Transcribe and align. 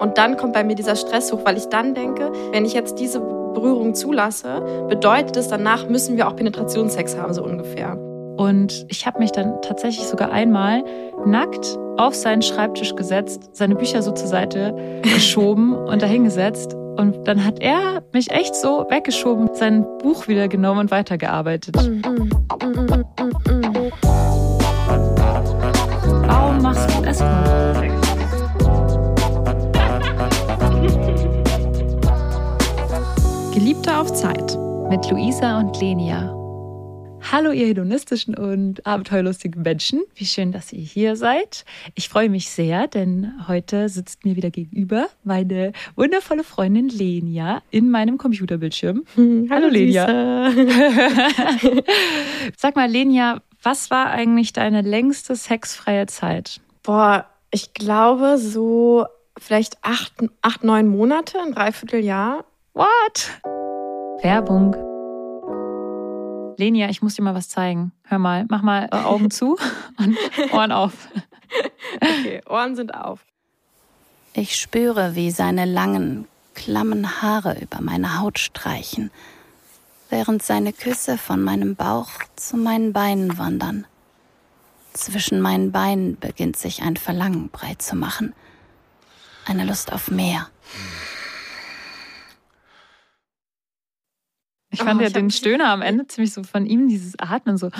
Und 0.00 0.16
dann 0.16 0.38
kommt 0.38 0.54
bei 0.54 0.64
mir 0.64 0.74
dieser 0.74 0.96
Stress 0.96 1.30
hoch, 1.30 1.40
weil 1.44 1.58
ich 1.58 1.66
dann 1.66 1.94
denke, 1.94 2.32
wenn 2.52 2.64
ich 2.64 2.72
jetzt 2.72 2.98
diese 2.98 3.20
Berührung 3.20 3.94
zulasse, 3.94 4.86
bedeutet 4.88 5.36
es, 5.36 5.48
danach 5.48 5.86
müssen 5.88 6.16
wir 6.16 6.26
auch 6.26 6.34
Penetrationssex 6.34 7.16
haben, 7.16 7.34
so 7.34 7.44
ungefähr. 7.44 7.98
Und 8.38 8.86
ich 8.88 9.06
habe 9.06 9.18
mich 9.18 9.32
dann 9.32 9.60
tatsächlich 9.60 10.06
sogar 10.06 10.32
einmal 10.32 10.82
nackt 11.26 11.78
auf 11.98 12.14
seinen 12.14 12.40
Schreibtisch 12.40 12.96
gesetzt, 12.96 13.50
seine 13.52 13.74
Bücher 13.74 14.00
so 14.00 14.12
zur 14.12 14.28
Seite 14.28 14.74
geschoben 15.02 15.74
und 15.86 16.00
dahingesetzt. 16.00 16.74
Und 16.96 17.28
dann 17.28 17.44
hat 17.44 17.60
er 17.60 18.02
mich 18.14 18.30
echt 18.30 18.54
so 18.54 18.86
weggeschoben, 18.88 19.50
sein 19.52 19.86
Buch 19.98 20.28
wieder 20.28 20.48
genommen 20.48 20.80
und 20.80 20.90
weitergearbeitet. 20.90 21.76
Mm, 21.76 22.00
mm, 22.00 22.30
mm, 22.64 23.69
Geliebte 33.80 33.98
auf 33.98 34.12
Zeit 34.12 34.58
mit 34.90 35.10
Luisa 35.10 35.58
und 35.58 35.80
Lenia. 35.80 36.36
Hallo, 37.32 37.50
ihr 37.50 37.66
hedonistischen 37.66 38.34
und 38.34 38.86
abenteuerlustigen 38.86 39.62
Menschen. 39.62 40.02
Wie 40.14 40.26
schön, 40.26 40.52
dass 40.52 40.70
ihr 40.70 40.82
hier 40.82 41.16
seid. 41.16 41.64
Ich 41.94 42.10
freue 42.10 42.28
mich 42.28 42.50
sehr, 42.50 42.88
denn 42.88 43.32
heute 43.48 43.88
sitzt 43.88 44.26
mir 44.26 44.36
wieder 44.36 44.50
gegenüber 44.50 45.08
meine 45.24 45.72
wundervolle 45.96 46.44
Freundin 46.44 46.90
Lenia 46.90 47.62
in 47.70 47.90
meinem 47.90 48.18
Computerbildschirm. 48.18 49.04
Hm, 49.14 49.48
hallo, 49.50 49.68
hallo 49.68 49.72
Lenia. 49.72 50.52
Sag 52.58 52.76
mal, 52.76 52.90
Lenia, 52.90 53.40
was 53.62 53.90
war 53.90 54.10
eigentlich 54.10 54.52
deine 54.52 54.82
längste 54.82 55.36
sexfreie 55.36 56.04
Zeit? 56.06 56.60
Boah, 56.82 57.24
ich 57.50 57.72
glaube 57.72 58.36
so 58.36 59.06
vielleicht 59.38 59.78
acht, 59.80 60.12
acht 60.42 60.64
neun 60.64 60.86
Monate, 60.86 61.38
ein 61.40 61.52
Dreivierteljahr. 61.52 62.44
What? 62.74 63.40
Werbung. 64.22 64.76
Lenia, 66.58 66.90
ich 66.90 67.00
muss 67.00 67.14
dir 67.14 67.22
mal 67.22 67.34
was 67.34 67.48
zeigen. 67.48 67.92
Hör 68.04 68.18
mal, 68.18 68.44
mach 68.48 68.60
mal 68.60 68.88
Augen 68.90 69.30
zu 69.30 69.56
und 69.98 70.16
Ohren 70.52 70.72
auf. 70.72 71.08
Okay, 71.96 72.42
Ohren 72.46 72.76
sind 72.76 72.94
auf. 72.94 73.24
Ich 74.34 74.56
spüre, 74.56 75.14
wie 75.14 75.30
seine 75.30 75.64
langen, 75.64 76.28
klammen 76.54 77.22
Haare 77.22 77.58
über 77.60 77.80
meine 77.80 78.20
Haut 78.20 78.38
streichen, 78.38 79.10
während 80.10 80.42
seine 80.42 80.72
Küsse 80.72 81.16
von 81.16 81.42
meinem 81.42 81.74
Bauch 81.74 82.10
zu 82.36 82.56
meinen 82.56 82.92
Beinen 82.92 83.38
wandern. 83.38 83.86
Zwischen 84.92 85.40
meinen 85.40 85.72
Beinen 85.72 86.18
beginnt 86.18 86.56
sich 86.56 86.82
ein 86.82 86.96
Verlangen 86.96 87.48
breit 87.48 87.80
zu 87.80 87.96
machen. 87.96 88.34
Eine 89.46 89.64
Lust 89.64 89.92
auf 89.92 90.10
mehr. 90.10 90.48
Ich 94.80 94.84
fand 94.86 95.00
oh, 95.00 95.04
ja 95.04 95.10
den 95.10 95.30
Stöhner 95.30 95.68
am 95.68 95.82
Ende 95.82 96.06
ziemlich 96.06 96.32
so 96.32 96.42
von 96.42 96.64
ihm, 96.64 96.88
dieses 96.88 97.18
Atmen 97.18 97.58
so. 97.58 97.70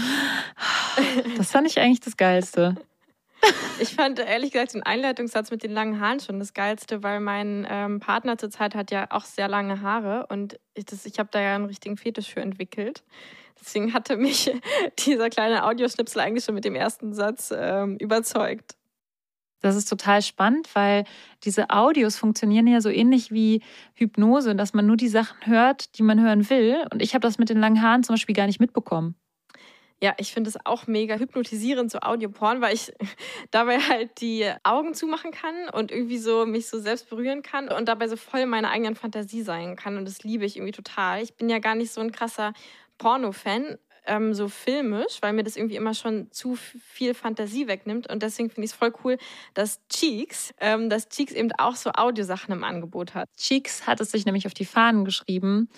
Das 1.38 1.50
fand 1.50 1.66
ich 1.66 1.80
eigentlich 1.80 2.00
das 2.00 2.18
Geilste. 2.18 2.76
Ich 3.80 3.94
fand 3.94 4.18
ehrlich 4.18 4.52
gesagt 4.52 4.74
den 4.74 4.82
Einleitungssatz 4.82 5.50
mit 5.50 5.62
den 5.62 5.72
langen 5.72 5.98
Haaren 5.98 6.20
schon 6.20 6.38
das 6.38 6.52
Geilste, 6.52 7.02
weil 7.02 7.20
mein 7.20 7.66
ähm, 7.70 7.98
Partner 7.98 8.36
zurzeit 8.36 8.74
hat 8.74 8.90
ja 8.90 9.06
auch 9.08 9.24
sehr 9.24 9.48
lange 9.48 9.80
Haare 9.80 10.26
und 10.28 10.60
ich, 10.74 10.84
ich 11.04 11.18
habe 11.18 11.30
da 11.32 11.40
ja 11.40 11.54
einen 11.54 11.64
richtigen 11.64 11.96
Fetisch 11.96 12.28
für 12.28 12.40
entwickelt. 12.40 13.02
Deswegen 13.58 13.94
hatte 13.94 14.18
mich 14.18 14.52
dieser 15.06 15.30
kleine 15.30 15.64
Audioschnipsel 15.64 16.20
eigentlich 16.20 16.44
schon 16.44 16.54
mit 16.54 16.66
dem 16.66 16.74
ersten 16.74 17.14
Satz 17.14 17.50
ähm, 17.56 17.96
überzeugt. 17.96 18.76
Das 19.61 19.77
ist 19.77 19.89
total 19.89 20.22
spannend, 20.22 20.69
weil 20.75 21.05
diese 21.44 21.70
Audios 21.70 22.16
funktionieren 22.16 22.66
ja 22.66 22.80
so 22.80 22.89
ähnlich 22.89 23.30
wie 23.30 23.62
Hypnose, 23.94 24.55
dass 24.55 24.72
man 24.72 24.86
nur 24.86 24.97
die 24.97 25.08
Sachen 25.08 25.36
hört, 25.47 25.98
die 25.98 26.03
man 26.03 26.20
hören 26.20 26.48
will. 26.48 26.86
Und 26.92 27.03
ich 27.03 27.14
habe 27.14 27.22
das 27.22 27.39
mit 27.39 27.50
den 27.50 27.58
langen 27.58 27.83
Haaren 27.83 28.03
zum 28.03 28.14
Beispiel 28.14 28.34
gar 28.34 28.47
nicht 28.47 28.61
mitbekommen. 28.61 29.16
Ja, 30.03 30.14
ich 30.16 30.32
finde 30.32 30.49
es 30.49 30.56
auch 30.65 30.87
mega 30.87 31.16
hypnotisierend, 31.16 31.91
so 31.91 31.99
Audioporn, 32.00 32.62
weil 32.62 32.75
ich 32.75 32.91
dabei 33.50 33.78
halt 33.81 34.22
die 34.22 34.50
Augen 34.62 34.94
zumachen 34.94 35.31
kann 35.31 35.69
und 35.75 35.91
irgendwie 35.93 36.16
so 36.16 36.47
mich 36.47 36.69
so 36.69 36.78
selbst 36.78 37.10
berühren 37.10 37.43
kann 37.43 37.69
und 37.69 37.87
dabei 37.87 38.09
so 38.09 38.16
voll 38.16 38.47
meiner 38.47 38.70
eigenen 38.70 38.94
Fantasie 38.94 39.43
sein 39.43 39.76
kann. 39.76 39.99
Und 39.99 40.09
das 40.09 40.22
liebe 40.25 40.47
ich 40.47 40.56
irgendwie 40.56 40.72
total. 40.72 41.22
Ich 41.22 41.34
bin 41.34 41.50
ja 41.50 41.59
gar 41.59 41.75
nicht 41.75 41.93
so 41.93 42.00
ein 42.00 42.12
krasser 42.12 42.54
Porno-Fan, 42.97 43.76
ähm, 44.06 44.34
so 44.34 44.49
filmisch, 44.49 45.19
weil 45.21 45.33
mir 45.33 45.44
das 45.44 45.56
irgendwie 45.56 45.77
immer 45.77 45.94
schon 45.94 46.31
zu 46.31 46.56
viel 46.56 47.15
Fantasie 47.15 47.69
wegnimmt. 47.69 48.11
Und 48.11 48.22
deswegen 48.22 48.50
finde 48.50 48.66
ich 48.66 48.72
es 48.72 48.77
voll 48.77 48.93
cool, 49.05 49.19
dass 49.55 49.81
Cheeks, 49.88 50.55
ähm, 50.61 50.91
dass 50.91 51.09
Cheeks 51.09 51.33
eben 51.33 51.50
auch 51.59 51.77
so 51.77 51.91
Audiosachen 51.93 52.53
im 52.53 52.65
Angebot 52.65 53.15
hat. 53.15 53.28
Cheeks 53.37 53.87
hat 53.87 54.00
es 54.00 54.11
sich 54.11 54.27
nämlich 54.27 54.47
auf 54.47 54.55
die 54.55 54.65
Fahnen 54.65 55.05
geschrieben, 55.05 55.69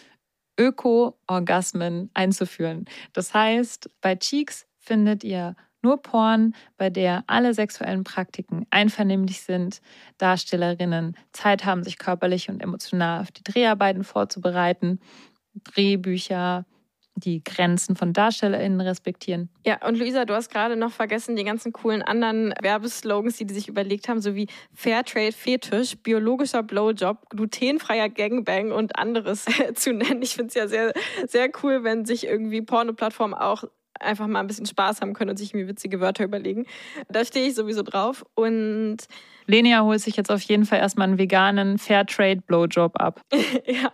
Öko-Orgasmen 0.59 2.11
einzuführen. 2.15 2.87
Das 3.13 3.35
heißt, 3.35 3.91
bei 4.01 4.17
Cheeks 4.17 4.67
findet 4.79 5.25
ihr 5.25 5.57
nur 5.83 6.01
Porn, 6.01 6.55
bei 6.77 6.91
der 6.91 7.25
alle 7.27 7.55
sexuellen 7.55 8.05
Praktiken 8.05 8.67
einvernehmlich 8.71 9.43
sind, 9.43 9.81
Darstellerinnen 10.19 11.17
Zeit 11.33 11.65
haben, 11.65 11.83
sich 11.83 11.99
körperlich 11.99 12.49
und 12.49 12.63
emotional 12.63 13.21
auf 13.21 13.33
die 13.33 13.43
Dreharbeiten 13.43 14.05
vorzubereiten, 14.05 15.01
Drehbücher, 15.65 16.65
die 17.15 17.43
Grenzen 17.45 17.97
von 17.97 18.13
DarstellerInnen 18.13 18.81
respektieren. 18.81 19.49
Ja, 19.65 19.87
und 19.87 19.99
Luisa, 19.99 20.25
du 20.25 20.35
hast 20.35 20.51
gerade 20.51 20.77
noch 20.77 20.91
vergessen, 20.91 21.37
die 21.37 21.45
ganzen 21.45 21.73
coolen 21.73 22.03
anderen 22.03 22.55
Werbeslogans, 22.61 23.37
die 23.37 23.47
die 23.47 23.55
sich 23.55 23.69
überlegt 23.69 24.09
haben, 24.09 24.21
so 24.21 24.35
wie 24.35 24.49
Fairtrade 24.75 25.33
Fetisch, 25.33 25.97
biologischer 25.97 26.63
Blowjob, 26.63 27.29
glutenfreier 27.31 28.09
Gangbang 28.09 28.73
und 28.73 28.99
anderes 28.99 29.47
zu 29.75 29.93
nennen. 29.93 30.23
Ich 30.23 30.35
finde 30.35 30.49
es 30.49 30.55
ja 30.55 30.69
sehr, 30.69 30.93
sehr 31.27 31.51
cool, 31.63 31.85
wenn 31.85 32.05
sich 32.05 32.27
irgendwie 32.27 32.63
Porno-Plattformen 32.63 33.35
auch 33.35 33.65
einfach 34.01 34.27
mal 34.27 34.41
ein 34.41 34.47
bisschen 34.47 34.67
Spaß 34.67 35.01
haben 35.01 35.13
können 35.13 35.31
und 35.31 35.37
sich 35.37 35.55
mir 35.55 35.69
witzige 35.69 36.01
Wörter 36.01 36.25
überlegen. 36.25 36.67
Da 37.09 37.25
stehe 37.25 37.47
ich 37.47 37.55
sowieso 37.55 37.83
drauf. 37.83 38.25
Und 38.35 38.99
Lenia 39.47 39.83
holt 39.83 40.01
sich 40.01 40.17
jetzt 40.17 40.31
auf 40.31 40.43
jeden 40.43 40.65
Fall 40.65 40.79
erstmal 40.79 41.09
einen 41.09 41.19
veganen 41.19 41.79
Fairtrade 41.79 42.41
Blowjob 42.41 43.01
ab. 43.01 43.21
ja. 43.67 43.93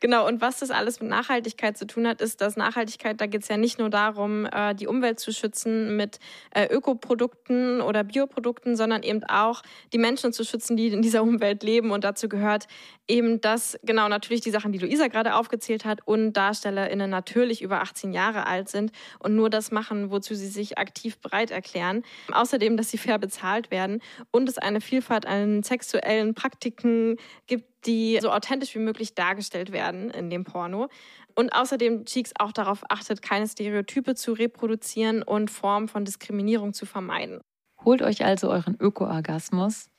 Genau, 0.00 0.26
und 0.26 0.40
was 0.40 0.60
das 0.60 0.70
alles 0.70 1.00
mit 1.00 1.10
Nachhaltigkeit 1.10 1.76
zu 1.76 1.86
tun 1.86 2.06
hat, 2.06 2.20
ist, 2.20 2.40
dass 2.40 2.56
Nachhaltigkeit, 2.56 3.20
da 3.20 3.26
geht 3.26 3.42
es 3.42 3.48
ja 3.48 3.56
nicht 3.56 3.78
nur 3.78 3.90
darum, 3.90 4.46
äh, 4.46 4.74
die 4.74 4.86
Umwelt 4.86 5.18
zu 5.20 5.32
schützen 5.32 5.96
mit 5.96 6.18
äh, 6.54 6.66
Ökoprodukten 6.66 7.80
oder 7.80 8.04
Bioprodukten, 8.04 8.76
sondern 8.76 9.02
eben 9.02 9.24
auch 9.24 9.62
die 9.92 9.98
Menschen 9.98 10.32
zu 10.32 10.44
schützen, 10.44 10.76
die 10.76 10.88
in 10.88 11.02
dieser 11.02 11.22
Umwelt 11.22 11.62
leben. 11.62 11.90
Und 11.90 12.04
dazu 12.04 12.28
gehört 12.28 12.66
eben 13.08 13.40
das, 13.40 13.78
genau, 13.82 14.08
natürlich 14.08 14.40
die 14.40 14.50
Sachen, 14.50 14.72
die 14.72 14.78
Luisa 14.78 15.08
gerade 15.08 15.34
aufgezählt 15.34 15.84
hat 15.84 16.00
und 16.06 16.32
DarstellerInnen 16.32 17.10
natürlich 17.10 17.62
über 17.62 17.80
18 17.80 18.12
Jahre 18.12 18.46
alt 18.46 18.68
sind 18.68 18.92
und 19.18 19.34
nur 19.34 19.50
das 19.50 19.70
machen, 19.70 20.10
wozu 20.10 20.34
sie 20.34 20.48
sich 20.48 20.78
aktiv 20.78 21.18
bereit 21.18 21.50
erklären. 21.50 22.02
Außerdem, 22.32 22.76
dass 22.76 22.90
sie 22.90 22.98
fair 22.98 23.18
bezahlt 23.18 23.70
werden 23.70 24.00
und 24.30 24.48
es 24.48 24.58
eine 24.58 24.80
Vielfalt 24.80 25.26
an 25.26 25.62
sexuellen 25.62 26.34
Praktiken 26.34 27.16
gibt, 27.46 27.75
die 27.86 28.18
so 28.20 28.30
authentisch 28.30 28.74
wie 28.74 28.80
möglich 28.80 29.14
dargestellt 29.14 29.72
werden 29.72 30.10
in 30.10 30.30
dem 30.30 30.44
Porno. 30.44 30.88
Und 31.34 31.52
außerdem 31.52 32.04
Cheeks 32.06 32.32
auch 32.38 32.52
darauf 32.52 32.82
achtet, 32.88 33.22
keine 33.22 33.46
Stereotype 33.46 34.14
zu 34.14 34.32
reproduzieren 34.32 35.22
und 35.22 35.50
Formen 35.50 35.88
von 35.88 36.04
Diskriminierung 36.04 36.72
zu 36.72 36.86
vermeiden. 36.86 37.40
Holt 37.84 38.02
euch 38.02 38.24
also 38.24 38.50
euren 38.50 38.76
Öko-Orgasmus 38.80 39.90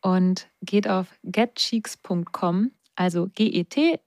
und 0.00 0.48
geht 0.62 0.88
auf 0.88 1.08
getcheeks.com, 1.22 2.72
also 2.96 3.28
G-E-T-C-H-E-E-X.com. 3.34 4.02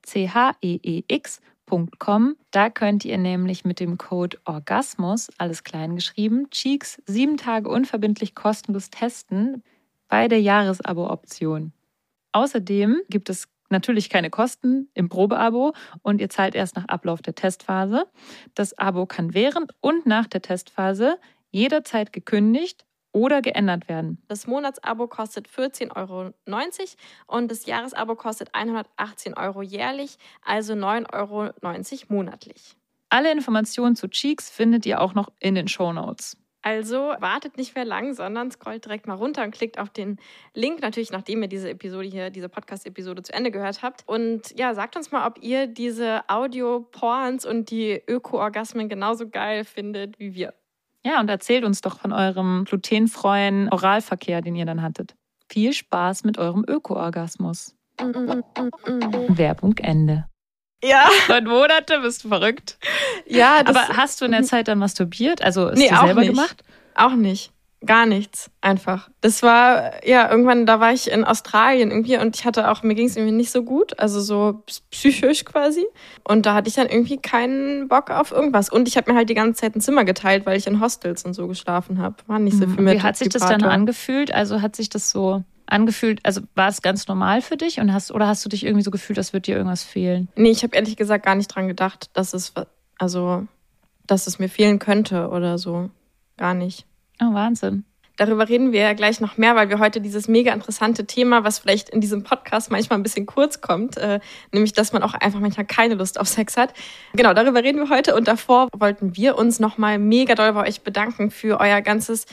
Da 2.51 2.69
könnt 2.69 3.05
ihr 3.05 3.17
nämlich 3.17 3.63
mit 3.63 3.79
dem 3.79 3.97
Code 3.97 4.37
Orgasmus, 4.45 5.29
alles 5.37 5.63
klein 5.63 5.95
geschrieben, 5.95 6.49
Cheeks 6.49 7.01
sieben 7.05 7.37
Tage 7.37 7.69
unverbindlich 7.69 8.35
kostenlos 8.35 8.89
testen 8.89 9.63
bei 10.07 10.27
der 10.27 10.41
Jahresabo-Option. 10.41 11.71
Außerdem 12.35 13.01
gibt 13.07 13.29
es 13.29 13.47
natürlich 13.69 14.09
keine 14.09 14.29
Kosten 14.29 14.89
im 14.93 15.07
Probeabo 15.07 15.73
und 16.01 16.19
ihr 16.19 16.29
zahlt 16.29 16.53
erst 16.53 16.75
nach 16.75 16.83
Ablauf 16.89 17.21
der 17.21 17.33
Testphase. 17.33 18.07
Das 18.55 18.77
Abo 18.77 19.05
kann 19.05 19.33
während 19.33 19.71
und 19.79 20.05
nach 20.05 20.27
der 20.27 20.41
Testphase 20.41 21.17
jederzeit 21.51 22.11
gekündigt 22.11 22.85
oder 23.13 23.41
geändert 23.41 23.87
werden. 23.87 24.21
Das 24.27 24.47
Monatsabo 24.47 25.07
kostet 25.07 25.47
14,90 25.47 25.95
Euro 25.95 26.33
und 27.27 27.49
das 27.49 27.65
Jahresabo 27.65 28.15
kostet 28.15 28.49
118 28.51 29.35
Euro 29.35 29.61
jährlich, 29.61 30.17
also 30.43 30.73
9,90 30.73 31.13
Euro 31.13 31.53
monatlich. 32.09 32.75
Alle 33.07 33.31
Informationen 33.31 33.95
zu 33.95 34.09
Cheeks 34.09 34.49
findet 34.49 34.85
ihr 34.85 34.99
auch 34.99 35.13
noch 35.13 35.31
in 35.39 35.55
den 35.55 35.69
Show 35.69 35.93
Notes. 35.93 36.35
Also 36.65 37.13
wartet 37.19 37.57
nicht 37.57 37.75
mehr 37.75 37.85
lang, 37.85 38.15
sondern 38.15 38.49
scrollt 38.49 38.85
direkt 38.85 39.05
mal 39.05 39.13
runter 39.13 39.43
und 39.43 39.51
klickt 39.51 39.77
auf 39.77 39.91
den 39.91 40.17
Link, 40.55 40.81
natürlich 40.81 41.11
nachdem 41.11 41.43
ihr 41.43 41.47
diese 41.47 41.69
Episode 41.69 42.07
hier, 42.07 42.31
diese 42.31 42.49
Podcast-Episode 42.49 43.21
zu 43.21 43.31
Ende 43.35 43.51
gehört 43.51 43.83
habt. 43.83 44.03
Und 44.07 44.57
ja, 44.57 44.73
sagt 44.73 44.97
uns 44.97 45.11
mal, 45.11 45.27
ob 45.27 45.37
ihr 45.43 45.67
diese 45.67 46.27
Audio-Porns 46.27 47.45
und 47.45 47.69
die 47.69 48.01
Öko-Orgasmen 48.07 48.89
genauso 48.89 49.29
geil 49.29 49.63
findet 49.63 50.17
wie 50.17 50.33
wir. 50.33 50.55
Ja, 51.05 51.19
und 51.19 51.29
erzählt 51.29 51.65
uns 51.65 51.81
doch 51.81 51.99
von 51.99 52.11
eurem 52.11 52.65
glutenfreien 52.65 53.69
Oralverkehr, 53.71 54.41
den 54.41 54.55
ihr 54.55 54.65
dann 54.65 54.81
hattet. 54.81 55.13
Viel 55.47 55.71
Spaß 55.71 56.23
mit 56.23 56.39
eurem 56.39 56.65
Öko-Orgasmus. 56.67 57.75
Werbung 57.99 59.77
Ende. 59.77 60.25
Ja. 60.83 61.07
Neun 61.29 61.45
Monate, 61.45 61.99
bist 62.01 62.23
du 62.23 62.29
verrückt. 62.29 62.77
Ja, 63.25 63.61
Aber 63.65 63.87
hast 63.89 64.21
du 64.21 64.25
in 64.25 64.31
der 64.31 64.43
Zeit 64.43 64.67
dann 64.67 64.77
masturbiert? 64.77 65.41
Also 65.43 65.69
ist 65.69 65.79
Nee, 65.79 65.91
auch 65.91 66.05
selber 66.05 66.21
nicht. 66.21 66.29
gemacht? 66.31 66.63
Auch 66.95 67.15
nicht. 67.15 67.51
Gar 67.85 68.05
nichts. 68.07 68.49
Einfach. 68.61 69.09
Das 69.21 69.43
war, 69.43 70.05
ja, 70.07 70.29
irgendwann, 70.29 70.65
da 70.65 70.79
war 70.79 70.91
ich 70.93 71.11
in 71.11 71.23
Australien 71.23 71.91
irgendwie 71.91 72.17
und 72.17 72.35
ich 72.35 72.45
hatte 72.45 72.71
auch, 72.71 72.81
mir 72.81 72.95
ging 72.95 73.05
es 73.07 73.15
irgendwie 73.15 73.35
nicht 73.35 73.51
so 73.51 73.63
gut, 73.63 73.99
also 73.99 74.21
so 74.21 74.63
psychisch 74.89 75.45
quasi. 75.45 75.85
Und 76.23 76.45
da 76.47 76.55
hatte 76.55 76.67
ich 76.67 76.75
dann 76.75 76.87
irgendwie 76.87 77.17
keinen 77.17 77.87
Bock 77.87 78.09
auf 78.09 78.31
irgendwas. 78.31 78.69
Und 78.69 78.87
ich 78.87 78.97
habe 78.97 79.11
mir 79.11 79.17
halt 79.17 79.29
die 79.29 79.35
ganze 79.35 79.61
Zeit 79.61 79.75
ein 79.75 79.81
Zimmer 79.81 80.03
geteilt, 80.03 80.45
weil 80.47 80.57
ich 80.57 80.65
in 80.65 80.79
Hostels 80.81 81.25
und 81.25 81.33
so 81.35 81.47
geschlafen 81.47 81.99
habe. 81.99 82.15
War 82.25 82.39
nicht 82.39 82.57
so 82.57 82.65
viel 82.65 82.81
mit 82.81 82.95
Wie 82.95 83.01
hat 83.01 83.17
sich 83.17 83.29
das 83.29 83.43
dann 83.45 83.63
angefühlt? 83.63 84.33
Also 84.33 84.61
hat 84.61 84.75
sich 84.75 84.89
das 84.89 85.11
so 85.11 85.43
angefühlt, 85.67 86.19
also 86.23 86.41
war 86.55 86.69
es 86.69 86.81
ganz 86.81 87.07
normal 87.07 87.41
für 87.41 87.57
dich 87.57 87.79
und 87.79 87.93
hast 87.93 88.11
oder 88.11 88.27
hast 88.27 88.45
du 88.45 88.49
dich 88.49 88.65
irgendwie 88.65 88.83
so 88.83 88.91
gefühlt, 88.91 89.17
als 89.17 89.33
würde 89.33 89.43
dir 89.43 89.55
irgendwas 89.55 89.83
fehlen? 89.83 90.27
Nee, 90.35 90.51
ich 90.51 90.63
habe 90.63 90.75
ehrlich 90.75 90.95
gesagt 90.95 91.25
gar 91.25 91.35
nicht 91.35 91.47
dran 91.47 91.67
gedacht, 91.67 92.09
dass 92.13 92.33
es, 92.33 92.53
also, 92.97 93.47
dass 94.07 94.27
es 94.27 94.39
mir 94.39 94.49
fehlen 94.49 94.79
könnte 94.79 95.29
oder 95.29 95.57
so. 95.57 95.89
Gar 96.37 96.53
nicht. 96.53 96.85
Oh, 97.21 97.33
Wahnsinn. 97.33 97.85
Darüber 98.17 98.47
reden 98.47 98.71
wir 98.71 98.79
ja 98.79 98.93
gleich 98.93 99.19
noch 99.19 99.37
mehr, 99.37 99.55
weil 99.55 99.69
wir 99.69 99.79
heute 99.79 99.99
dieses 99.99 100.29
mega 100.29 100.53
interessante 100.53 101.05
Thema, 101.05 101.43
was 101.43 101.59
vielleicht 101.59 101.89
in 101.89 101.99
diesem 101.99 102.23
Podcast 102.23 102.71
manchmal 102.71 102.97
ein 102.97 103.03
bisschen 103.03 103.25
kurz 103.25 103.59
kommt, 103.59 103.97
äh, 103.97 104.21
nämlich, 104.53 104.71
dass 104.71 104.93
man 104.93 105.03
auch 105.03 105.13
einfach 105.15 105.41
manchmal 105.41 105.65
keine 105.65 105.95
Lust 105.95 106.17
auf 106.17 106.27
Sex 106.29 106.55
hat. 106.55 106.73
Genau, 107.13 107.33
darüber 107.33 107.61
reden 107.61 107.79
wir 107.79 107.89
heute 107.89 108.15
und 108.15 108.27
davor 108.27 108.69
wollten 108.73 109.17
wir 109.17 109.37
uns 109.37 109.59
nochmal 109.59 109.99
mega 109.99 110.33
doll 110.35 110.53
bei 110.53 110.65
euch 110.65 110.81
bedanken 110.81 111.29
für 111.29 111.59
euer 111.59 111.81
ganzes, 111.81 112.25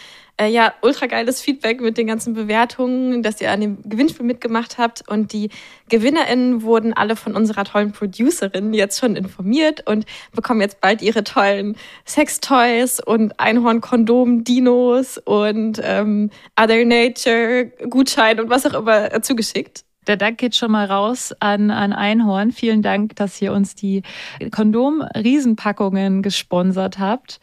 äh, 0.43 0.49
ja, 0.49 0.75
ultra 0.83 1.06
geiles 1.06 1.41
Feedback 1.41 1.81
mit 1.81 1.97
den 1.97 2.06
ganzen 2.06 2.35
Bewertungen, 2.35 3.23
dass 3.23 3.41
ihr 3.41 3.50
an 3.50 3.61
dem 3.61 3.79
Gewinnspiel 3.85 4.27
mitgemacht 4.27 4.79
habt 4.79 5.09
und 5.09 5.33
die 5.33 5.50
GewinnerInnen 5.89 6.62
wurden 6.62 6.93
alle 6.93 7.17
von 7.17 7.37
unserer 7.37 7.65
tollen 7.65 7.93
Producerin 7.93 8.75
jetzt 8.75 8.99
schon 8.99 9.15
informiert 9.15 9.87
und 9.87 10.05
bekommen 10.35 10.61
jetzt 10.61 10.81
bald 10.81 11.03
ihre 11.03 11.23
tollen 11.23 11.77
Sextoys 12.06 12.99
und 13.00 13.39
Einhorn-Kondom-Dinos 13.39 15.19
und 15.19 15.81
ähm, 15.83 16.31
Other 16.61 16.85
Nature-Gutschein 16.85 18.41
und 18.41 18.50
was 18.50 18.67
auch 18.67 18.75
immer 18.75 19.15
äh, 19.15 19.21
zugeschickt. 19.21 19.85
Der 20.09 20.17
Dank 20.17 20.39
geht 20.39 20.56
schon 20.56 20.73
mal 20.73 20.87
raus 20.87 21.33
an, 21.39 21.71
an 21.71 21.93
Einhorn. 21.93 22.50
Vielen 22.50 22.83
Dank, 22.83 23.15
dass 23.15 23.41
ihr 23.41 23.53
uns 23.53 23.77
die 23.77 24.03
Kondom-Riesenpackungen 24.50 26.23
gesponsert 26.23 26.99
habt. 26.99 27.39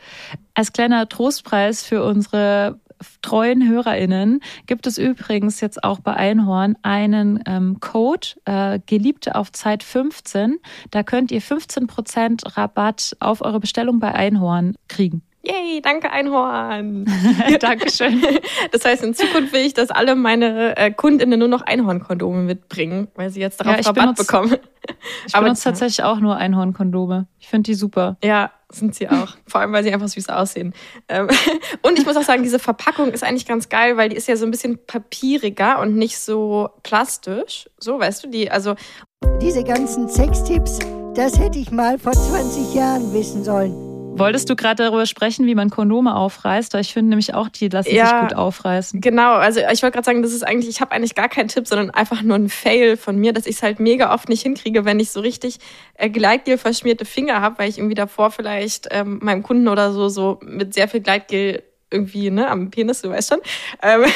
Als 0.56 0.74
kleiner 0.74 1.08
Trostpreis 1.08 1.84
für 1.84 2.04
unsere 2.04 2.80
treuen 3.22 3.68
HörerInnen 3.68 4.42
gibt 4.66 4.88
es 4.88 4.98
übrigens 4.98 5.62
jetzt 5.62 5.84
auch 5.84 6.00
bei 6.00 6.14
Einhorn 6.14 6.76
einen 6.82 7.42
ähm, 7.46 7.80
Code, 7.80 8.28
äh, 8.46 8.80
Geliebte 8.86 9.36
auf 9.36 9.52
Zeit 9.52 9.84
15. 9.84 10.60
Da 10.92 11.04
könnt 11.04 11.32
ihr 11.32 11.42
15% 11.42 12.58
Rabatt 12.58 13.16
auf 13.20 13.42
eure 13.42 13.60
Bestellung 13.60 14.00
bei 14.00 14.14
Einhorn 14.14 14.76
kriegen. 14.88 15.24
Yay, 15.50 15.82
danke 15.82 16.12
Einhorn. 16.12 17.06
Dankeschön. 17.60 18.22
Das 18.72 18.86
heißt, 18.86 19.04
in 19.04 19.14
Zukunft 19.16 19.52
will 19.54 19.62
ich, 19.66 19.74
dass 19.74 19.90
alle 19.90 20.16
meine 20.16 20.78
äh, 20.78 20.92
KundInnen 20.92 21.40
nur 21.40 21.48
noch 21.48 21.62
Einhornkondome 21.62 22.42
mitbringen, 22.44 23.08
weil 23.16 23.30
sie 23.32 23.40
jetzt 23.40 23.60
darauf 23.60 23.74
Ja, 23.74 23.80
ich 23.80 23.88
Rabatt 23.88 24.04
benutze- 24.18 24.18
bekommen. 24.28 24.56
Ich 25.26 25.34
Aber- 25.36 25.46
benutze 25.46 25.64
tatsächlich 25.64 26.04
auch 26.04 26.20
nur 26.20 26.36
Einhornkondome. 26.36 27.28
Ich 27.40 27.48
finde 27.48 27.72
die 27.72 27.74
super. 27.76 28.18
Ja, 28.24 28.52
sind 28.72 28.94
sie 28.96 29.10
auch. 29.10 29.36
Vor 29.48 29.62
allem, 29.62 29.72
weil 29.74 29.84
sie 29.84 29.92
einfach 29.94 30.08
süß 30.08 30.30
aussehen. 30.30 30.74
Ähm, 31.08 31.28
Und 31.82 31.98
ich 31.98 32.06
muss 32.06 32.16
auch 32.18 32.22
sagen, 32.24 32.44
diese 32.44 32.60
Verpackung 32.60 33.10
ist 33.12 33.24
eigentlich 33.24 33.48
ganz 33.48 33.70
geil, 33.70 33.98
weil 33.98 34.10
die 34.10 34.16
ist 34.16 34.28
ja 34.28 34.36
so 34.36 34.46
ein 34.46 34.52
bisschen 34.52 34.78
papieriger 34.86 35.80
und 35.80 35.96
nicht 35.96 36.20
so 36.20 36.70
plastisch. 36.84 37.70
So, 37.80 38.00
weißt 38.00 38.24
du, 38.24 38.28
die, 38.30 38.52
also 38.52 38.76
Diese 39.42 39.64
ganzen 39.64 40.08
Sextipps, 40.10 40.80
das 41.16 41.40
hätte 41.40 41.58
ich 41.60 41.72
mal 41.72 41.98
vor 41.98 42.14
20 42.14 42.74
Jahren 42.76 43.12
wissen 43.14 43.44
sollen. 43.44 43.74
Wolltest 44.20 44.50
du 44.50 44.56
gerade 44.56 44.84
darüber 44.84 45.06
sprechen, 45.06 45.46
wie 45.46 45.56
man 45.56 45.70
Kondome 45.70 46.16
aufreißt? 46.16 46.74
Weil 46.74 46.82
ich 46.82 46.94
finde 46.94 47.10
nämlich 47.10 47.34
auch, 47.34 47.50
die 47.50 47.70
lassen 47.70 47.94
Ja. 47.94 48.08
sich 48.08 48.20
gut 48.20 48.36
aufreißen. 48.38 49.02
Genau, 49.02 49.34
also 49.36 49.60
ich 49.60 49.82
wollte 49.82 49.96
gerade 49.96 50.06
sagen, 50.06 50.22
das 50.22 50.34
ist 50.34 50.44
eigentlich, 50.44 50.70
ich 50.70 50.82
habe 50.82 50.92
eigentlich 50.92 51.16
gar 51.16 51.30
keinen 51.30 51.48
Tipp, 51.48 51.68
sondern 51.68 51.92
einfach 51.92 52.22
nur 52.22 52.36
ein 52.36 52.50
Fail 52.50 52.98
von 52.98 53.18
mir, 53.18 53.34
dass 53.34 53.46
ich 53.46 53.58
es 53.58 53.64
halt 53.64 53.80
mega 53.80 54.14
oft 54.14 54.30
nicht 54.30 54.42
hinkriege, 54.44 54.86
wenn 54.86 55.00
ich 55.00 55.12
so 55.12 55.20
richtig 55.22 55.58
äh, 55.96 56.10
Gleitgel 56.10 56.58
verschmierte 56.58 57.06
Finger 57.06 57.42
habe, 57.42 57.60
weil 57.60 57.70
ich 57.70 57.78
irgendwie 57.78 57.96
davor 57.96 58.32
vielleicht 58.32 58.88
ähm, 58.92 59.20
meinem 59.22 59.44
Kunden 59.44 59.68
oder 59.68 59.92
so 59.92 60.10
so 60.10 60.40
mit 60.44 60.74
sehr 60.74 60.88
viel 60.88 61.02
Gleitgel 61.02 61.64
irgendwie 61.92 62.30
ne 62.30 62.48
am 62.50 62.70
Penis, 62.70 63.02
du 63.02 63.10
weißt 63.10 63.30
schon. 63.30 63.40
Ähm, 63.82 64.06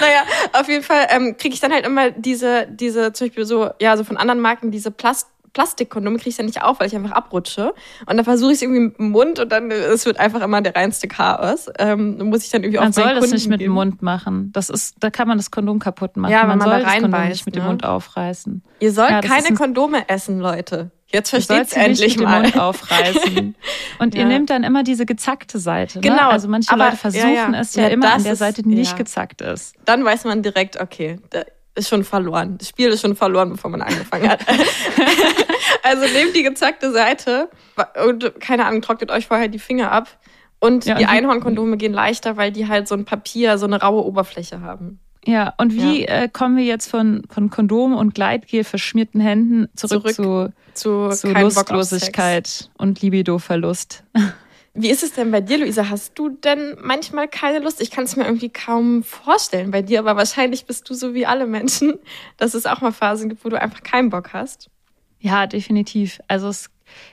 naja, 0.00 0.22
auf 0.52 0.68
jeden 0.68 0.82
Fall 0.82 1.06
ähm, 1.10 1.36
kriege 1.36 1.54
ich 1.54 1.60
dann 1.60 1.72
halt 1.72 1.86
immer 1.86 2.10
diese, 2.10 2.66
diese 2.70 3.12
zum 3.12 3.28
Beispiel 3.28 3.44
so, 3.44 3.70
ja, 3.80 3.96
so 3.96 4.04
von 4.04 4.16
anderen 4.16 4.40
Marken 4.40 4.70
diese 4.70 4.90
Plast 4.90 5.28
Plastikkondome 5.56 6.18
kriege 6.18 6.28
ich 6.30 6.36
dann 6.36 6.44
nicht 6.46 6.60
auf, 6.62 6.78
weil 6.80 6.86
ich 6.86 6.94
einfach 6.94 7.12
abrutsche. 7.12 7.72
Und 8.04 8.16
dann 8.18 8.24
versuche 8.24 8.50
ich 8.50 8.56
es 8.56 8.62
irgendwie 8.62 8.80
mit 8.80 8.98
dem 8.98 9.10
Mund 9.10 9.38
und 9.38 9.50
dann 9.50 9.70
es 9.70 10.04
wird 10.04 10.20
einfach 10.20 10.42
immer 10.42 10.60
der 10.60 10.76
reinste 10.76 11.08
Chaos. 11.08 11.68
Ähm, 11.78 12.18
muss 12.28 12.44
ich 12.44 12.50
dann 12.50 12.62
irgendwie 12.62 12.78
Man 12.78 12.88
auf 12.90 12.94
soll 12.94 13.04
das 13.04 13.20
Kunden 13.20 13.34
nicht 13.34 13.48
mit 13.48 13.60
dem. 13.62 13.72
Mund 13.72 14.02
machen. 14.02 14.50
Das 14.52 14.68
ist, 14.68 14.96
da 15.00 15.08
kann 15.08 15.26
man 15.28 15.38
das 15.38 15.50
Kondom 15.50 15.78
kaputt 15.78 16.18
machen. 16.18 16.30
Ja, 16.32 16.40
man, 16.44 16.58
man 16.58 16.60
soll 16.60 16.70
da 16.80 16.84
das 16.84 17.00
Kondom 17.00 17.28
nicht 17.28 17.46
mit 17.46 17.54
dem 17.56 17.62
ne? 17.62 17.68
Mund 17.70 17.84
aufreißen. 17.84 18.62
Ihr 18.80 18.92
sollt 18.92 19.10
Ja, 19.10 19.20
keine 19.22 19.46
ein- 19.46 19.54
Kondome 19.54 20.08
essen, 20.10 20.40
Leute. 20.40 20.90
Jetzt 21.08 21.32
Du 21.32 21.36
versteht's 21.36 21.70
sie 21.70 21.78
nicht 21.78 21.88
endlich 21.88 22.16
mit 22.18 22.26
dem 22.26 22.30
mal. 22.30 22.42
Mund 22.42 22.58
aufreißen. 22.58 23.54
Und 23.98 24.14
ihr 24.14 24.22
Ja. 24.22 24.26
nehmt 24.28 24.50
dann 24.50 24.62
immer 24.64 24.82
diese 24.82 25.06
gezackte 25.06 25.58
Seite. 25.58 25.98
Ne? 25.98 26.02
Genau, 26.08 26.28
Also 26.28 26.48
manche 26.48 26.70
aber- 26.70 26.84
Leute 26.86 26.96
versuchen 26.98 27.32
ja, 27.34 27.50
ja. 27.52 27.60
es 27.60 27.74
ja, 27.76 27.86
immer 27.88 28.12
an 28.12 28.22
der 28.24 28.32
ist- 28.34 28.40
Seite, 28.40 28.62
die 28.62 28.68
nicht 28.74 28.96
gezackt 28.96 29.40
ist. 29.40 29.74
Dann 29.86 30.04
weiß 30.04 30.24
man 30.24 30.42
direkt, 30.42 30.78
okay, 30.80 31.18
da 31.30 31.42
ist 31.78 31.88
schon 31.90 32.04
verloren. 32.04 32.56
Das 32.58 32.68
Spiel 32.70 32.88
ist 32.88 33.02
schon 33.02 33.14
verloren, 33.16 33.50
bevor 33.50 33.70
man 33.70 33.82
angefangen 33.82 34.28
hat. 34.30 34.40
also 35.82 36.02
nehmt 36.12 36.34
die 36.36 36.42
gezackte 36.42 36.92
Seite 36.92 37.48
und 38.06 38.40
keine 38.40 38.66
Ahnung, 38.66 38.82
trocknet 38.82 39.10
euch 39.10 39.26
vorher 39.26 39.48
die 39.48 39.58
Finger 39.58 39.92
ab. 39.92 40.08
Und 40.58 40.86
Ja, 40.86 40.94
die 40.94 41.04
und 41.04 41.10
Einhornkondome 41.10 41.76
gehen 41.76 41.92
leichter, 41.92 42.36
weil 42.36 42.50
die 42.50 42.66
halt 42.66 42.88
so 42.88 42.94
ein 42.94 43.04
Papier, 43.04 43.58
so 43.58 43.66
eine 43.66 43.80
raue 43.80 44.04
Oberfläche 44.04 44.60
haben. 44.62 45.00
Ja, 45.26 45.54
und 45.58 45.74
wie 45.74 46.04
Äh, 46.04 46.28
kommen 46.28 46.56
wir 46.56 46.64
jetzt 46.64 46.88
von, 46.90 47.24
von 47.28 47.50
Kondom 47.50 47.94
und 47.94 48.14
Gleitgel 48.14 48.64
verschmierten 48.64 49.20
Händen 49.20 49.68
zurück, 49.76 50.14
Zurück 50.14 50.52
zu, 50.74 51.10
Zu, 51.10 51.16
zu. 51.16 51.32
Lustlosigkeit 51.32 52.70
und 52.78 53.02
Libidoverlust? 53.02 54.04
Wie 54.78 54.90
ist 54.90 55.02
es 55.02 55.14
denn 55.14 55.30
bei 55.30 55.40
dir, 55.40 55.56
Luisa? 55.56 55.88
Hast 55.88 56.18
du 56.18 56.28
denn 56.28 56.76
manchmal 56.82 57.28
keine 57.28 57.60
Lust? 57.60 57.80
Ich 57.80 57.90
kann 57.90 58.04
es 58.04 58.14
mir 58.14 58.24
irgendwie 58.24 58.50
kaum 58.50 59.02
vorstellen 59.02 59.70
bei 59.70 59.80
dir, 59.80 60.00
aber 60.00 60.16
wahrscheinlich 60.16 60.66
bist 60.66 60.88
du 60.90 60.94
so 60.94 61.14
wie 61.14 61.24
alle 61.24 61.46
Menschen, 61.46 61.94
dass 62.36 62.52
es 62.54 62.66
auch 62.66 62.82
mal 62.82 62.92
Phasen 62.92 63.30
gibt, 63.30 63.42
wo 63.44 63.48
du 63.48 63.60
einfach 63.60 63.82
keinen 63.82 64.10
Bock 64.10 64.34
hast. 64.34 64.68
Ja, 65.26 65.48
definitiv. 65.48 66.20
Also 66.28 66.46
es 66.46 66.70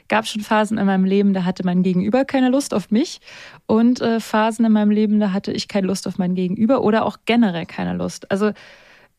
gab 0.08 0.28
schon 0.28 0.42
Phasen 0.42 0.78
in 0.78 0.86
meinem 0.86 1.04
Leben, 1.04 1.34
da 1.34 1.46
hatte 1.46 1.66
mein 1.66 1.82
Gegenüber 1.82 2.26
keine 2.26 2.50
Lust 2.50 2.76
auf 2.76 2.92
mich 2.92 3.22
und 3.66 4.02
äh, 4.02 4.20
Phasen 4.20 4.66
in 4.66 4.72
meinem 4.72 4.92
Leben, 4.92 5.20
da 5.20 5.34
hatte 5.34 5.52
ich 5.52 5.68
keine 5.68 5.88
Lust 5.88 6.08
auf 6.08 6.20
mein 6.20 6.36
Gegenüber 6.36 6.84
oder 6.84 7.06
auch 7.06 7.18
generell 7.26 7.66
keine 7.66 7.96
Lust. 7.96 8.30
Also 8.30 8.52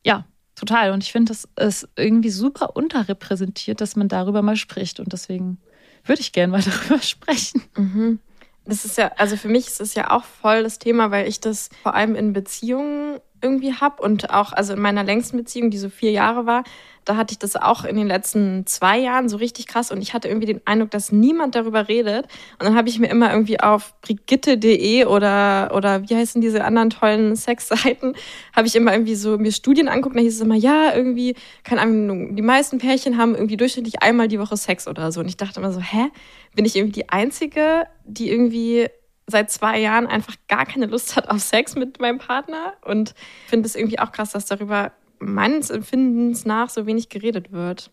ja, 0.05 0.23
total. 0.55 0.91
Und 0.91 1.03
ich 1.03 1.11
finde, 1.11 1.33
das 1.33 1.45
ist 1.59 1.89
irgendwie 1.97 2.29
super 2.29 2.77
unterrepräsentiert, 2.77 3.81
dass 3.81 3.97
man 3.97 4.07
darüber 4.07 4.41
mal 4.41 4.55
spricht. 4.55 5.01
Und 5.01 5.11
deswegen 5.11 5.57
würde 6.05 6.21
ich 6.21 6.31
gerne 6.31 6.51
mal 6.51 6.61
darüber 6.65 7.01
sprechen. 7.01 7.63
Mhm. 7.75 8.19
Das 8.63 8.85
ist 8.85 8.97
ja, 8.97 9.11
also 9.17 9.35
für 9.35 9.49
mich 9.49 9.67
ist 9.67 9.81
es 9.81 9.93
ja 9.93 10.09
auch 10.09 10.23
voll 10.23 10.63
das 10.63 10.79
Thema, 10.79 11.11
weil 11.11 11.27
ich 11.27 11.41
das 11.41 11.69
vor 11.83 11.95
allem 11.95 12.15
in 12.15 12.31
Beziehungen 12.31 13.19
irgendwie 13.45 13.73
hab 13.73 13.99
und 13.99 14.31
auch, 14.31 14.51
also 14.51 14.73
in 14.73 14.81
meiner 14.81 15.03
längsten 15.03 15.37
Beziehung, 15.37 15.69
die 15.69 15.77
so 15.77 15.89
vier 15.89 16.11
Jahre 16.11 16.47
war, 16.47 16.63
da 17.05 17.15
hatte 17.15 17.33
ich 17.33 17.39
das 17.39 17.55
auch 17.55 17.85
in 17.85 17.95
den 17.95 18.07
letzten 18.07 18.65
zwei 18.65 18.97
Jahren 18.97 19.29
so 19.29 19.37
richtig 19.37 19.67
krass 19.67 19.91
und 19.91 20.01
ich 20.01 20.15
hatte 20.15 20.27
irgendwie 20.27 20.47
den 20.47 20.61
Eindruck, 20.65 20.89
dass 20.89 21.11
niemand 21.11 21.53
darüber 21.53 21.87
redet. 21.87 22.25
Und 22.59 22.63
dann 22.65 22.75
habe 22.75 22.89
ich 22.89 22.97
mir 22.97 23.07
immer 23.07 23.31
irgendwie 23.31 23.59
auf 23.59 23.93
brigitte.de 24.01 25.05
oder, 25.05 25.71
oder 25.75 26.09
wie 26.09 26.15
heißen 26.15 26.41
diese 26.41 26.65
anderen 26.65 26.89
tollen 26.89 27.35
Sexseiten, 27.35 28.15
habe 28.55 28.67
ich 28.67 28.75
immer 28.75 28.91
irgendwie 28.91 29.15
so 29.15 29.37
mir 29.37 29.51
Studien 29.51 29.87
anguckt, 29.87 30.15
da 30.15 30.21
hieß 30.21 30.35
es 30.35 30.41
immer, 30.41 30.55
ja, 30.55 30.95
irgendwie, 30.95 31.35
keine 31.63 31.81
Ahnung, 31.81 32.35
die 32.35 32.41
meisten 32.41 32.79
Pärchen 32.79 33.17
haben 33.17 33.35
irgendwie 33.35 33.57
durchschnittlich 33.57 34.01
einmal 34.01 34.27
die 34.27 34.39
Woche 34.39 34.57
Sex 34.57 34.87
oder 34.87 35.11
so. 35.11 35.19
Und 35.19 35.27
ich 35.27 35.37
dachte 35.37 35.59
immer 35.59 35.71
so, 35.71 35.79
hä? 35.79 36.07
Bin 36.55 36.65
ich 36.65 36.75
irgendwie 36.75 36.93
die 36.93 37.09
Einzige, 37.09 37.85
die 38.05 38.31
irgendwie 38.31 38.87
seit 39.27 39.49
zwei 39.51 39.79
Jahren 39.79 40.07
einfach 40.07 40.35
gar 40.47 40.65
keine 40.65 40.85
Lust 40.85 41.15
hat 41.15 41.29
auf 41.29 41.39
Sex 41.41 41.75
mit 41.75 41.99
meinem 41.99 42.19
Partner? 42.19 42.73
Und 42.83 43.13
finde 43.47 43.65
es 43.67 43.75
irgendwie 43.75 43.99
auch 43.99 44.11
krass, 44.11 44.31
dass 44.31 44.45
darüber 44.45 44.91
meines 45.19 45.69
Empfindens 45.69 46.45
nach 46.45 46.69
so 46.69 46.85
wenig 46.85 47.09
geredet 47.09 47.51
wird. 47.51 47.91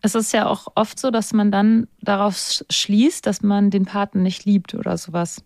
Es 0.00 0.14
ist 0.14 0.32
ja 0.32 0.46
auch 0.46 0.68
oft 0.74 0.98
so, 0.98 1.10
dass 1.10 1.32
man 1.32 1.52
dann 1.52 1.86
darauf 2.00 2.34
sch- 2.34 2.64
schließt, 2.72 3.26
dass 3.26 3.42
man 3.42 3.70
den 3.70 3.84
Partner 3.84 4.22
nicht 4.22 4.44
liebt 4.44 4.74
oder 4.74 4.96
sowas. 4.96 5.44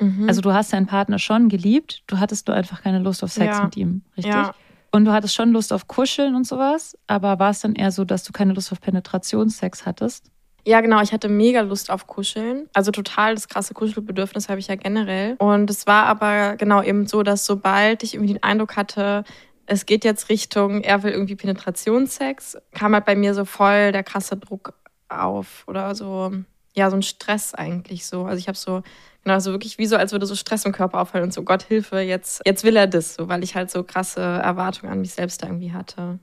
Mhm. 0.00 0.28
Also 0.28 0.40
du 0.40 0.52
hast 0.52 0.72
deinen 0.72 0.86
Partner 0.86 1.18
schon 1.18 1.48
geliebt, 1.48 2.04
du 2.06 2.18
hattest 2.18 2.46
nur 2.46 2.56
einfach 2.56 2.82
keine 2.82 3.00
Lust 3.00 3.24
auf 3.24 3.32
Sex 3.32 3.58
Ja. 3.58 3.64
mit 3.64 3.76
ihm, 3.76 4.02
richtig? 4.16 4.32
Ja. 4.32 4.54
Und 4.92 5.04
du 5.04 5.12
hattest 5.12 5.34
schon 5.34 5.50
Lust 5.52 5.72
auf 5.72 5.86
Kuscheln 5.88 6.34
und 6.36 6.46
sowas, 6.46 6.96
aber 7.08 7.38
war 7.40 7.50
es 7.50 7.60
dann 7.60 7.74
eher 7.74 7.90
so, 7.90 8.04
dass 8.04 8.22
du 8.22 8.32
keine 8.32 8.54
Lust 8.54 8.72
auf 8.72 8.80
Penetrationssex 8.80 9.84
hattest? 9.84 10.30
Ja, 10.68 10.82
genau. 10.82 11.00
Ich 11.00 11.14
hatte 11.14 11.30
mega 11.30 11.62
Lust 11.62 11.90
auf 11.90 12.06
Kuscheln. 12.06 12.68
Also 12.74 12.90
total 12.90 13.34
das 13.34 13.48
krasse 13.48 13.72
Kuschelbedürfnis 13.72 14.50
habe 14.50 14.60
ich 14.60 14.66
ja 14.66 14.74
generell. 14.74 15.34
Und 15.38 15.70
es 15.70 15.86
war 15.86 16.04
aber 16.04 16.56
genau 16.56 16.82
eben 16.82 17.06
so, 17.06 17.22
dass 17.22 17.46
sobald 17.46 18.02
ich 18.02 18.12
irgendwie 18.12 18.34
den 18.34 18.42
Eindruck 18.42 18.76
hatte, 18.76 19.24
es 19.64 19.86
geht 19.86 20.04
jetzt 20.04 20.28
Richtung, 20.28 20.82
er 20.82 21.02
will 21.02 21.12
irgendwie 21.12 21.36
Penetrationssex, 21.36 22.58
kam 22.72 22.92
halt 22.92 23.06
bei 23.06 23.16
mir 23.16 23.32
so 23.32 23.46
voll 23.46 23.92
der 23.92 24.02
krasse 24.02 24.36
Druck 24.36 24.74
auf 25.08 25.64
oder 25.68 25.94
so, 25.94 26.32
ja, 26.76 26.90
so 26.90 26.96
ein 26.96 27.02
Stress 27.02 27.54
eigentlich 27.54 28.04
so. 28.04 28.26
Also 28.26 28.36
ich 28.36 28.46
habe 28.48 28.58
so, 28.58 28.82
genau, 29.24 29.38
so 29.38 29.52
wirklich 29.52 29.78
wie 29.78 29.86
so, 29.86 29.96
als 29.96 30.12
würde 30.12 30.26
so 30.26 30.34
Stress 30.34 30.66
im 30.66 30.72
Körper 30.72 31.00
auffallen 31.00 31.24
und 31.24 31.32
so, 31.32 31.44
Gott 31.44 31.62
Hilfe, 31.62 32.00
jetzt, 32.00 32.42
jetzt 32.44 32.62
will 32.62 32.76
er 32.76 32.86
das, 32.86 33.14
so, 33.14 33.26
weil 33.30 33.42
ich 33.42 33.54
halt 33.54 33.70
so 33.70 33.84
krasse 33.84 34.20
Erwartungen 34.20 34.92
an 34.92 35.00
mich 35.00 35.14
selbst 35.14 35.42
da 35.42 35.46
irgendwie 35.46 35.72
hatte. 35.72 36.18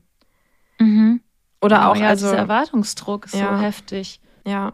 Mhm. 0.80 1.22
Oder 1.64 1.88
Oh 1.88 1.92
auch, 1.92 1.96
ja, 1.96 2.10
also, 2.10 2.28
dieser 2.28 2.38
Erwartungsdruck 2.38 3.26
ist 3.26 3.34
Ja. 3.34 3.58
so 3.58 3.64
heftig. 3.64 4.20
Ja, 4.46 4.74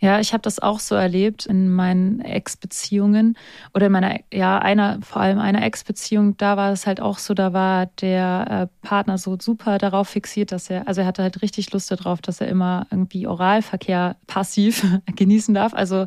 Ja, 0.00 0.18
ich 0.18 0.32
habe 0.32 0.42
das 0.42 0.58
auch 0.58 0.80
so 0.80 0.96
erlebt 0.96 1.46
in 1.46 1.68
meinen 1.72 2.20
Ex-Beziehungen 2.22 3.36
oder 3.72 3.86
in 3.86 3.92
meiner, 3.92 4.18
ja, 4.32 4.58
einer, 4.58 4.98
vor 5.00 5.22
allem 5.22 5.38
einer 5.38 5.62
Ex-Beziehung, 5.62 6.36
da 6.38 6.56
war 6.56 6.72
es 6.72 6.88
halt 6.88 7.00
auch 7.00 7.18
so, 7.18 7.34
da 7.34 7.52
war 7.52 7.86
der 8.00 8.68
äh, 8.82 8.86
Partner 8.86 9.16
so 9.16 9.36
super 9.40 9.78
darauf 9.78 10.08
fixiert, 10.08 10.50
dass 10.50 10.68
er, 10.70 10.88
also 10.88 11.02
er 11.02 11.06
hatte 11.06 11.22
halt 11.22 11.40
richtig 11.40 11.72
Lust 11.72 11.88
darauf, 11.92 12.20
dass 12.20 12.40
er 12.40 12.48
immer 12.48 12.88
irgendwie 12.90 13.28
Oralverkehr 13.28 14.16
passiv 14.26 14.84
genießen 15.14 15.54
darf. 15.54 15.72
Also, 15.72 16.06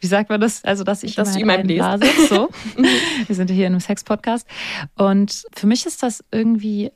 wie 0.00 0.06
sagt 0.06 0.28
man 0.28 0.40
das? 0.40 0.62
Also, 0.64 0.84
dass 0.84 1.02
ich 1.02 1.14
Dass 1.14 1.32
du 1.32 1.40
ihm 1.40 1.48
einen 1.48 1.60
einbläst. 1.62 1.78
blase, 2.00 2.26
so. 2.28 2.50
Wir 3.26 3.34
sind 3.34 3.48
ja 3.50 3.56
hier 3.56 3.66
in 3.66 3.72
einem 3.72 3.80
Sex-Podcast. 3.80 4.46
Und 4.96 5.44
für 5.54 5.66
mich 5.66 5.86
ist 5.86 6.02
das 6.02 6.22
irgendwie 6.30 6.92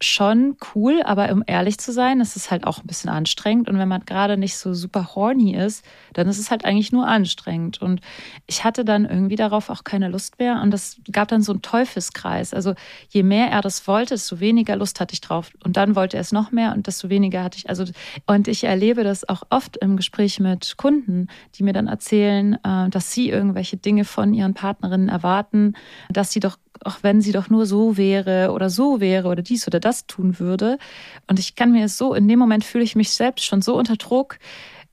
schon 0.00 0.56
cool, 0.74 1.02
aber 1.04 1.32
um 1.32 1.42
ehrlich 1.46 1.78
zu 1.78 1.90
sein, 1.90 2.20
ist 2.20 2.36
es 2.36 2.50
halt 2.50 2.66
auch 2.66 2.78
ein 2.78 2.86
bisschen 2.86 3.08
anstrengend. 3.08 3.68
Und 3.68 3.78
wenn 3.78 3.88
man 3.88 4.04
gerade 4.04 4.36
nicht 4.36 4.56
so 4.58 4.74
super 4.74 5.14
horny 5.14 5.54
ist, 5.56 5.84
dann 6.12 6.28
ist 6.28 6.38
es 6.38 6.50
halt 6.50 6.64
eigentlich 6.66 6.92
nur 6.92 7.06
anstrengend. 7.06 7.80
Und 7.80 8.00
ich 8.46 8.64
hatte 8.64 8.84
dann 8.84 9.06
irgendwie 9.06 9.36
darauf 9.36 9.70
auch 9.70 9.84
keine 9.84 10.08
Lust 10.08 10.38
mehr. 10.38 10.60
Und 10.62 10.70
das 10.70 11.00
gab 11.10 11.28
dann 11.28 11.40
so 11.40 11.52
einen 11.52 11.62
Teufelskreis. 11.62 12.52
Also 12.52 12.74
je 13.08 13.22
mehr 13.22 13.48
er 13.48 13.62
das 13.62 13.86
wollte, 13.88 14.14
desto 14.14 14.38
weniger 14.38 14.76
Lust 14.76 15.00
hatte 15.00 15.14
ich 15.14 15.22
drauf. 15.22 15.50
Und 15.64 15.78
dann 15.78 15.96
wollte 15.96 16.18
er 16.18 16.20
es 16.20 16.32
noch 16.32 16.52
mehr 16.52 16.74
und 16.74 16.86
desto 16.86 17.08
weniger 17.08 17.42
hatte 17.42 17.56
ich. 17.56 17.70
Also, 17.70 17.84
und 18.26 18.48
ich 18.48 18.64
erlebe 18.64 19.02
das 19.02 19.26
auch 19.26 19.44
oft 19.48 19.78
im 19.78 19.96
Gespräch 19.96 20.40
mit 20.40 20.76
Kunden, 20.76 21.28
die 21.54 21.62
mir 21.62 21.72
dann 21.72 21.86
erzählen, 21.86 22.58
äh, 22.62 22.90
dass 22.90 23.12
sie 23.12 23.30
irgendwelche 23.30 23.78
Dinge 23.78 24.04
von 24.04 24.34
ihren 24.34 24.52
Partnerinnen 24.52 25.08
erwarten, 25.08 25.74
dass 26.10 26.32
sie 26.32 26.40
doch 26.40 26.58
auch 26.84 26.98
wenn 27.02 27.20
sie 27.20 27.32
doch 27.32 27.50
nur 27.50 27.66
so 27.66 27.96
wäre 27.96 28.52
oder 28.52 28.70
so 28.70 29.00
wäre 29.00 29.28
oder 29.28 29.42
dies 29.42 29.66
oder 29.66 29.80
das 29.80 30.06
tun 30.06 30.38
würde. 30.38 30.78
Und 31.26 31.38
ich 31.38 31.56
kann 31.56 31.72
mir 31.72 31.84
es 31.86 31.98
so, 31.98 32.14
in 32.14 32.28
dem 32.28 32.38
Moment 32.38 32.64
fühle 32.64 32.84
ich 32.84 32.96
mich 32.96 33.10
selbst 33.10 33.44
schon 33.44 33.62
so 33.62 33.76
unter 33.76 33.96
Druck 33.96 34.38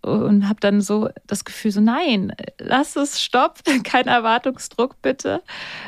und 0.02 0.48
habe 0.50 0.60
dann 0.60 0.82
so 0.82 1.10
das 1.28 1.46
Gefühl, 1.46 1.72
so 1.72 1.82
nein, 1.82 2.34
lass 2.60 2.96
es, 2.96 3.22
stopp, 3.22 3.60
kein 3.84 4.08
Erwartungsdruck 4.08 5.02
bitte. 5.02 5.42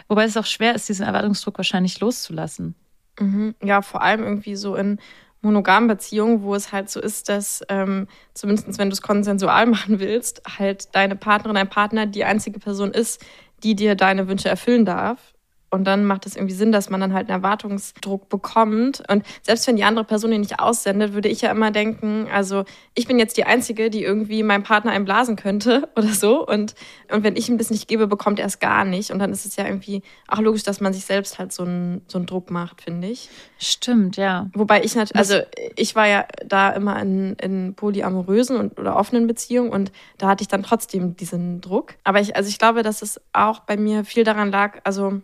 Wobei 0.07 0.23
es 0.23 0.37
auch 0.37 0.45
schwer 0.45 0.75
ist, 0.75 0.89
diesen 0.89 1.05
Erwartungsdruck 1.05 1.57
wahrscheinlich 1.57 1.99
loszulassen. 1.99 2.75
Mhm. 3.19 3.55
Ja, 3.63 3.81
vor 3.81 4.01
allem 4.01 4.23
irgendwie 4.23 4.55
so 4.55 4.75
in 4.75 4.99
monogamen 5.41 5.87
Beziehungen, 5.87 6.41
wo 6.41 6.55
es 6.55 6.71
halt 6.71 6.89
so 6.89 6.99
ist, 6.99 7.29
dass 7.29 7.63
ähm, 7.69 8.07
zumindest 8.33 8.77
wenn 8.77 8.89
du 8.89 8.93
es 8.93 9.01
konsensual 9.01 9.65
machen 9.67 9.99
willst, 9.99 10.41
halt 10.57 10.95
deine 10.95 11.15
Partnerin, 11.15 11.55
dein 11.55 11.69
Partner 11.69 12.05
die 12.05 12.25
einzige 12.25 12.59
Person 12.59 12.91
ist, 12.91 13.23
die 13.63 13.75
dir 13.75 13.95
deine 13.95 14.27
Wünsche 14.27 14.49
erfüllen 14.49 14.85
darf. 14.85 15.34
Und 15.69 15.85
dann 15.85 16.05
macht 16.05 16.25
es 16.25 16.35
irgendwie 16.35 16.53
Sinn, 16.53 16.71
dass 16.71 16.89
man 16.89 17.01
dann 17.01 17.13
halt 17.13 17.29
einen 17.29 17.41
Erwartungsdruck 17.41 18.29
bekommt. 18.29 19.03
Und 19.09 19.25
selbst 19.41 19.67
wenn 19.67 19.75
die 19.75 19.83
andere 19.83 20.05
Person 20.05 20.31
ihn 20.31 20.41
nicht 20.41 20.59
aussendet, 20.59 21.13
würde 21.13 21.27
ich 21.27 21.41
ja 21.41 21.51
immer 21.51 21.71
denken, 21.71 22.27
also 22.31 22.63
ich 22.93 23.07
bin 23.07 23.19
jetzt 23.19 23.35
die 23.35 23.43
Einzige, 23.43 23.89
die 23.89 24.03
irgendwie 24.03 24.43
meinem 24.43 24.63
Partner 24.63 24.91
einblasen 24.91 25.35
könnte 25.35 25.89
oder 25.95 26.07
so. 26.07 26.45
Und, 26.45 26.75
und 27.11 27.23
wenn 27.23 27.35
ich 27.35 27.49
ihm 27.49 27.57
das 27.57 27.71
nicht 27.71 27.87
gebe, 27.87 28.07
bekommt 28.07 28.39
er 28.39 28.45
es 28.45 28.59
gar 28.59 28.85
nicht. 28.85 29.11
Und 29.11 29.19
dann 29.19 29.31
ist 29.31 29.45
es 29.45 29.55
ja 29.55 29.65
irgendwie 29.65 30.01
auch 30.27 30.39
logisch, 30.39 30.63
dass 30.63 30.79
man 30.79 30.93
sich 30.93 31.05
selbst 31.05 31.39
halt 31.39 31.51
so 31.51 31.63
einen, 31.63 32.01
so 32.07 32.17
einen 32.17 32.27
Druck 32.27 32.51
macht, 32.51 32.81
finde 32.81 33.07
ich. 33.07 33.29
Stimmt, 33.57 34.17
ja. 34.17 34.49
Wobei 34.53 34.83
ich 34.83 34.95
natürlich, 34.95 35.17
also 35.17 35.39
ich 35.75 35.95
war 35.95 36.07
ja 36.07 36.25
da 36.45 36.69
immer 36.69 37.01
in, 37.01 37.35
in 37.35 37.73
polyamorösen 37.75 38.57
und, 38.57 38.79
oder 38.79 38.95
offenen 38.95 39.27
Beziehungen 39.27 39.71
und 39.71 39.91
da 40.17 40.27
hatte 40.27 40.41
ich 40.41 40.47
dann 40.47 40.63
trotzdem 40.63 41.15
diesen 41.15 41.61
Druck. 41.61 41.95
Aber 42.03 42.21
ich, 42.21 42.35
also 42.35 42.47
ich 42.47 42.59
glaube, 42.59 42.83
dass 42.83 43.01
es 43.01 43.19
auch 43.33 43.61
bei 43.61 43.77
mir 43.77 44.05
viel 44.05 44.23
daran 44.23 44.51
lag, 44.51 44.79
also 44.83 45.21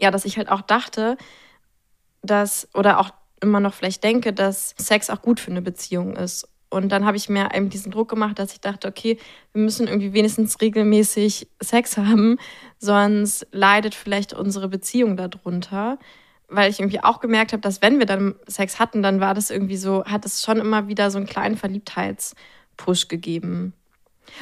ja, 0.00 0.10
dass 0.10 0.24
ich 0.24 0.36
halt 0.36 0.48
auch 0.48 0.62
dachte, 0.62 1.16
dass, 2.22 2.68
oder 2.74 2.98
auch 2.98 3.10
immer 3.40 3.60
noch 3.60 3.74
vielleicht 3.74 4.04
denke, 4.04 4.32
dass 4.32 4.74
Sex 4.78 5.10
auch 5.10 5.22
gut 5.22 5.40
für 5.40 5.50
eine 5.50 5.62
Beziehung 5.62 6.16
ist. 6.16 6.46
Und 6.68 6.90
dann 6.90 7.04
habe 7.04 7.16
ich 7.16 7.28
mir 7.28 7.48
eben 7.52 7.68
diesen 7.68 7.90
Druck 7.90 8.08
gemacht, 8.08 8.38
dass 8.38 8.52
ich 8.52 8.60
dachte, 8.60 8.86
okay, 8.86 9.18
wir 9.52 9.62
müssen 9.62 9.88
irgendwie 9.88 10.12
wenigstens 10.12 10.60
regelmäßig 10.60 11.48
Sex 11.60 11.96
haben, 11.96 12.38
sonst 12.78 13.46
leidet 13.50 13.94
vielleicht 13.94 14.32
unsere 14.32 14.68
Beziehung 14.68 15.16
darunter. 15.16 15.98
Weil 16.48 16.70
ich 16.70 16.80
irgendwie 16.80 17.02
auch 17.02 17.20
gemerkt 17.20 17.52
habe, 17.52 17.60
dass 17.60 17.82
wenn 17.82 17.98
wir 17.98 18.06
dann 18.06 18.34
Sex 18.46 18.78
hatten, 18.78 19.02
dann 19.02 19.20
war 19.20 19.34
das 19.34 19.50
irgendwie 19.50 19.76
so, 19.76 20.04
hat 20.04 20.24
es 20.26 20.42
schon 20.42 20.58
immer 20.58 20.88
wieder 20.88 21.10
so 21.10 21.18
einen 21.18 21.26
kleinen 21.26 21.56
Verliebtheitspush 21.56 23.08
gegeben. 23.08 23.72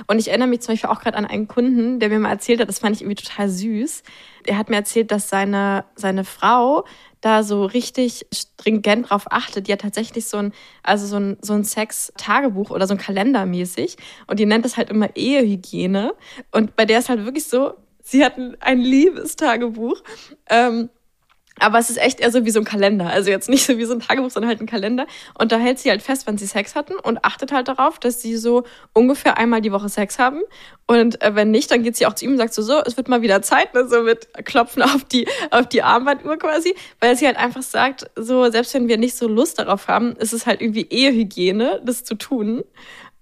Und 0.06 0.18
ich 0.18 0.28
erinnere 0.28 0.48
mich 0.48 0.60
zum 0.60 0.74
Beispiel 0.74 0.90
auch 0.90 1.00
gerade 1.00 1.16
an 1.16 1.26
einen 1.26 1.48
Kunden, 1.48 2.00
der 2.00 2.08
mir 2.08 2.18
mal 2.18 2.30
erzählt 2.30 2.60
hat, 2.60 2.68
das 2.68 2.78
fand 2.78 2.96
ich 2.96 3.02
irgendwie 3.02 3.22
total 3.22 3.48
süß. 3.48 4.02
Er 4.46 4.58
hat 4.58 4.70
mir 4.70 4.76
erzählt, 4.76 5.10
dass 5.10 5.28
seine, 5.28 5.84
seine 5.94 6.24
Frau 6.24 6.84
da 7.20 7.42
so 7.42 7.64
richtig 7.64 8.26
stringent 8.32 9.10
drauf 9.10 9.26
achtet. 9.30 9.66
Die 9.66 9.72
hat 9.72 9.80
tatsächlich 9.80 10.26
so 10.26 10.38
ein, 10.38 10.52
also 10.82 11.06
so 11.06 11.16
ein, 11.16 11.36
so 11.42 11.52
ein 11.54 11.64
Sex-Tagebuch 11.64 12.70
oder 12.70 12.86
so 12.86 12.94
ein 12.94 12.98
Kalender 12.98 13.46
mäßig. 13.46 13.96
Und 14.26 14.38
die 14.38 14.46
nennt 14.46 14.64
das 14.64 14.76
halt 14.76 14.90
immer 14.90 15.16
Ehehygiene. 15.16 16.14
Und 16.52 16.76
bei 16.76 16.84
der 16.84 17.00
ist 17.00 17.08
halt 17.08 17.24
wirklich 17.24 17.46
so, 17.46 17.74
sie 18.02 18.24
hat 18.24 18.34
ein, 18.60 18.78
Liebestagebuch. 18.78 20.02
Ähm, 20.48 20.90
aber 21.60 21.78
es 21.78 21.90
ist 21.90 21.98
echt 21.98 22.20
eher 22.20 22.30
so 22.30 22.44
wie 22.44 22.50
so 22.50 22.60
ein 22.60 22.64
Kalender. 22.64 23.06
Also 23.10 23.30
jetzt 23.30 23.48
nicht 23.48 23.66
so 23.66 23.78
wie 23.78 23.84
so 23.84 23.94
ein 23.94 24.00
Tagebuch, 24.00 24.30
sondern 24.30 24.48
halt 24.48 24.60
ein 24.60 24.66
Kalender. 24.66 25.06
Und 25.38 25.52
da 25.52 25.58
hält 25.58 25.78
sie 25.78 25.90
halt 25.90 26.02
fest, 26.02 26.26
wann 26.26 26.38
sie 26.38 26.46
Sex 26.46 26.74
hatten 26.74 26.94
und 26.94 27.24
achtet 27.24 27.52
halt 27.52 27.68
darauf, 27.68 27.98
dass 27.98 28.22
sie 28.22 28.36
so 28.36 28.64
ungefähr 28.92 29.38
einmal 29.38 29.60
die 29.60 29.72
Woche 29.72 29.88
Sex 29.88 30.18
haben. 30.18 30.40
Und 30.86 31.22
äh, 31.22 31.34
wenn 31.34 31.50
nicht, 31.50 31.70
dann 31.70 31.82
geht 31.82 31.96
sie 31.96 32.06
auch 32.06 32.14
zu 32.14 32.24
ihm 32.24 32.32
und 32.32 32.38
sagt 32.38 32.54
so, 32.54 32.62
so, 32.62 32.80
es 32.84 32.96
wird 32.96 33.08
mal 33.08 33.22
wieder 33.22 33.42
Zeit, 33.42 33.74
ne? 33.74 33.88
so 33.88 34.02
mit 34.02 34.28
Klopfen 34.44 34.82
auf 34.82 35.04
die, 35.04 35.26
auf 35.50 35.66
die 35.66 35.82
Armbanduhr 35.82 36.38
quasi. 36.38 36.74
Weil 37.00 37.16
sie 37.16 37.26
halt 37.26 37.36
einfach 37.36 37.62
sagt, 37.62 38.10
so, 38.16 38.50
selbst 38.50 38.74
wenn 38.74 38.88
wir 38.88 38.98
nicht 38.98 39.16
so 39.16 39.28
Lust 39.28 39.58
darauf 39.58 39.88
haben, 39.88 40.16
ist 40.16 40.32
es 40.32 40.46
halt 40.46 40.60
irgendwie 40.60 40.86
Ehehygiene, 40.88 41.80
das 41.84 42.04
zu 42.04 42.14
tun. 42.14 42.64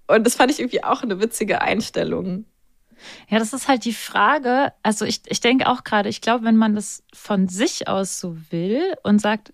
Und 0.06 0.24
das 0.24 0.36
fand 0.36 0.50
ich 0.50 0.60
irgendwie 0.60 0.84
auch 0.84 1.02
eine 1.02 1.20
witzige 1.20 1.60
Einstellung. 1.62 2.44
Ja, 3.28 3.38
das 3.38 3.52
ist 3.52 3.68
halt 3.68 3.84
die 3.84 3.92
Frage. 3.92 4.72
Also 4.82 5.04
ich, 5.04 5.22
ich 5.26 5.40
denke 5.40 5.68
auch 5.68 5.84
gerade, 5.84 6.08
ich 6.08 6.20
glaube, 6.20 6.44
wenn 6.44 6.56
man 6.56 6.74
das 6.74 7.02
von 7.12 7.48
sich 7.48 7.88
aus 7.88 8.20
so 8.20 8.36
will 8.50 8.94
und 9.02 9.20
sagt, 9.20 9.52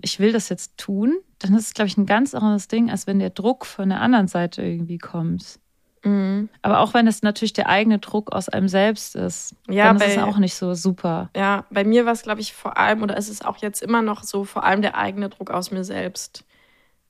ich 0.00 0.18
will 0.18 0.32
das 0.32 0.48
jetzt 0.48 0.78
tun, 0.78 1.18
dann 1.38 1.54
ist 1.54 1.66
es, 1.68 1.74
glaube 1.74 1.88
ich, 1.88 1.96
ein 1.96 2.06
ganz 2.06 2.34
anderes 2.34 2.68
Ding, 2.68 2.90
als 2.90 3.06
wenn 3.06 3.18
der 3.18 3.30
Druck 3.30 3.66
von 3.66 3.88
der 3.90 4.00
anderen 4.00 4.28
Seite 4.28 4.62
irgendwie 4.62 4.98
kommt. 4.98 5.58
Mhm. 6.02 6.48
Aber 6.62 6.80
auch 6.80 6.94
wenn 6.94 7.06
es 7.06 7.22
natürlich 7.22 7.52
der 7.52 7.68
eigene 7.68 7.98
Druck 7.98 8.32
aus 8.32 8.48
einem 8.48 8.68
selbst 8.68 9.16
ist, 9.16 9.54
Ja, 9.68 9.84
dann 9.84 9.96
ist 9.96 10.06
es 10.06 10.16
bei- 10.16 10.22
auch 10.22 10.38
nicht 10.38 10.54
so 10.54 10.72
super. 10.74 11.28
Ja, 11.36 11.66
bei 11.70 11.84
mir 11.84 12.06
war 12.06 12.12
es, 12.12 12.22
glaube 12.22 12.40
ich, 12.40 12.54
vor 12.54 12.78
allem, 12.78 13.02
oder 13.02 13.16
ist 13.18 13.28
es 13.28 13.42
auch 13.42 13.58
jetzt 13.58 13.82
immer 13.82 14.00
noch 14.00 14.22
so, 14.22 14.44
vor 14.44 14.64
allem 14.64 14.80
der 14.80 14.96
eigene 14.96 15.28
Druck 15.28 15.50
aus 15.50 15.70
mir 15.70 15.84
selbst, 15.84 16.44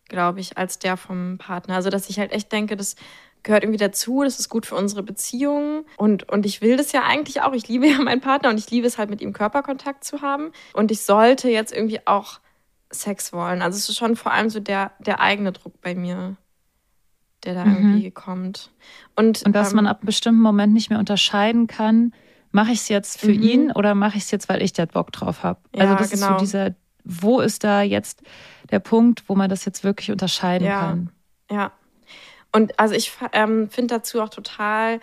glaube 0.08 0.40
ich, 0.40 0.58
als 0.58 0.80
der 0.80 0.96
vom 0.96 1.38
Partner. 1.38 1.76
Also, 1.76 1.90
dass 1.90 2.10
ich 2.10 2.18
halt 2.18 2.32
echt 2.32 2.50
denke, 2.50 2.76
das 2.76 2.96
gehört 3.42 3.64
irgendwie 3.64 3.78
dazu, 3.78 4.22
das 4.22 4.38
ist 4.38 4.48
gut 4.48 4.66
für 4.66 4.74
unsere 4.76 5.02
Beziehung. 5.02 5.84
Und, 5.96 6.28
und 6.28 6.46
ich 6.46 6.60
will 6.62 6.76
das 6.76 6.92
ja 6.92 7.02
eigentlich 7.04 7.42
auch. 7.42 7.52
Ich 7.52 7.68
liebe 7.68 7.86
ja 7.88 7.98
meinen 8.00 8.20
Partner 8.20 8.50
und 8.50 8.58
ich 8.58 8.70
liebe 8.70 8.86
es 8.86 8.98
halt, 8.98 9.10
mit 9.10 9.20
ihm 9.20 9.32
Körperkontakt 9.32 10.04
zu 10.04 10.22
haben. 10.22 10.52
Und 10.74 10.90
ich 10.90 11.02
sollte 11.02 11.48
jetzt 11.48 11.72
irgendwie 11.72 12.06
auch 12.06 12.40
Sex 12.92 13.32
wollen. 13.32 13.62
Also, 13.62 13.76
es 13.78 13.88
ist 13.88 13.96
schon 13.98 14.16
vor 14.16 14.32
allem 14.32 14.50
so 14.50 14.60
der, 14.60 14.92
der 14.98 15.20
eigene 15.20 15.52
Druck 15.52 15.80
bei 15.80 15.94
mir, 15.94 16.36
der 17.44 17.54
da 17.54 17.64
Mhm. 17.64 17.74
irgendwie 17.94 18.10
kommt. 18.10 18.70
Und, 19.16 19.44
Und 19.46 19.54
dass 19.54 19.70
ähm, 19.70 19.76
man 19.76 19.86
ab 19.86 19.98
einem 20.00 20.06
bestimmten 20.06 20.40
Moment 20.42 20.72
nicht 20.74 20.90
mehr 20.90 20.98
unterscheiden 20.98 21.66
kann, 21.66 22.12
mache 22.52 22.72
ich 22.72 22.80
es 22.80 22.88
jetzt 22.88 23.20
für 23.20 23.32
Mhm. 23.32 23.42
ihn 23.42 23.72
oder 23.72 23.94
mache 23.94 24.18
ich 24.18 24.24
es 24.24 24.30
jetzt, 24.30 24.48
weil 24.48 24.60
ich 24.62 24.72
da 24.72 24.84
Bock 24.86 25.12
drauf 25.12 25.42
habe. 25.44 25.60
also 25.74 25.92
Ja, 25.92 25.98
das 25.98 26.12
ist 26.12 26.20
so 26.20 26.26
genau. 26.26 26.38
dieser, 26.40 26.74
wo 27.04 27.40
ist 27.40 27.64
da 27.64 27.82
jetzt 27.82 28.22
der 28.70 28.80
Punkt, 28.80 29.28
wo 29.28 29.34
man 29.36 29.48
das 29.48 29.64
jetzt 29.64 29.84
wirklich 29.84 30.10
unterscheiden 30.10 30.66
Ja. 30.66 30.80
kann? 30.80 31.10
Ja. 31.50 31.72
Und 32.52 32.78
also 32.78 32.94
ich 32.94 33.12
ähm, 33.32 33.68
finde 33.70 33.94
dazu 33.94 34.20
auch 34.20 34.28
total 34.28 35.00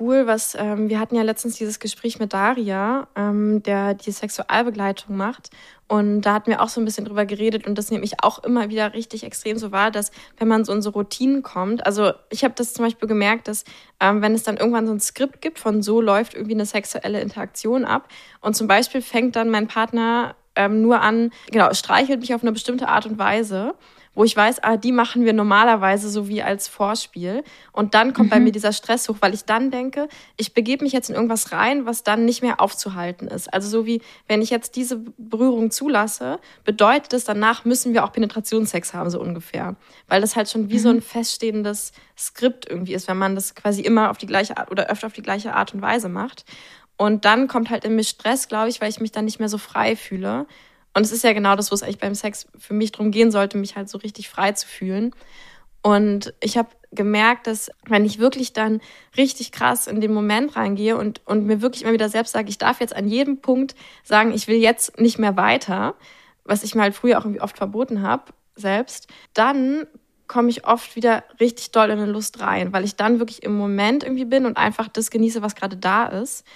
cool, 0.00 0.26
was 0.26 0.54
ähm, 0.58 0.88
wir 0.88 0.98
hatten 0.98 1.14
ja 1.14 1.22
letztens 1.22 1.56
dieses 1.56 1.78
Gespräch 1.78 2.18
mit 2.18 2.32
Daria, 2.32 3.06
ähm, 3.16 3.62
der 3.62 3.94
die 3.94 4.10
Sexualbegleitung 4.10 5.16
macht. 5.16 5.50
Und 5.88 6.22
da 6.22 6.32
hatten 6.34 6.50
wir 6.50 6.62
auch 6.62 6.68
so 6.70 6.80
ein 6.80 6.84
bisschen 6.84 7.04
drüber 7.04 7.26
geredet 7.26 7.66
und 7.66 7.76
das 7.76 7.90
nehme 7.90 8.04
ich 8.04 8.22
auch 8.22 8.42
immer 8.42 8.70
wieder 8.70 8.94
richtig 8.94 9.22
extrem 9.22 9.58
so 9.58 9.70
wahr, 9.70 9.90
dass 9.90 10.10
wenn 10.38 10.48
man 10.48 10.64
so 10.64 10.72
in 10.72 10.80
so 10.80 10.90
Routinen 10.90 11.42
kommt, 11.42 11.84
also 11.84 12.12
ich 12.30 12.42
habe 12.42 12.54
das 12.56 12.72
zum 12.72 12.86
Beispiel 12.86 13.06
gemerkt, 13.06 13.48
dass 13.48 13.64
ähm, 14.00 14.22
wenn 14.22 14.34
es 14.34 14.42
dann 14.42 14.56
irgendwann 14.56 14.86
so 14.86 14.94
ein 14.94 15.00
Skript 15.00 15.42
gibt 15.42 15.58
von 15.58 15.82
so 15.82 16.00
läuft 16.00 16.34
irgendwie 16.34 16.54
eine 16.54 16.66
sexuelle 16.66 17.20
Interaktion 17.20 17.84
ab 17.84 18.08
und 18.40 18.56
zum 18.56 18.66
Beispiel 18.66 19.02
fängt 19.02 19.36
dann 19.36 19.50
mein 19.50 19.68
Partner 19.68 20.36
ähm, 20.56 20.80
nur 20.80 21.02
an, 21.02 21.30
genau, 21.50 21.72
streichelt 21.74 22.20
mich 22.20 22.34
auf 22.34 22.42
eine 22.42 22.52
bestimmte 22.52 22.88
Art 22.88 23.04
und 23.04 23.18
Weise 23.18 23.74
wo 24.14 24.24
ich 24.24 24.36
weiß, 24.36 24.62
ah, 24.62 24.76
die 24.76 24.92
machen 24.92 25.24
wir 25.24 25.32
normalerweise 25.32 26.08
so 26.08 26.28
wie 26.28 26.42
als 26.42 26.68
Vorspiel. 26.68 27.42
Und 27.72 27.94
dann 27.94 28.12
kommt 28.12 28.28
mhm. 28.28 28.30
bei 28.30 28.40
mir 28.40 28.52
dieser 28.52 28.72
Stress 28.72 29.08
hoch, 29.08 29.16
weil 29.20 29.34
ich 29.34 29.44
dann 29.44 29.70
denke, 29.70 30.08
ich 30.36 30.54
begebe 30.54 30.84
mich 30.84 30.92
jetzt 30.92 31.10
in 31.10 31.14
irgendwas 31.14 31.52
rein, 31.52 31.86
was 31.86 32.02
dann 32.02 32.24
nicht 32.24 32.42
mehr 32.42 32.60
aufzuhalten 32.60 33.28
ist. 33.28 33.52
Also 33.52 33.68
so 33.68 33.86
wie, 33.86 34.00
wenn 34.28 34.42
ich 34.42 34.50
jetzt 34.50 34.76
diese 34.76 35.02
Berührung 35.18 35.70
zulasse, 35.70 36.38
bedeutet 36.64 37.12
es, 37.12 37.24
danach 37.24 37.64
müssen 37.64 37.92
wir 37.92 38.04
auch 38.04 38.12
Penetrationssex 38.12 38.94
haben, 38.94 39.10
so 39.10 39.20
ungefähr. 39.20 39.76
Weil 40.08 40.20
das 40.20 40.36
halt 40.36 40.48
schon 40.48 40.70
wie 40.70 40.74
mhm. 40.74 40.80
so 40.80 40.88
ein 40.90 41.02
feststehendes 41.02 41.92
Skript 42.16 42.68
irgendwie 42.68 42.94
ist, 42.94 43.08
wenn 43.08 43.18
man 43.18 43.34
das 43.34 43.54
quasi 43.54 43.82
immer 43.82 44.10
auf 44.10 44.18
die 44.18 44.26
gleiche 44.26 44.56
Art 44.56 44.70
oder 44.70 44.88
öfter 44.88 45.08
auf 45.08 45.12
die 45.12 45.22
gleiche 45.22 45.54
Art 45.54 45.74
und 45.74 45.82
Weise 45.82 46.08
macht. 46.08 46.44
Und 46.96 47.24
dann 47.24 47.48
kommt 47.48 47.70
halt 47.70 47.84
in 47.84 47.96
mir 47.96 48.04
Stress, 48.04 48.48
glaube 48.48 48.68
ich, 48.68 48.80
weil 48.80 48.88
ich 48.88 49.00
mich 49.00 49.12
dann 49.12 49.24
nicht 49.24 49.40
mehr 49.40 49.48
so 49.48 49.58
frei 49.58 49.96
fühle. 49.96 50.46
Und 50.94 51.02
es 51.02 51.12
ist 51.12 51.24
ja 51.24 51.32
genau 51.32 51.56
das, 51.56 51.70
wo 51.70 51.74
es 51.74 51.82
eigentlich 51.82 51.98
beim 51.98 52.14
Sex 52.14 52.46
für 52.56 52.74
mich 52.74 52.92
drum 52.92 53.10
gehen 53.10 53.30
sollte, 53.30 53.58
mich 53.58 53.76
halt 53.76 53.88
so 53.88 53.98
richtig 53.98 54.28
frei 54.28 54.52
zu 54.52 54.66
fühlen. 54.66 55.14
Und 55.82 56.32
ich 56.40 56.56
habe 56.56 56.68
gemerkt, 56.92 57.46
dass 57.46 57.70
wenn 57.86 58.04
ich 58.04 58.18
wirklich 58.18 58.52
dann 58.52 58.80
richtig 59.16 59.52
krass 59.52 59.86
in 59.86 60.00
den 60.00 60.14
Moment 60.14 60.56
reingehe 60.56 60.96
und, 60.96 61.20
und 61.26 61.44
mir 61.44 61.60
wirklich 61.60 61.82
immer 61.82 61.92
wieder 61.92 62.08
selbst 62.08 62.32
sage, 62.32 62.48
ich 62.48 62.58
darf 62.58 62.80
jetzt 62.80 62.96
an 62.96 63.08
jedem 63.08 63.38
Punkt 63.38 63.74
sagen, 64.02 64.32
ich 64.32 64.48
will 64.48 64.56
jetzt 64.56 64.98
nicht 64.98 65.18
mehr 65.18 65.36
weiter, 65.36 65.94
was 66.44 66.62
ich 66.62 66.74
mir 66.74 66.82
halt 66.82 66.94
früher 66.94 67.18
auch 67.18 67.24
irgendwie 67.24 67.42
oft 67.42 67.58
verboten 67.58 68.02
habe, 68.02 68.32
selbst, 68.54 69.08
dann 69.34 69.86
komme 70.26 70.48
ich 70.48 70.66
oft 70.66 70.96
wieder 70.96 71.24
richtig 71.40 71.72
doll 71.72 71.90
in 71.90 71.98
eine 71.98 72.10
Lust 72.10 72.40
rein, 72.40 72.72
weil 72.72 72.84
ich 72.84 72.96
dann 72.96 73.18
wirklich 73.18 73.42
im 73.42 73.56
Moment 73.56 74.04
irgendwie 74.04 74.24
bin 74.24 74.46
und 74.46 74.56
einfach 74.56 74.88
das 74.88 75.10
genieße, 75.10 75.42
was 75.42 75.54
gerade 75.54 75.76
da 75.76 76.06
ist. 76.06 76.46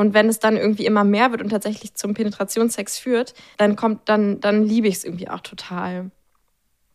Und 0.00 0.14
wenn 0.14 0.30
es 0.30 0.38
dann 0.38 0.56
irgendwie 0.56 0.86
immer 0.86 1.04
mehr 1.04 1.30
wird 1.30 1.42
und 1.42 1.50
tatsächlich 1.50 1.94
zum 1.94 2.14
Penetrationssex 2.14 2.98
führt, 2.98 3.34
dann 3.58 3.76
kommt, 3.76 4.08
dann, 4.08 4.40
dann 4.40 4.64
liebe 4.64 4.88
ich 4.88 4.94
es 4.94 5.04
irgendwie 5.04 5.28
auch 5.28 5.40
total. 5.40 6.10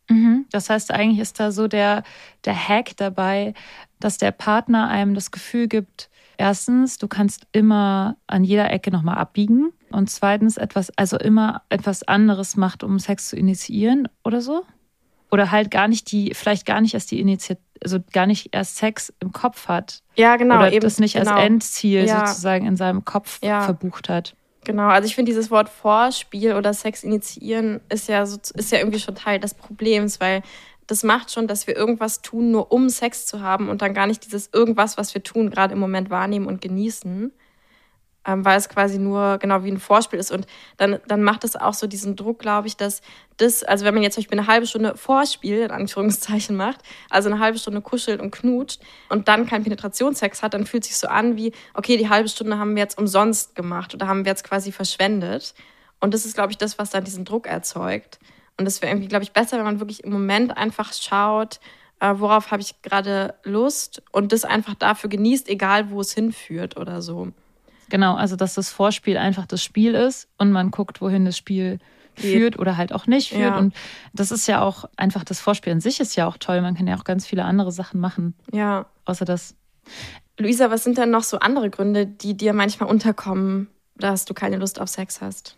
Mhm. 0.09 0.47
Das 0.49 0.71
heißt, 0.71 0.89
eigentlich 0.89 1.19
ist 1.19 1.39
da 1.39 1.51
so 1.51 1.67
der, 1.67 2.01
der 2.45 2.55
Hack 2.55 2.97
dabei, 2.97 3.53
dass 3.99 4.17
der 4.17 4.31
Partner 4.31 4.87
einem 4.87 5.13
das 5.13 5.29
Gefühl 5.29 5.67
gibt, 5.67 6.09
erstens, 6.37 6.97
du 6.97 7.07
kannst 7.07 7.45
immer 7.51 8.17
an 8.25 8.43
jeder 8.43 8.71
Ecke 8.71 8.89
nochmal 8.89 9.19
abbiegen 9.19 9.71
und 9.91 10.09
zweitens 10.09 10.57
etwas, 10.57 10.91
also 10.97 11.19
immer 11.19 11.61
etwas 11.69 12.01
anderes 12.01 12.57
macht, 12.57 12.83
um 12.83 12.97
Sex 12.97 13.29
zu 13.29 13.35
initiieren 13.35 14.07
oder 14.23 14.41
so? 14.41 14.63
Oder 15.35 15.51
halt 15.51 15.69
gar 15.69 15.89
nicht 15.89 16.13
die, 16.13 16.33
vielleicht 16.33 16.65
gar 16.65 16.79
nicht 16.79 16.93
erst 16.93 17.11
die 17.11 17.19
Initiative, 17.19 17.61
also 17.83 17.99
gar 18.13 18.25
nicht 18.25 18.55
erst 18.55 18.77
Sex 18.77 19.13
im 19.19 19.33
Kopf 19.33 19.67
hat. 19.67 20.01
Ja, 20.15 20.37
genau. 20.37 20.55
Oder 20.55 20.71
eben, 20.71 20.79
das 20.79 20.97
nicht 20.97 21.17
genau. 21.17 21.31
als 21.31 21.43
Endziel 21.43 22.05
ja. 22.05 22.25
sozusagen 22.25 22.65
in 22.65 22.77
seinem 22.77 23.03
Kopf 23.03 23.39
ja. 23.43 23.63
verbucht 23.63 24.07
hat. 24.07 24.33
Genau, 24.63 24.87
also 24.87 25.05
ich 25.05 25.13
finde 25.13 25.29
dieses 25.29 25.51
Wort 25.51 25.67
Vorspiel 25.67 26.53
oder 26.53 26.73
Sex 26.73 27.03
initiieren 27.03 27.81
ist 27.89 28.07
ja, 28.07 28.25
so, 28.25 28.37
ist 28.53 28.71
ja 28.71 28.77
irgendwie 28.77 28.99
schon 28.99 29.13
Teil 29.13 29.41
des 29.41 29.53
Problems, 29.53 30.21
weil 30.21 30.41
das 30.87 31.03
macht 31.03 31.33
schon, 31.33 31.47
dass 31.47 31.67
wir 31.67 31.75
irgendwas 31.75 32.21
tun, 32.21 32.51
nur 32.51 32.71
um 32.71 32.87
Sex 32.87 33.25
zu 33.25 33.41
haben 33.41 33.67
und 33.67 33.81
dann 33.81 33.93
gar 33.93 34.07
nicht 34.07 34.25
dieses 34.25 34.49
irgendwas, 34.53 34.97
was 34.97 35.13
wir 35.13 35.21
tun, 35.21 35.49
gerade 35.49 35.73
im 35.73 35.79
Moment 35.81 36.09
wahrnehmen 36.09 36.45
und 36.47 36.61
genießen 36.61 37.33
ähm, 38.25 38.43
weil 38.43 38.57
es 38.57 38.69
quasi 38.69 38.97
nur 38.97 39.37
genau 39.37 39.63
wie 39.63 39.71
ein 39.71 39.79
Vorspiel 39.79 40.19
ist. 40.19 40.31
Und 40.31 40.47
dann, 40.77 40.99
dann 41.07 41.23
macht 41.23 41.43
es 41.43 41.55
auch 41.55 41.73
so 41.73 41.87
diesen 41.87 42.15
Druck, 42.15 42.39
glaube 42.39 42.67
ich, 42.67 42.77
dass 42.77 43.01
das, 43.37 43.63
also 43.63 43.85
wenn 43.85 43.93
man 43.93 44.03
jetzt 44.03 44.15
zum 44.15 44.23
Beispiel 44.23 44.39
eine 44.39 44.47
halbe 44.47 44.65
Stunde 44.65 44.95
Vorspiel, 44.95 45.59
in 45.59 45.71
Anführungszeichen, 45.71 46.55
macht, 46.55 46.81
also 47.09 47.29
eine 47.29 47.39
halbe 47.39 47.57
Stunde 47.57 47.81
kuschelt 47.81 48.21
und 48.21 48.31
knutscht 48.31 48.81
und 49.09 49.27
dann 49.27 49.45
keinen 49.45 49.63
Penetrationssex 49.63 50.41
hat, 50.41 50.53
dann 50.53 50.65
fühlt 50.65 50.85
sich 50.85 50.97
so 50.97 51.07
an 51.07 51.35
wie, 51.37 51.51
okay, 51.73 51.97
die 51.97 52.09
halbe 52.09 52.29
Stunde 52.29 52.57
haben 52.57 52.75
wir 52.75 52.83
jetzt 52.83 52.97
umsonst 52.97 53.55
gemacht 53.55 53.93
oder 53.93 54.07
haben 54.07 54.25
wir 54.25 54.31
jetzt 54.31 54.43
quasi 54.43 54.71
verschwendet. 54.71 55.53
Und 55.99 56.13
das 56.13 56.25
ist, 56.25 56.35
glaube 56.35 56.51
ich, 56.51 56.57
das, 56.57 56.77
was 56.79 56.89
dann 56.89 57.03
diesen 57.03 57.25
Druck 57.25 57.47
erzeugt. 57.47 58.19
Und 58.57 58.65
das 58.65 58.81
wäre 58.81 58.91
irgendwie, 58.91 59.07
glaube 59.07 59.23
ich, 59.23 59.31
besser, 59.31 59.57
wenn 59.57 59.65
man 59.65 59.79
wirklich 59.79 60.03
im 60.03 60.11
Moment 60.11 60.55
einfach 60.55 60.93
schaut, 60.93 61.59
äh, 61.99 62.13
worauf 62.17 62.51
habe 62.51 62.61
ich 62.61 62.81
gerade 62.81 63.35
Lust 63.43 64.01
und 64.11 64.31
das 64.31 64.45
einfach 64.45 64.75
dafür 64.75 65.09
genießt, 65.09 65.49
egal 65.49 65.89
wo 65.89 66.01
es 66.01 66.13
hinführt 66.13 66.77
oder 66.77 67.01
so. 67.01 67.31
Genau, 67.89 68.15
also 68.15 68.35
dass 68.35 68.55
das 68.55 68.69
Vorspiel 68.69 69.17
einfach 69.17 69.45
das 69.45 69.63
Spiel 69.63 69.93
ist 69.95 70.27
und 70.37 70.51
man 70.51 70.71
guckt, 70.71 71.01
wohin 71.01 71.25
das 71.25 71.37
Spiel 71.37 71.79
führt 72.15 72.57
oder 72.57 72.77
halt 72.77 72.93
auch 72.93 73.07
nicht 73.07 73.29
führt. 73.29 73.41
Ja. 73.41 73.57
Und 73.57 73.75
das 74.13 74.31
ist 74.31 74.47
ja 74.47 74.61
auch 74.61 74.85
einfach, 74.95 75.23
das 75.23 75.39
Vorspiel 75.39 75.73
an 75.73 75.81
sich 75.81 75.99
ist 75.99 76.15
ja 76.15 76.27
auch 76.27 76.37
toll. 76.37 76.61
Man 76.61 76.75
kann 76.75 76.87
ja 76.87 76.97
auch 76.97 77.03
ganz 77.03 77.25
viele 77.25 77.43
andere 77.43 77.71
Sachen 77.71 77.99
machen. 77.99 78.35
Ja. 78.51 78.85
Außer 79.05 79.25
das. 79.25 79.55
Luisa, 80.37 80.71
was 80.71 80.83
sind 80.83 80.97
denn 80.97 81.11
noch 81.11 81.23
so 81.23 81.39
andere 81.39 81.69
Gründe, 81.69 82.05
die 82.05 82.35
dir 82.35 82.53
manchmal 82.53 82.89
unterkommen, 82.89 83.69
dass 83.95 84.25
du 84.25 84.33
keine 84.33 84.57
Lust 84.57 84.79
auf 84.79 84.89
Sex 84.89 85.21
hast? 85.21 85.55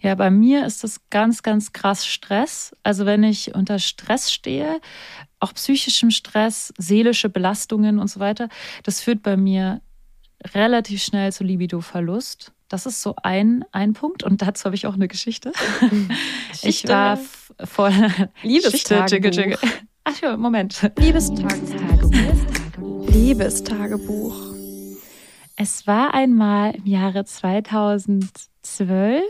Ja, 0.00 0.14
bei 0.14 0.30
mir 0.30 0.64
ist 0.66 0.82
das 0.82 1.00
ganz, 1.10 1.42
ganz 1.42 1.72
krass 1.72 2.06
Stress. 2.06 2.74
Also 2.82 3.04
wenn 3.04 3.22
ich 3.22 3.54
unter 3.54 3.78
Stress 3.78 4.32
stehe, 4.32 4.80
auch 5.40 5.52
psychischem 5.54 6.10
Stress, 6.10 6.72
seelische 6.78 7.28
Belastungen 7.28 7.98
und 7.98 8.08
so 8.08 8.18
weiter, 8.18 8.48
das 8.82 9.00
führt 9.00 9.22
bei 9.22 9.36
mir 9.36 9.82
relativ 10.54 11.02
schnell 11.02 11.32
zu 11.32 11.44
Libido-Verlust. 11.44 12.52
Das 12.68 12.86
ist 12.86 13.02
so 13.02 13.14
ein, 13.22 13.64
ein 13.72 13.94
Punkt 13.94 14.22
und 14.22 14.42
dazu 14.42 14.64
habe 14.66 14.76
ich 14.76 14.86
auch 14.86 14.94
eine 14.94 15.08
Geschichte. 15.08 15.52
Geschichte. 15.52 16.14
Ich 16.62 16.88
war 16.88 17.18
vor 17.64 17.90
Liebestagebuch. 18.42 19.58
Ach 20.04 20.20
ja, 20.20 20.36
Moment. 20.36 20.90
Liebestagebuch. 20.98 22.12
Liebestagebuch. 23.08 24.49
Es 25.62 25.86
war 25.86 26.14
einmal 26.14 26.74
im 26.74 26.86
Jahre 26.86 27.26
2012 27.26 29.22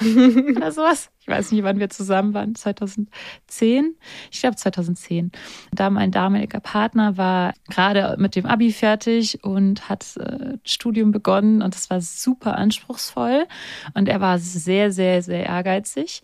oder 0.56 0.72
sowas. 0.72 1.10
Ich 1.20 1.28
weiß 1.28 1.52
nicht, 1.52 1.62
wann 1.62 1.78
wir 1.78 1.90
zusammen 1.90 2.32
waren, 2.32 2.54
2010, 2.54 3.94
ich 4.30 4.40
glaube 4.40 4.56
2010. 4.56 5.30
Da 5.72 5.90
mein 5.90 6.10
damaliger 6.10 6.60
Partner 6.60 7.18
war 7.18 7.52
gerade 7.68 8.16
mit 8.18 8.34
dem 8.34 8.46
Abi 8.46 8.72
fertig 8.72 9.44
und 9.44 9.90
hat 9.90 10.16
äh, 10.16 10.56
Studium 10.64 11.12
begonnen 11.12 11.60
und 11.60 11.74
es 11.74 11.90
war 11.90 12.00
super 12.00 12.56
anspruchsvoll. 12.56 13.44
Und 13.92 14.08
er 14.08 14.22
war 14.22 14.38
sehr, 14.38 14.90
sehr, 14.90 15.20
sehr 15.20 15.44
ehrgeizig. 15.44 16.22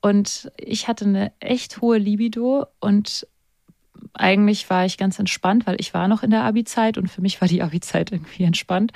Und 0.00 0.52
ich 0.56 0.86
hatte 0.86 1.04
eine 1.04 1.32
echt 1.40 1.80
hohe 1.80 1.98
Libido 1.98 2.66
und 2.78 3.26
eigentlich 4.14 4.68
war 4.70 4.84
ich 4.84 4.98
ganz 4.98 5.18
entspannt, 5.18 5.66
weil 5.66 5.76
ich 5.78 5.94
war 5.94 6.08
noch 6.08 6.22
in 6.22 6.30
der 6.30 6.44
Abi-Zeit 6.44 6.98
und 6.98 7.08
für 7.08 7.20
mich 7.20 7.40
war 7.40 7.48
die 7.48 7.62
Abi-Zeit 7.62 8.12
irgendwie 8.12 8.44
entspannt 8.44 8.92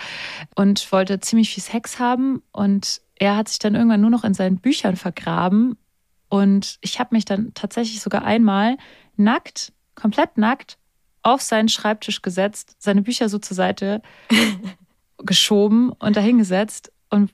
und 0.55 0.91
wollte 0.93 1.21
ziemlich 1.21 1.51
viel 1.51 1.63
Sex 1.63 1.99
haben 1.99 2.43
und 2.53 3.01
er 3.17 3.37
hat 3.37 3.49
sich 3.49 3.59
dann 3.59 3.75
irgendwann 3.75 4.01
nur 4.01 4.11
noch 4.11 4.25
in 4.25 4.35
seinen 4.35 4.59
Büchern 4.59 4.97
vergraben 4.97 5.77
und 6.29 6.79
ich 6.81 6.99
habe 6.99 7.15
mich 7.15 7.25
dann 7.25 7.53
tatsächlich 7.55 8.01
sogar 8.01 8.25
einmal 8.25 8.77
nackt, 9.17 9.73
komplett 9.95 10.37
nackt, 10.37 10.79
auf 11.23 11.41
seinen 11.41 11.69
Schreibtisch 11.69 12.23
gesetzt, 12.23 12.77
seine 12.79 13.03
Bücher 13.03 13.29
so 13.29 13.39
zur 13.39 13.55
Seite 13.55 14.03
geschoben 15.19 15.91
und 15.91 16.17
dahingesetzt 16.17 16.93
und 17.09 17.31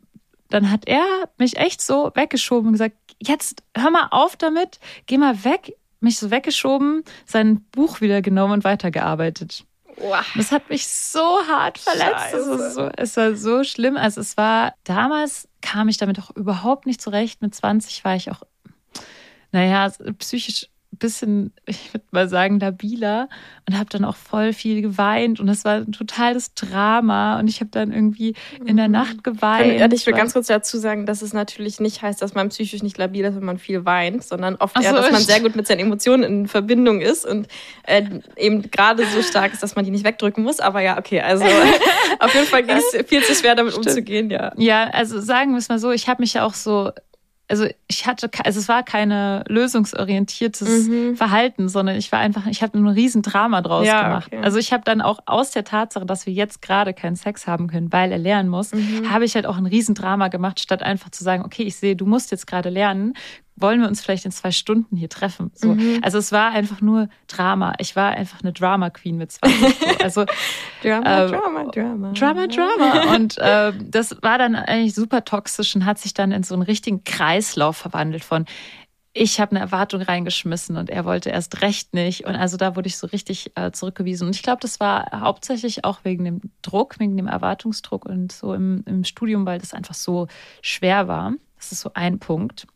dann 0.51 0.71
hat 0.71 0.87
er 0.87 1.05
mich 1.39 1.57
echt 1.57 1.81
so 1.81 2.11
weggeschoben 2.15 2.67
und 2.67 2.73
gesagt, 2.73 2.97
jetzt 3.23 3.63
hör 3.77 3.91
mal 3.91 4.09
auf 4.11 4.37
damit, 4.37 4.81
geh 5.07 5.17
mal 5.17 5.45
weg, 5.45 5.77
mich 6.01 6.19
so 6.19 6.31
weggeschoben, 6.31 7.05
sein 7.27 7.63
Buch 7.73 8.01
wieder 8.01 8.23
genommen 8.23 8.55
und 8.55 8.65
weitergearbeitet. 8.65 9.65
Wow. 9.97 10.25
Das 10.37 10.51
hat 10.51 10.71
mich 10.71 10.87
so 10.89 11.21
hart 11.47 11.79
verletzt. 11.79 12.33
Es, 12.33 12.75
so, 12.75 12.89
es 12.97 13.17
war 13.17 13.37
so 13.37 13.65
schlimm. 13.65 13.97
Also 13.97 14.21
es 14.21 14.37
war, 14.37 14.75
damals 14.85 15.49
kam 15.61 15.89
ich 15.89 15.99
damit 15.99 16.19
auch 16.19 16.31
überhaupt 16.37 16.87
nicht 16.87 17.03
zurecht. 17.03 17.43
Mit 17.43 17.55
20 17.55 18.03
war 18.05 18.17
ich 18.17 18.31
auch, 18.31 18.43
naja, 19.53 19.93
psychisch 20.19 20.69
bisschen, 21.01 21.53
ich 21.67 21.93
würde 21.93 22.07
mal 22.13 22.29
sagen, 22.29 22.61
labiler 22.61 23.29
und 23.69 23.77
habe 23.77 23.91
dann 23.91 24.05
auch 24.05 24.17
voll 24.17 24.53
viel 24.53 24.83
geweint 24.83 25.41
und 25.41 25.49
es 25.49 25.65
war 25.65 25.77
ein 25.77 25.93
totales 25.93 26.55
Drama 26.55 27.41
und 27.41 27.49
ich 27.49 27.61
habe 27.61 27.71
dann 27.73 27.93
irgendwie 27.93 28.35
in 28.65 28.77
der 28.77 28.89
Nacht 28.89 29.25
geweint. 29.25 29.93
Ich, 29.93 30.01
ich 30.01 30.07
will 30.07 30.15
ganz 30.15 30.33
kurz 30.33 30.47
dazu 30.47 30.79
sagen, 30.79 31.07
dass 31.07 31.23
es 31.23 31.33
natürlich 31.33 31.81
nicht 31.81 32.03
heißt, 32.03 32.23
dass 32.23 32.35
man 32.35 32.51
psychisch 32.51 32.83
nicht 32.83 32.99
labil 32.99 33.25
ist, 33.25 33.35
wenn 33.35 33.45
man 33.45 33.59
viel 33.59 33.85
weint, 33.85 34.23
sondern 34.23 34.57
oft 34.57 34.77
so, 34.77 34.83
eher, 34.83 34.93
dass 34.93 35.11
man 35.11 35.21
sehr 35.21 35.41
gut 35.41 35.57
mit 35.57 35.67
seinen 35.67 35.81
Emotionen 35.81 36.23
in 36.23 36.49
Verbindung 36.49 37.01
ist 37.01 37.27
und 37.27 37.49
äh, 37.85 38.05
eben 38.37 38.71
gerade 38.71 39.05
so 39.07 39.23
stark 39.23 39.53
ist, 39.53 39.63
dass 39.63 39.75
man 39.75 39.85
die 39.85 39.91
nicht 39.91 40.05
wegdrücken 40.05 40.45
muss. 40.45 40.61
Aber 40.61 40.81
ja, 40.81 40.99
okay, 40.99 41.21
also 41.21 41.45
auf 42.19 42.35
jeden 42.35 42.47
Fall 42.47 42.63
ging 42.63 42.77
es 42.77 43.09
viel 43.09 43.23
zu 43.23 43.35
schwer, 43.35 43.55
damit 43.55 43.73
Stimmt. 43.73 43.87
umzugehen, 43.89 44.31
ja. 44.31 44.53
Ja, 44.57 44.85
also 44.91 45.21
sagen 45.21 45.53
wir 45.53 45.59
es 45.59 45.69
mal 45.69 45.79
so, 45.79 45.91
ich 45.91 46.09
habe 46.09 46.23
mich 46.23 46.35
ja 46.35 46.45
auch 46.45 46.55
so 46.55 46.93
also 47.51 47.67
ich 47.89 48.07
hatte, 48.07 48.31
also 48.45 48.61
es 48.61 48.69
war 48.69 48.85
keine 48.85 49.43
lösungsorientiertes 49.49 50.89
mhm. 50.89 51.17
Verhalten, 51.17 51.69
sondern 51.69 51.97
ich 51.97 52.13
war 52.13 52.21
einfach, 52.21 52.47
ich 52.47 52.63
habe 52.63 52.79
ein 52.79 52.87
riesen 52.87 53.23
Drama 53.23 53.61
draus 53.61 53.87
ja, 53.87 54.03
gemacht. 54.05 54.29
Okay. 54.33 54.43
Also 54.43 54.59
ich 54.59 54.73
habe 54.73 54.85
dann 54.85 55.01
auch 55.01 55.19
aus 55.27 55.51
der 55.51 55.65
Tatsache, 55.65 56.07
dass 56.07 56.27
wir 56.27 56.33
jetzt 56.33 56.63
gerade 56.63 56.95
keinen 56.95 57.17
Sex 57.17 57.47
haben 57.47 57.67
können, 57.67 57.93
weil 57.93 58.13
er 58.13 58.19
lernen 58.19 58.49
muss, 58.49 58.73
mhm. 58.73 59.11
habe 59.11 59.25
ich 59.25 59.35
halt 59.35 59.47
auch 59.47 59.57
ein 59.57 59.67
riesen 59.67 59.95
Drama 59.95 60.29
gemacht, 60.29 60.61
statt 60.61 60.83
einfach 60.83 61.11
zu 61.11 61.25
sagen, 61.25 61.45
okay, 61.45 61.65
ich 61.65 61.77
sehe, 61.77 61.97
du 61.97 62.07
musst 62.07 62.31
jetzt 62.31 62.47
gerade 62.47 62.71
lernen, 62.71 63.15
wollen 63.61 63.81
wir 63.81 63.89
uns 63.89 64.01
vielleicht 64.03 64.25
in 64.25 64.33
zwei 64.33 64.51
Stunden 64.51 64.97
hier 64.97 65.09
treffen? 65.09 65.51
So. 65.55 65.75
Mhm. 65.75 66.01
Also 66.03 66.19
es 66.19 66.33
war 66.33 66.53
einfach 66.53 66.81
nur 66.81 67.09
Drama. 67.29 67.75
Ich 67.79 67.97
war 67.97 68.13
einfach 68.13 68.41
eine 68.43 68.53
Drama 68.53 68.91
Queen 68.91 69.17
mit 69.17 69.33
20. 69.33 69.59
So. 69.59 69.87
Also 70.03 70.25
Drama, 70.83 71.25
äh, 71.25 71.29
Drama, 71.29 71.65
Drama. 71.71 72.13
Drama, 72.13 72.47
Drama. 72.47 73.15
Und 73.15 73.39
äh, 73.39 73.73
das 73.85 74.17
war 74.23 74.39
dann 74.39 74.55
eigentlich 74.57 74.95
super 74.95 75.25
toxisch 75.25 75.77
und 75.77 75.85
hat 75.85 75.99
sich 75.99 76.15
dann 76.15 76.33
in 76.33 76.43
so 76.43 76.55
einen 76.55 76.63
richtigen 76.63 77.05
Kreislauf 77.05 77.77
verwandelt 77.77 78.25
von 78.25 78.47
ich 79.13 79.41
habe 79.41 79.53
eine 79.53 79.61
Erwartung 79.61 80.03
reingeschmissen 80.03 80.77
und 80.77 80.89
er 80.89 81.05
wollte 81.05 81.31
erst 81.31 81.63
recht 81.63 81.95
nicht. 81.95 82.27
Und 82.27 82.37
also 82.37 82.57
da 82.57 82.77
wurde 82.77 82.87
ich 82.87 82.97
so 82.97 83.09
richtig 83.09 83.53
äh, 83.57 83.73
zurückgewiesen. 83.73 84.29
Und 84.29 84.37
ich 84.37 84.43
glaube, 84.43 84.61
das 84.61 84.79
war 84.79 85.21
hauptsächlich 85.21 85.85
auch 85.85 86.01
wegen 86.05 86.25
dem 86.25 86.41
Druck, 86.63 87.01
wegen 87.01 87.17
dem 87.17 87.27
Erwartungsdruck 87.27 88.07
und 88.07 88.31
so 88.31 88.55
im, 88.55 88.85
im 88.87 89.03
Studium, 89.03 89.47
weil 89.47 89.59
das 89.59 89.75
einfach 89.75 89.95
so 89.95 90.29
schwer 90.63 91.09
war. 91.09 91.33
Das 91.57 91.73
ist 91.73 91.81
so 91.81 91.91
ein 91.95 92.21
Punkt. 92.21 92.67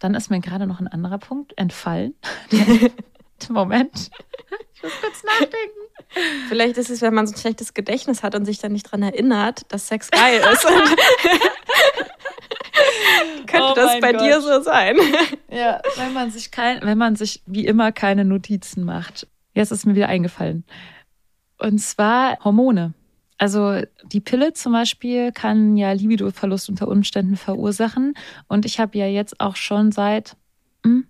Dann 0.00 0.14
ist 0.14 0.30
mir 0.30 0.40
gerade 0.40 0.66
noch 0.66 0.80
ein 0.80 0.88
anderer 0.88 1.18
Punkt 1.18 1.56
entfallen. 1.56 2.14
Moment. 3.48 4.10
Ich 4.74 4.82
muss 4.82 4.92
kurz 5.00 5.24
nachdenken. 5.24 5.78
Vielleicht 6.48 6.76
ist 6.78 6.90
es, 6.90 7.02
wenn 7.02 7.14
man 7.14 7.26
so 7.26 7.34
ein 7.34 7.38
schlechtes 7.38 7.74
Gedächtnis 7.74 8.22
hat 8.22 8.34
und 8.34 8.44
sich 8.44 8.58
dann 8.58 8.72
nicht 8.72 8.86
daran 8.86 9.02
erinnert, 9.02 9.72
dass 9.72 9.88
Sex 9.88 10.10
geil 10.10 10.40
ist. 10.52 10.66
Könnte 13.46 13.68
oh 13.70 13.74
das 13.74 14.00
bei 14.00 14.12
Gott. 14.12 14.20
dir 14.20 14.40
so 14.40 14.60
sein? 14.62 14.96
Ja, 15.50 15.80
wenn 15.96 16.12
man 16.12 16.30
sich 16.30 16.50
kein, 16.50 16.82
wenn 16.82 16.98
man 16.98 17.16
sich 17.16 17.42
wie 17.46 17.66
immer 17.66 17.92
keine 17.92 18.24
Notizen 18.24 18.84
macht. 18.84 19.26
Jetzt 19.52 19.70
ist 19.70 19.86
mir 19.86 19.94
wieder 19.94 20.08
eingefallen. 20.08 20.64
Und 21.58 21.78
zwar 21.78 22.38
Hormone. 22.44 22.94
Also 23.38 23.80
die 24.04 24.20
Pille 24.20 24.52
zum 24.52 24.72
Beispiel 24.72 25.32
kann 25.32 25.76
ja 25.76 25.92
Libidoverlust 25.92 26.68
unter 26.68 26.88
Umständen 26.88 27.36
verursachen. 27.36 28.14
Und 28.48 28.64
ich 28.64 28.78
habe 28.78 28.96
ja 28.96 29.06
jetzt 29.06 29.40
auch 29.40 29.56
schon 29.56 29.92
seit 29.92 30.36
hm, 30.84 31.06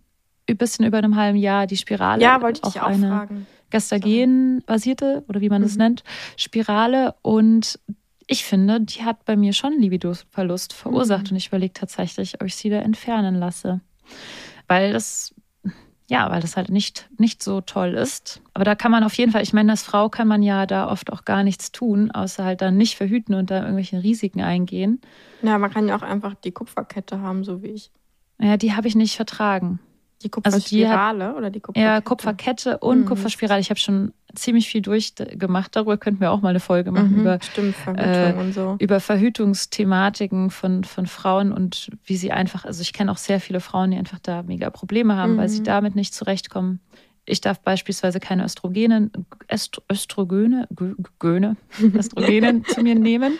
ein 0.48 0.56
bisschen 0.56 0.86
über 0.86 0.98
einem 0.98 1.16
halben 1.16 1.38
Jahr 1.38 1.66
die 1.66 1.76
Spirale. 1.76 2.22
Ja, 2.22 2.40
wollte 2.40 2.60
ich 2.64 2.72
dich 2.72 2.82
auch 2.82 2.88
eine 2.88 3.08
fragen. 3.08 3.46
Gestagen-basierte 3.70 5.24
oder 5.28 5.40
wie 5.40 5.48
man 5.48 5.62
das 5.62 5.72
mhm. 5.72 5.78
nennt, 5.78 6.04
Spirale. 6.36 7.14
Und 7.22 7.78
ich 8.26 8.44
finde, 8.44 8.80
die 8.80 9.02
hat 9.04 9.24
bei 9.24 9.36
mir 9.36 9.52
schon 9.52 9.78
Libido-Verlust 9.78 10.72
verursacht. 10.72 11.24
Mhm. 11.24 11.30
Und 11.32 11.36
ich 11.36 11.48
überlege 11.48 11.74
tatsächlich, 11.74 12.40
ob 12.40 12.46
ich 12.46 12.56
sie 12.56 12.70
da 12.70 12.78
entfernen 12.78 13.34
lasse. 13.34 13.80
Weil 14.66 14.92
das 14.92 15.33
ja, 16.06 16.30
weil 16.30 16.40
das 16.40 16.56
halt 16.56 16.68
nicht, 16.68 17.08
nicht 17.18 17.42
so 17.42 17.60
toll 17.60 17.94
ist. 17.94 18.42
Aber 18.52 18.64
da 18.64 18.74
kann 18.74 18.90
man 18.90 19.04
auf 19.04 19.14
jeden 19.14 19.32
Fall, 19.32 19.42
ich 19.42 19.52
meine, 19.52 19.72
als 19.72 19.82
Frau 19.82 20.08
kann 20.08 20.28
man 20.28 20.42
ja 20.42 20.66
da 20.66 20.90
oft 20.90 21.12
auch 21.12 21.24
gar 21.24 21.42
nichts 21.42 21.72
tun, 21.72 22.10
außer 22.10 22.44
halt 22.44 22.60
dann 22.60 22.76
nicht 22.76 22.96
verhüten 22.96 23.34
und 23.34 23.50
da 23.50 23.62
irgendwelche 23.62 24.02
Risiken 24.02 24.42
eingehen. 24.42 25.00
Ja, 25.42 25.58
man 25.58 25.70
kann 25.70 25.88
ja 25.88 25.96
auch 25.96 26.02
einfach 26.02 26.34
die 26.34 26.52
Kupferkette 26.52 27.20
haben, 27.20 27.44
so 27.44 27.62
wie 27.62 27.68
ich. 27.68 27.90
Ja, 28.38 28.56
die 28.56 28.74
habe 28.74 28.88
ich 28.88 28.94
nicht 28.94 29.16
vertragen. 29.16 29.80
Die 30.22 30.28
Kupferspirale 30.28 30.94
also 30.96 31.20
die 31.20 31.24
hat, 31.24 31.36
oder 31.36 31.50
die 31.50 31.60
Kupferkette? 31.60 31.94
Ja, 31.94 32.00
Kupferkette 32.00 32.78
und 32.78 33.00
mhm. 33.00 33.06
Kupferspirale. 33.06 33.60
Ich 33.60 33.70
habe 33.70 33.80
schon 33.80 34.12
ziemlich 34.34 34.68
viel 34.68 34.82
durchgemacht. 34.82 35.74
Darüber 35.76 35.96
könnten 35.96 36.20
wir 36.20 36.30
auch 36.30 36.40
mal 36.40 36.50
eine 36.50 36.60
Folge 36.60 36.90
machen. 36.90 37.12
Mhm, 37.12 37.20
über, 37.20 37.38
stimmt, 37.42 37.74
Verhütung 37.76 38.04
äh, 38.06 38.42
und 38.42 38.52
so. 38.52 38.76
Über 38.78 39.00
Verhütungsthematiken 39.00 40.50
von, 40.50 40.84
von 40.84 41.06
Frauen 41.06 41.52
und 41.52 41.90
wie 42.04 42.16
sie 42.16 42.32
einfach, 42.32 42.64
also 42.64 42.82
ich 42.82 42.92
kenne 42.92 43.10
auch 43.10 43.16
sehr 43.16 43.40
viele 43.40 43.60
Frauen, 43.60 43.90
die 43.90 43.98
einfach 43.98 44.18
da 44.20 44.42
mega 44.42 44.70
Probleme 44.70 45.16
haben, 45.16 45.34
mhm. 45.34 45.38
weil 45.38 45.48
sie 45.48 45.60
mhm. 45.60 45.64
damit 45.64 45.96
nicht 45.96 46.14
zurechtkommen. 46.14 46.80
Ich 47.26 47.40
darf 47.40 47.60
beispielsweise 47.60 48.20
keine 48.20 48.44
Östrogene, 48.44 49.10
Öst, 49.50 49.80
Östrogene, 49.90 50.68
Göne, 51.18 51.56
Östrogene 51.94 52.62
zu 52.64 52.82
mir 52.82 52.94
nehmen. 52.94 53.38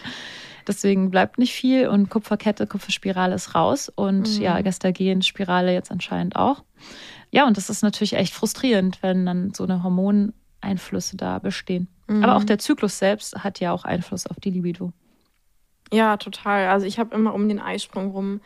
Deswegen 0.66 1.10
bleibt 1.10 1.38
nicht 1.38 1.52
viel 1.52 1.88
und 1.88 2.08
Kupferkette, 2.08 2.66
Kupferspirale 2.66 3.34
ist 3.34 3.54
raus 3.54 3.90
und 3.94 4.36
mhm. 4.36 4.42
ja, 4.42 4.60
Gestagen-Spirale 4.60 5.72
jetzt 5.72 5.90
anscheinend 5.90 6.36
auch. 6.36 6.64
Ja, 7.30 7.46
und 7.46 7.56
das 7.56 7.68
ist 7.68 7.82
natürlich 7.82 8.14
echt 8.14 8.32
frustrierend, 8.32 9.02
wenn 9.02 9.26
dann 9.26 9.52
so 9.52 9.64
eine 9.64 9.82
Hormoneinflüsse 10.64 11.16
da 11.16 11.38
bestehen. 11.38 11.88
Mhm. 12.06 12.24
Aber 12.24 12.36
auch 12.36 12.44
der 12.44 12.58
Zyklus 12.58 12.98
selbst 12.98 13.36
hat 13.44 13.60
ja 13.60 13.72
auch 13.72 13.84
Einfluss 13.84 14.26
auf 14.26 14.40
die 14.40 14.50
Libido. 14.50 14.92
Ja, 15.92 16.16
total. 16.16 16.68
Also 16.68 16.86
ich 16.86 16.98
habe 16.98 17.14
immer 17.14 17.34
um 17.34 17.48
den 17.48 17.60
Eisprung 17.60 18.10
rum. 18.10 18.40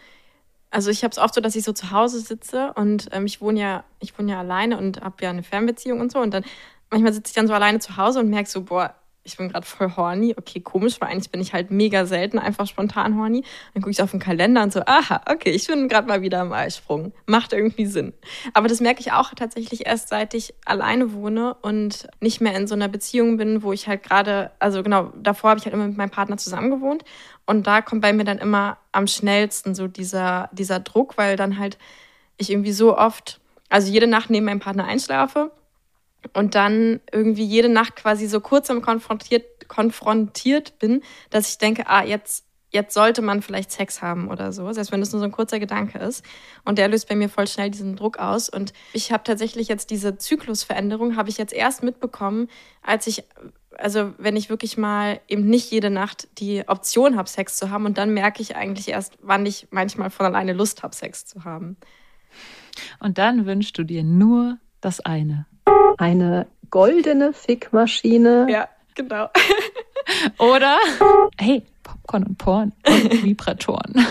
Also 0.70 0.90
ich 0.90 1.02
habe 1.02 1.12
es 1.12 1.18
oft 1.18 1.35
so, 1.35 1.40
dass 1.40 1.57
ich 1.57 1.64
so 1.64 1.72
zu 1.72 1.90
Hause 1.92 2.20
sitze 2.20 2.72
und 2.74 3.09
ähm, 3.12 3.24
ich 3.24 3.40
wohne 3.40 3.61
ja, 3.61 3.85
ich 4.00 4.18
wohne 4.18 4.33
ja 4.33 4.38
alleine 4.40 4.76
und 4.76 5.00
habe 5.00 5.16
ja 5.22 5.31
eine 5.31 5.42
Fernbeziehung 5.42 6.00
und 6.00 6.12
so 6.12 6.18
und 6.18 6.35
dann 6.35 6.44
manchmal 6.90 7.12
sitze 7.12 7.31
ich 7.31 7.35
dann 7.35 7.46
so 7.46 7.54
alleine 7.54 7.78
zu 7.78 7.96
Hause 7.96 8.20
und 8.20 8.28
merke 8.28 8.50
so, 8.50 8.62
boah, 8.62 8.94
ich 9.28 9.36
bin 9.36 9.48
gerade 9.48 9.66
voll 9.66 9.94
horny. 9.96 10.34
Okay, 10.36 10.60
komisch, 10.60 11.00
weil 11.00 11.10
eigentlich 11.10 11.30
bin 11.30 11.40
ich 11.40 11.52
halt 11.52 11.70
mega 11.70 12.06
selten 12.06 12.38
einfach 12.38 12.66
spontan 12.66 13.16
horny. 13.16 13.44
Dann 13.74 13.82
gucke 13.82 13.90
ich 13.90 14.02
auf 14.02 14.10
den 14.10 14.20
Kalender 14.20 14.62
und 14.62 14.72
so, 14.72 14.80
aha, 14.84 15.20
okay, 15.30 15.50
ich 15.50 15.66
bin 15.66 15.88
gerade 15.88 16.08
mal 16.08 16.22
wieder 16.22 16.40
am 16.40 16.52
Eisprung. 16.52 17.12
Macht 17.26 17.52
irgendwie 17.52 17.86
Sinn. 17.86 18.14
Aber 18.54 18.68
das 18.68 18.80
merke 18.80 19.00
ich 19.00 19.12
auch 19.12 19.32
tatsächlich 19.34 19.86
erst, 19.86 20.08
seit 20.08 20.34
ich 20.34 20.54
alleine 20.64 21.12
wohne 21.12 21.54
und 21.62 22.08
nicht 22.20 22.40
mehr 22.40 22.56
in 22.56 22.66
so 22.66 22.74
einer 22.74 22.88
Beziehung 22.88 23.36
bin, 23.36 23.62
wo 23.62 23.72
ich 23.72 23.86
halt 23.86 24.02
gerade, 24.02 24.50
also 24.58 24.82
genau, 24.82 25.12
davor 25.16 25.50
habe 25.50 25.58
ich 25.58 25.66
halt 25.66 25.74
immer 25.74 25.86
mit 25.86 25.96
meinem 25.96 26.10
Partner 26.10 26.38
zusammen 26.38 26.70
gewohnt. 26.70 27.04
Und 27.46 27.66
da 27.66 27.82
kommt 27.82 28.02
bei 28.02 28.12
mir 28.12 28.24
dann 28.24 28.38
immer 28.38 28.78
am 28.92 29.06
schnellsten 29.06 29.74
so 29.74 29.86
dieser, 29.86 30.48
dieser 30.52 30.80
Druck, 30.80 31.18
weil 31.18 31.36
dann 31.36 31.58
halt 31.58 31.78
ich 32.38 32.50
irgendwie 32.50 32.72
so 32.72 32.96
oft, 32.96 33.40
also 33.68 33.92
jede 33.92 34.06
Nacht 34.06 34.30
neben 34.30 34.46
meinem 34.46 34.60
Partner 34.60 34.86
einschlafe 34.86 35.50
und 36.33 36.54
dann 36.54 37.00
irgendwie 37.12 37.44
jede 37.44 37.68
Nacht 37.68 37.96
quasi 37.96 38.26
so 38.26 38.40
kurz 38.40 38.68
konfrontiert, 38.68 39.68
konfrontiert 39.68 40.78
bin, 40.78 41.02
dass 41.31 41.50
ich 41.50 41.59
denke, 41.59 41.87
ah, 41.87 42.04
jetzt, 42.04 42.44
jetzt 42.70 42.92
sollte 42.92 43.22
man 43.22 43.40
vielleicht 43.40 43.70
Sex 43.70 44.02
haben 44.02 44.28
oder 44.28 44.52
so, 44.52 44.70
selbst 44.72 44.92
wenn 44.92 45.00
das 45.00 45.12
nur 45.12 45.20
so 45.20 45.24
ein 45.24 45.33
kurzer 45.33 45.59
Gedanke 45.59 45.98
ist. 45.98 46.24
Und 46.64 46.78
der 46.78 46.88
löst 46.88 47.09
bei 47.09 47.14
mir 47.14 47.28
voll 47.28 47.46
schnell 47.46 47.70
diesen 47.70 47.96
Druck 47.96 48.18
aus. 48.18 48.48
Und 48.48 48.72
ich 48.92 49.12
habe 49.12 49.24
tatsächlich 49.24 49.68
jetzt 49.68 49.90
diese 49.90 50.18
Zyklusveränderung, 50.18 51.16
habe 51.16 51.31
ich 51.31 51.38
jetzt 51.38 51.52
erst 51.52 51.83
mitbekommen, 51.83 52.48
als 52.83 53.07
ich, 53.07 53.24
also 53.76 54.12
wenn 54.18 54.37
ich 54.37 54.50
wirklich 54.50 54.76
mal 54.76 55.20
eben 55.28 55.46
nicht 55.48 55.70
jede 55.70 55.90
Nacht 55.90 56.28
die 56.38 56.64
Option 56.66 57.16
habe, 57.16 57.28
Sex 57.28 57.57
zu 57.57 57.70
haben. 57.70 57.87
Und 57.87 57.96
dann 57.96 58.12
merke 58.12 58.42
ich 58.42 58.57
eigentlich 58.57 58.88
erst, 58.88 59.14
wann 59.22 59.46
ich 59.46 59.68
manchmal 59.70 60.11
von 60.11 60.26
alleine 60.26 60.52
Lust 60.52 60.83
habe, 60.83 60.94
Sex 60.94 61.26
zu 61.26 61.44
haben. 61.44 61.76
Und 63.00 63.18
dann 63.18 63.46
wünschst 63.46 63.78
du 63.78 63.85
dir 63.85 64.04
nur 64.04 64.59
das 64.81 65.00
eine 65.00 65.46
eine 65.98 66.46
goldene 66.70 67.32
Fickmaschine. 67.32 68.46
Ja, 68.50 68.68
genau. 68.94 69.28
Oder, 70.38 70.78
hey, 71.38 71.62
Popcorn 71.82 72.24
und 72.24 72.38
Porn 72.38 72.72
und 72.87 73.12
Vibratoren. 73.24 73.92
Ja. 73.94 74.04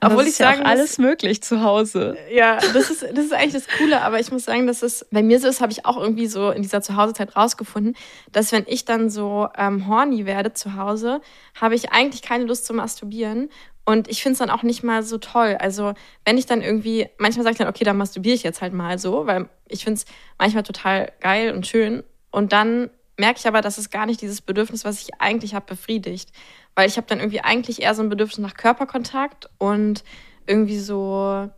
Obwohl 0.00 0.26
ich 0.26 0.34
sagen, 0.34 0.60
ja 0.60 0.66
alles 0.66 0.98
möglich 0.98 1.42
zu 1.42 1.62
Hause. 1.62 2.16
Ja, 2.30 2.58
das 2.58 2.90
ist, 2.90 3.02
das 3.02 3.24
ist 3.24 3.32
eigentlich 3.32 3.64
das 3.64 3.68
Coole. 3.78 4.02
Aber 4.02 4.20
ich 4.20 4.30
muss 4.30 4.44
sagen, 4.44 4.66
dass 4.66 4.82
es 4.82 5.06
bei 5.10 5.22
mir 5.22 5.40
so 5.40 5.48
ist, 5.48 5.60
habe 5.60 5.72
ich 5.72 5.86
auch 5.86 5.96
irgendwie 5.96 6.26
so 6.26 6.50
in 6.50 6.62
dieser 6.62 6.82
Zuhausezeit 6.82 7.36
rausgefunden, 7.36 7.96
dass 8.32 8.52
wenn 8.52 8.64
ich 8.66 8.84
dann 8.84 9.08
so 9.08 9.48
ähm, 9.56 9.88
horny 9.88 10.26
werde 10.26 10.52
zu 10.52 10.76
Hause, 10.76 11.20
habe 11.58 11.74
ich 11.74 11.92
eigentlich 11.92 12.22
keine 12.22 12.44
Lust 12.44 12.66
zu 12.66 12.74
masturbieren. 12.74 13.50
Und 13.84 14.08
ich 14.08 14.22
finde 14.22 14.32
es 14.32 14.38
dann 14.38 14.50
auch 14.50 14.62
nicht 14.62 14.82
mal 14.82 15.02
so 15.02 15.18
toll. 15.18 15.56
Also, 15.60 15.94
wenn 16.24 16.38
ich 16.38 16.46
dann 16.46 16.62
irgendwie, 16.62 17.08
manchmal 17.18 17.44
sage 17.44 17.52
ich 17.52 17.58
dann, 17.58 17.68
okay, 17.68 17.84
dann 17.84 17.98
masturbiere 17.98 18.34
ich 18.34 18.42
jetzt 18.42 18.62
halt 18.62 18.72
mal 18.72 18.98
so, 18.98 19.26
weil 19.26 19.48
ich 19.68 19.84
finde 19.84 19.98
es 19.98 20.06
manchmal 20.38 20.62
total 20.62 21.12
geil 21.20 21.52
und 21.52 21.66
schön. 21.66 22.02
Und 22.30 22.52
dann 22.52 22.90
merke 23.18 23.38
ich 23.38 23.46
aber, 23.46 23.60
dass 23.60 23.78
es 23.78 23.90
gar 23.90 24.06
nicht 24.06 24.20
dieses 24.22 24.40
Bedürfnis, 24.40 24.84
was 24.84 25.00
ich 25.02 25.20
eigentlich 25.20 25.54
habe, 25.54 25.66
befriedigt. 25.66 26.30
Weil 26.74 26.88
ich 26.88 26.96
habe 26.96 27.06
dann 27.06 27.20
irgendwie 27.20 27.40
eigentlich 27.40 27.82
eher 27.82 27.94
so 27.94 28.02
ein 28.02 28.08
Bedürfnis 28.08 28.38
nach 28.38 28.54
Körperkontakt 28.54 29.48
und 29.58 30.02
irgendwie 30.46 30.78
so, 30.78 31.48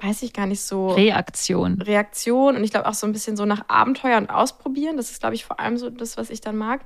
weiß 0.00 0.22
ich 0.22 0.32
gar 0.32 0.46
nicht 0.46 0.62
so. 0.62 0.88
Reaktion. 0.88 1.80
Reaktion. 1.82 2.56
Und 2.56 2.64
ich 2.64 2.70
glaube 2.70 2.88
auch 2.88 2.94
so 2.94 3.06
ein 3.06 3.12
bisschen 3.12 3.36
so 3.36 3.44
nach 3.44 3.68
Abenteuer 3.68 4.16
und 4.18 4.30
Ausprobieren. 4.30 4.96
Das 4.96 5.10
ist, 5.10 5.20
glaube 5.20 5.34
ich, 5.34 5.44
vor 5.44 5.60
allem 5.60 5.76
so 5.76 5.90
das, 5.90 6.16
was 6.16 6.30
ich 6.30 6.40
dann 6.40 6.56
mag. 6.56 6.80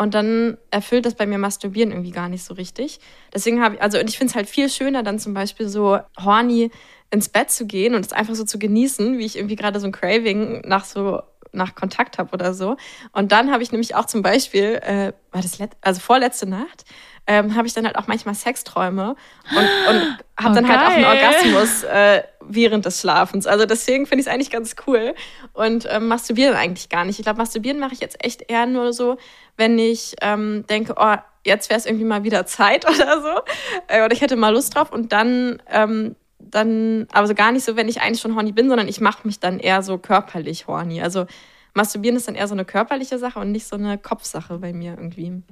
Und 0.00 0.14
dann 0.14 0.56
erfüllt 0.70 1.04
das 1.04 1.14
bei 1.14 1.26
mir 1.26 1.36
Masturbieren 1.36 1.90
irgendwie 1.90 2.10
gar 2.10 2.30
nicht 2.30 2.42
so 2.42 2.54
richtig. 2.54 3.00
Deswegen 3.34 3.62
habe 3.62 3.74
ich, 3.74 3.82
also 3.82 3.98
und 3.98 4.08
ich 4.08 4.16
finde 4.16 4.30
es 4.30 4.34
halt 4.34 4.48
viel 4.48 4.70
schöner, 4.70 5.02
dann 5.02 5.18
zum 5.18 5.34
Beispiel 5.34 5.68
so 5.68 5.98
horny 6.18 6.70
ins 7.10 7.28
Bett 7.28 7.50
zu 7.50 7.66
gehen 7.66 7.94
und 7.94 8.06
es 8.06 8.14
einfach 8.14 8.34
so 8.34 8.44
zu 8.44 8.58
genießen, 8.58 9.18
wie 9.18 9.26
ich 9.26 9.36
irgendwie 9.36 9.56
gerade 9.56 9.78
so 9.78 9.86
ein 9.86 9.92
Craving 9.92 10.62
nach 10.64 10.86
so 10.86 11.20
nach 11.52 11.74
Kontakt 11.74 12.16
habe 12.16 12.32
oder 12.32 12.54
so. 12.54 12.78
Und 13.12 13.30
dann 13.30 13.52
habe 13.52 13.62
ich 13.62 13.72
nämlich 13.72 13.94
auch 13.94 14.06
zum 14.06 14.22
Beispiel, 14.22 14.80
äh, 14.82 15.12
war 15.32 15.42
das 15.42 15.58
let 15.58 15.72
also 15.82 16.00
vorletzte 16.00 16.48
Nacht, 16.48 16.86
ähm, 17.26 17.54
habe 17.54 17.66
ich 17.66 17.74
dann 17.74 17.84
halt 17.84 17.96
auch 17.96 18.06
manchmal 18.06 18.34
Sexträume 18.34 19.16
und, 19.50 19.58
und 19.58 20.18
habe 20.38 20.52
oh, 20.52 20.54
dann 20.54 20.64
geil. 20.64 20.78
halt 20.78 20.80
auch 20.80 20.94
einen 20.94 21.04
Orgasmus 21.04 21.82
äh, 21.82 22.22
während 22.54 22.84
des 22.84 23.00
Schlafens. 23.00 23.46
Also 23.46 23.66
deswegen 23.66 24.06
finde 24.06 24.20
ich 24.20 24.26
es 24.26 24.32
eigentlich 24.32 24.50
ganz 24.50 24.76
cool 24.86 25.14
und 25.52 25.86
ähm, 25.90 26.08
masturbieren 26.08 26.54
eigentlich 26.54 26.88
gar 26.88 27.04
nicht. 27.04 27.18
Ich 27.18 27.24
glaube, 27.24 27.38
masturbieren 27.38 27.78
mache 27.78 27.94
ich 27.94 28.00
jetzt 28.00 28.24
echt 28.24 28.50
eher 28.50 28.66
nur 28.66 28.92
so, 28.92 29.16
wenn 29.56 29.78
ich 29.78 30.16
ähm, 30.20 30.64
denke, 30.68 30.94
oh, 30.96 31.16
jetzt 31.44 31.70
wäre 31.70 31.78
es 31.78 31.86
irgendwie 31.86 32.04
mal 32.04 32.24
wieder 32.24 32.46
Zeit 32.46 32.84
oder 32.88 33.22
so 33.22 33.42
äh, 33.88 34.04
oder 34.04 34.12
ich 34.12 34.20
hätte 34.20 34.36
mal 34.36 34.52
Lust 34.52 34.74
drauf 34.74 34.92
und 34.92 35.12
dann 35.12 35.62
ähm, 35.68 36.16
dann, 36.38 37.06
aber 37.12 37.26
so 37.26 37.34
gar 37.34 37.52
nicht 37.52 37.64
so, 37.64 37.76
wenn 37.76 37.88
ich 37.88 38.00
eigentlich 38.00 38.20
schon 38.20 38.34
horny 38.34 38.52
bin, 38.52 38.68
sondern 38.68 38.88
ich 38.88 39.00
mache 39.00 39.26
mich 39.26 39.40
dann 39.40 39.58
eher 39.58 39.82
so 39.82 39.98
körperlich 39.98 40.66
horny. 40.66 41.02
Also 41.02 41.26
masturbieren 41.74 42.16
ist 42.16 42.28
dann 42.28 42.34
eher 42.34 42.48
so 42.48 42.54
eine 42.54 42.64
körperliche 42.64 43.18
Sache 43.18 43.38
und 43.38 43.52
nicht 43.52 43.66
so 43.66 43.76
eine 43.76 43.98
Kopfsache 43.98 44.58
bei 44.58 44.72
mir 44.72 44.92
irgendwie. 44.92 45.42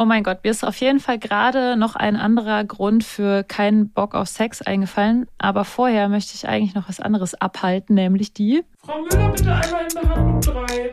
Oh 0.00 0.06
mein 0.06 0.22
Gott, 0.22 0.38
mir 0.44 0.50
ist 0.50 0.64
auf 0.64 0.76
jeden 0.76 0.98
Fall 0.98 1.18
gerade 1.18 1.76
noch 1.76 1.94
ein 1.94 2.16
anderer 2.16 2.64
Grund 2.64 3.04
für 3.04 3.44
keinen 3.44 3.90
Bock 3.90 4.14
auf 4.14 4.28
Sex 4.28 4.62
eingefallen. 4.62 5.26
Aber 5.36 5.66
vorher 5.66 6.08
möchte 6.08 6.32
ich 6.34 6.48
eigentlich 6.48 6.74
noch 6.74 6.88
was 6.88 7.00
anderes 7.00 7.34
abhalten, 7.34 7.96
nämlich 7.96 8.32
die. 8.32 8.64
Frau 8.78 9.02
Müller, 9.02 9.28
bitte 9.28 9.52
einmal 9.52 9.82
in 9.82 10.00
Behandlung 10.00 10.40
3. 10.40 10.92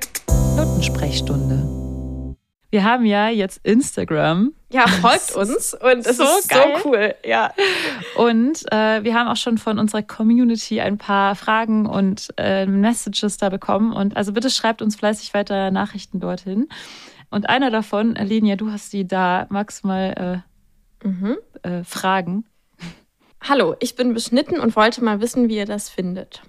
Notensprechstunde. 0.58 2.36
Wir 2.70 2.84
haben 2.84 3.06
ja 3.06 3.30
jetzt 3.30 3.62
Instagram. 3.64 4.52
Ja, 4.74 4.86
folgt 5.02 5.34
uns 5.38 5.74
und 5.74 6.06
es 6.06 6.18
so 6.18 6.24
ist 6.24 6.50
geil. 6.50 6.76
so 6.84 6.90
cool. 6.90 7.16
Ja. 7.24 7.54
Und 8.18 8.70
äh, 8.74 9.06
wir 9.06 9.14
haben 9.14 9.30
auch 9.30 9.38
schon 9.38 9.58
von 9.58 9.80
unserer 9.80 10.02
Community 10.02 10.82
ein 10.82 10.98
paar 10.98 11.36
Fragen 11.36 11.86
und 11.86 12.28
äh, 12.36 12.66
Messages 12.66 13.38
da 13.38 13.48
bekommen. 13.48 13.94
Und 13.94 14.18
also 14.18 14.34
bitte 14.34 14.50
schreibt 14.50 14.82
uns 14.82 14.98
fleißig 14.98 15.34
weiter 15.34 15.72
Nachrichten 15.72 16.20
dorthin. 16.20 16.68
Und 17.30 17.50
einer 17.50 17.70
davon, 17.72 18.16
Lenia, 18.16 18.56
du 18.56 18.72
hast 18.72 18.94
die 18.94 19.08
da. 19.08 19.48
Magst 19.50 19.84
du 19.84 19.88
mal 19.88 20.44
Mhm. 21.04 21.38
äh, 21.64 21.80
äh, 21.80 21.84
fragen? 21.84 22.46
Hallo, 23.42 23.76
ich 23.80 23.96
bin 23.96 24.14
beschnitten 24.14 24.60
und 24.60 24.76
wollte 24.76 25.04
mal 25.04 25.22
wissen, 25.22 25.48
wie 25.48 25.58
ihr 25.58 25.66
das 25.66 25.90
findet. 25.90 26.42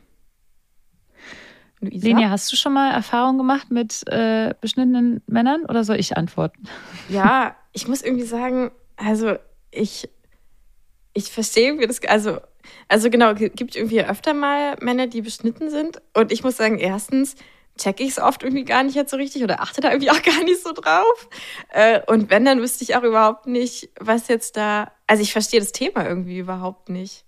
Luisa? 1.80 2.06
Lenia, 2.08 2.30
hast 2.30 2.50
du 2.50 2.56
schon 2.56 2.72
mal 2.72 2.92
Erfahrung 2.92 3.38
gemacht 3.38 3.70
mit 3.70 4.02
äh, 4.08 4.54
beschnittenen 4.60 5.22
Männern 5.26 5.64
oder 5.64 5.84
soll 5.84 5.96
ich 6.00 6.16
antworten? 6.16 6.64
Ja, 7.08 7.54
ich 7.72 7.86
muss 7.86 8.02
irgendwie 8.02 8.24
sagen, 8.24 8.70
also 8.96 9.36
ich, 9.70 10.08
ich 11.12 11.30
verstehe 11.30 11.68
irgendwie 11.68 11.86
das, 11.86 12.00
also, 12.08 12.38
also 12.88 13.10
genau, 13.10 13.32
es 13.32 13.38
gibt 13.54 13.76
irgendwie 13.76 14.02
öfter 14.02 14.34
mal 14.34 14.76
Männer, 14.80 15.06
die 15.06 15.20
beschnitten 15.22 15.70
sind. 15.70 16.00
Und 16.14 16.32
ich 16.32 16.42
muss 16.42 16.56
sagen, 16.56 16.78
erstens 16.78 17.36
checke 17.78 18.02
ich 18.02 18.10
es 18.10 18.18
oft 18.18 18.42
irgendwie 18.42 18.64
gar 18.64 18.82
nicht 18.82 18.94
jetzt 18.94 19.10
so 19.10 19.16
richtig 19.16 19.42
oder 19.42 19.60
achte 19.62 19.80
da 19.80 19.90
irgendwie 19.90 20.10
auch 20.10 20.22
gar 20.22 20.42
nicht 20.44 20.62
so 20.62 20.72
drauf. 20.72 21.28
Äh, 21.70 22.00
und 22.06 22.28
wenn, 22.30 22.44
dann 22.44 22.60
wüsste 22.60 22.84
ich 22.84 22.94
auch 22.96 23.02
überhaupt 23.02 23.46
nicht, 23.46 23.88
was 23.98 24.28
jetzt 24.28 24.56
da, 24.56 24.92
also 25.06 25.22
ich 25.22 25.32
verstehe 25.32 25.60
das 25.60 25.72
Thema 25.72 26.06
irgendwie 26.06 26.38
überhaupt 26.38 26.88
nicht. 26.90 27.24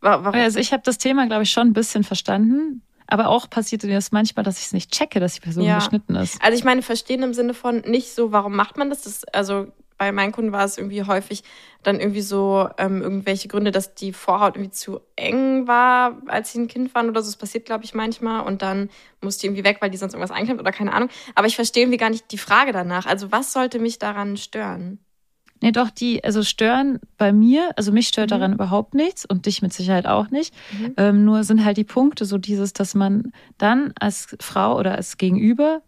Wa- 0.00 0.22
Warum? 0.22 0.38
Also 0.38 0.58
ich 0.60 0.72
habe 0.72 0.82
das 0.84 0.98
Thema, 0.98 1.26
glaube 1.26 1.42
ich, 1.42 1.50
schon 1.50 1.68
ein 1.68 1.72
bisschen 1.72 2.04
verstanden. 2.04 2.82
Aber 3.06 3.28
auch 3.28 3.50
passiert 3.50 3.82
mir 3.84 3.92
das 3.94 4.12
manchmal, 4.12 4.44
dass 4.44 4.58
ich 4.58 4.64
es 4.66 4.72
nicht 4.72 4.90
checke, 4.90 5.20
dass 5.20 5.34
die 5.34 5.40
Person 5.40 5.64
Ja. 5.64 5.74
beschnitten 5.76 6.16
ist. 6.16 6.40
Also 6.42 6.56
ich 6.56 6.64
meine, 6.64 6.80
verstehen 6.80 7.22
im 7.22 7.34
Sinne 7.34 7.52
von 7.52 7.80
nicht 7.80 8.14
so, 8.14 8.32
warum 8.32 8.56
macht 8.56 8.78
man 8.78 8.88
das? 8.88 9.02
das 9.02 9.24
also 9.24 9.66
bei 9.96 10.12
meinen 10.12 10.32
Kunden 10.32 10.52
war 10.52 10.64
es 10.64 10.78
irgendwie 10.78 11.04
häufig 11.04 11.42
dann 11.82 12.00
irgendwie 12.00 12.20
so 12.22 12.68
ähm, 12.78 13.02
irgendwelche 13.02 13.48
Gründe, 13.48 13.70
dass 13.70 13.94
die 13.94 14.12
Vorhaut 14.12 14.56
irgendwie 14.56 14.70
zu 14.72 15.00
eng 15.16 15.66
war, 15.66 16.20
als 16.26 16.52
sie 16.52 16.60
ein 16.60 16.68
Kind 16.68 16.94
waren 16.94 17.08
oder 17.08 17.22
so. 17.22 17.28
Das 17.28 17.36
passiert, 17.36 17.64
glaube 17.66 17.84
ich, 17.84 17.94
manchmal. 17.94 18.44
Und 18.44 18.62
dann 18.62 18.90
musste 19.20 19.42
die 19.42 19.46
irgendwie 19.48 19.64
weg, 19.64 19.78
weil 19.80 19.90
die 19.90 19.96
sonst 19.98 20.14
irgendwas 20.14 20.36
einklemmt 20.36 20.60
oder 20.60 20.72
keine 20.72 20.92
Ahnung. 20.92 21.08
Aber 21.34 21.46
ich 21.46 21.56
verstehe 21.56 21.84
irgendwie 21.84 21.98
gar 21.98 22.10
nicht 22.10 22.30
die 22.32 22.38
Frage 22.38 22.72
danach. 22.72 23.06
Also 23.06 23.30
was 23.32 23.52
sollte 23.52 23.78
mich 23.78 23.98
daran 23.98 24.36
stören? 24.36 24.98
Nee, 25.62 25.72
doch, 25.72 25.88
die, 25.90 26.22
also 26.24 26.42
stören 26.42 27.00
bei 27.16 27.32
mir, 27.32 27.70
also 27.76 27.90
mich 27.92 28.08
stört 28.08 28.30
Mhm. 28.30 28.34
daran 28.34 28.52
überhaupt 28.54 28.94
nichts 28.94 29.24
und 29.24 29.46
dich 29.46 29.62
mit 29.62 29.72
Sicherheit 29.72 30.06
auch 30.06 30.30
nicht. 30.30 30.52
Mhm. 30.72 30.94
Ähm, 30.96 31.24
nur 31.24 31.44
sind 31.44 31.64
halt 31.64 31.76
die 31.76 31.84
Punkte 31.84 32.24
so 32.24 32.36
dieses, 32.36 32.72
dass 32.72 32.94
man 32.94 33.32
dann 33.56 33.94
als 33.98 34.36
Frau 34.40 34.76
oder 34.78 34.96
als 34.96 35.16
Gegenüber 35.16 35.80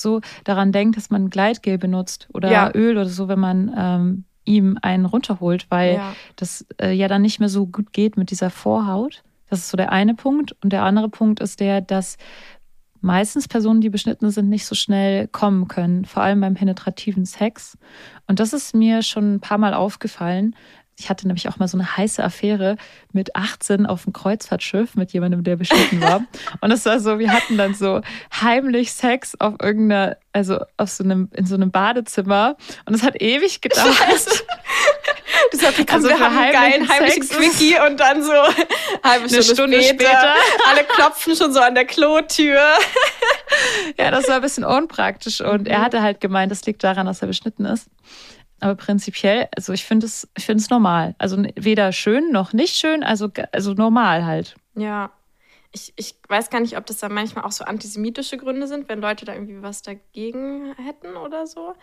so 0.00 0.20
daran 0.44 0.72
denkt, 0.72 0.96
dass 0.96 1.10
man 1.10 1.30
Gleitgel 1.30 1.78
benutzt 1.78 2.28
oder 2.32 2.50
Ja. 2.50 2.70
Öl 2.74 2.92
oder 2.96 3.06
so, 3.06 3.28
wenn 3.28 3.40
man 3.40 3.72
ähm, 3.76 4.24
ihm 4.44 4.78
einen 4.82 5.04
runterholt, 5.06 5.66
weil 5.70 5.94
Ja. 5.96 6.14
das 6.36 6.66
äh, 6.80 6.92
ja 6.92 7.08
dann 7.08 7.22
nicht 7.22 7.40
mehr 7.40 7.48
so 7.48 7.66
gut 7.66 7.92
geht 7.92 8.16
mit 8.16 8.30
dieser 8.30 8.50
Vorhaut. 8.50 9.22
Das 9.50 9.60
ist 9.60 9.70
so 9.70 9.76
der 9.76 9.92
eine 9.92 10.14
Punkt. 10.14 10.54
Und 10.62 10.72
der 10.72 10.82
andere 10.82 11.08
Punkt 11.08 11.40
ist 11.40 11.60
der, 11.60 11.80
dass 11.80 12.16
meistens 13.00 13.46
Personen, 13.48 13.80
die 13.80 13.90
beschnitten 13.90 14.30
sind, 14.30 14.48
nicht 14.48 14.66
so 14.66 14.74
schnell 14.74 15.28
kommen 15.28 15.68
können, 15.68 16.04
vor 16.04 16.22
allem 16.22 16.40
beim 16.40 16.54
penetrativen 16.54 17.24
Sex. 17.26 17.78
Und 18.26 18.40
das 18.40 18.52
ist 18.52 18.74
mir 18.74 19.02
schon 19.02 19.34
ein 19.36 19.40
paar 19.40 19.58
Mal 19.58 19.72
aufgefallen. 19.74 20.56
Ich 21.00 21.08
hatte 21.08 21.28
nämlich 21.28 21.48
auch 21.48 21.58
mal 21.58 21.68
so 21.68 21.78
eine 21.78 21.96
heiße 21.96 22.22
Affäre 22.24 22.76
mit 23.12 23.36
18 23.36 23.86
auf 23.86 24.02
dem 24.02 24.12
Kreuzfahrtschiff 24.12 24.96
mit 24.96 25.12
jemandem, 25.12 25.44
der 25.44 25.54
beschnitten 25.54 26.02
war. 26.02 26.24
Und 26.60 26.72
es 26.72 26.84
war 26.86 26.98
so, 26.98 27.20
wir 27.20 27.32
hatten 27.32 27.56
dann 27.56 27.74
so 27.74 28.00
heimlich 28.40 28.92
Sex 28.92 29.34
auf 29.38 29.54
irgendeiner, 29.62 30.16
also 30.32 30.58
auf 30.76 30.90
so 30.90 31.04
einem, 31.04 31.30
in 31.34 31.46
so 31.46 31.54
einem 31.54 31.70
Badezimmer. 31.70 32.56
Und 32.84 32.94
es 32.94 33.04
hat 33.04 33.22
ewig 33.22 33.60
gedauert. 33.60 34.44
Das 35.52 35.62
hat, 35.62 35.74
komm, 35.76 35.86
Also 35.88 36.08
wir 36.08 36.18
haben 36.18 36.36
einen 36.36 36.52
geilen 36.52 36.88
heimlichen 36.88 37.22
Sex 37.22 37.38
Quickie 37.38 37.76
und 37.86 38.00
dann 38.00 38.22
so 38.22 38.32
halbe 39.04 39.28
Stunde, 39.28 39.44
Stunde 39.44 39.82
später, 39.82 40.04
später. 40.04 40.34
Alle 40.68 40.84
klopfen 40.84 41.36
schon 41.36 41.52
so 41.52 41.60
an 41.60 41.74
der 41.74 41.84
Klotür. 41.84 42.60
Ja, 43.98 44.10
das 44.10 44.28
war 44.28 44.36
ein 44.36 44.42
bisschen 44.42 44.64
unpraktisch 44.64 45.40
und 45.40 45.68
er 45.68 45.80
hatte 45.80 46.02
halt 46.02 46.20
gemeint, 46.20 46.50
das 46.50 46.66
liegt 46.66 46.82
daran, 46.82 47.06
dass 47.06 47.22
er 47.22 47.28
beschnitten 47.28 47.64
ist. 47.66 47.86
Aber 48.60 48.74
prinzipiell, 48.74 49.48
also 49.54 49.72
ich 49.72 49.84
finde 49.84 50.06
es, 50.06 50.28
ich 50.36 50.46
finde 50.46 50.62
es 50.62 50.70
normal. 50.70 51.14
Also 51.18 51.42
weder 51.54 51.92
schön 51.92 52.32
noch 52.32 52.52
nicht 52.52 52.76
schön, 52.76 53.02
also, 53.02 53.28
also 53.52 53.72
normal 53.74 54.26
halt. 54.26 54.56
Ja. 54.74 55.12
Ich, 55.70 55.92
ich 55.96 56.14
weiß 56.28 56.48
gar 56.48 56.60
nicht, 56.60 56.78
ob 56.78 56.86
das 56.86 56.98
dann 56.98 57.12
manchmal 57.12 57.44
auch 57.44 57.52
so 57.52 57.64
antisemitische 57.64 58.38
Gründe 58.38 58.66
sind, 58.66 58.88
wenn 58.88 59.00
Leute 59.00 59.26
da 59.26 59.34
irgendwie 59.34 59.62
was 59.62 59.82
dagegen 59.82 60.74
hätten 60.76 61.14
oder 61.16 61.46
so. 61.46 61.74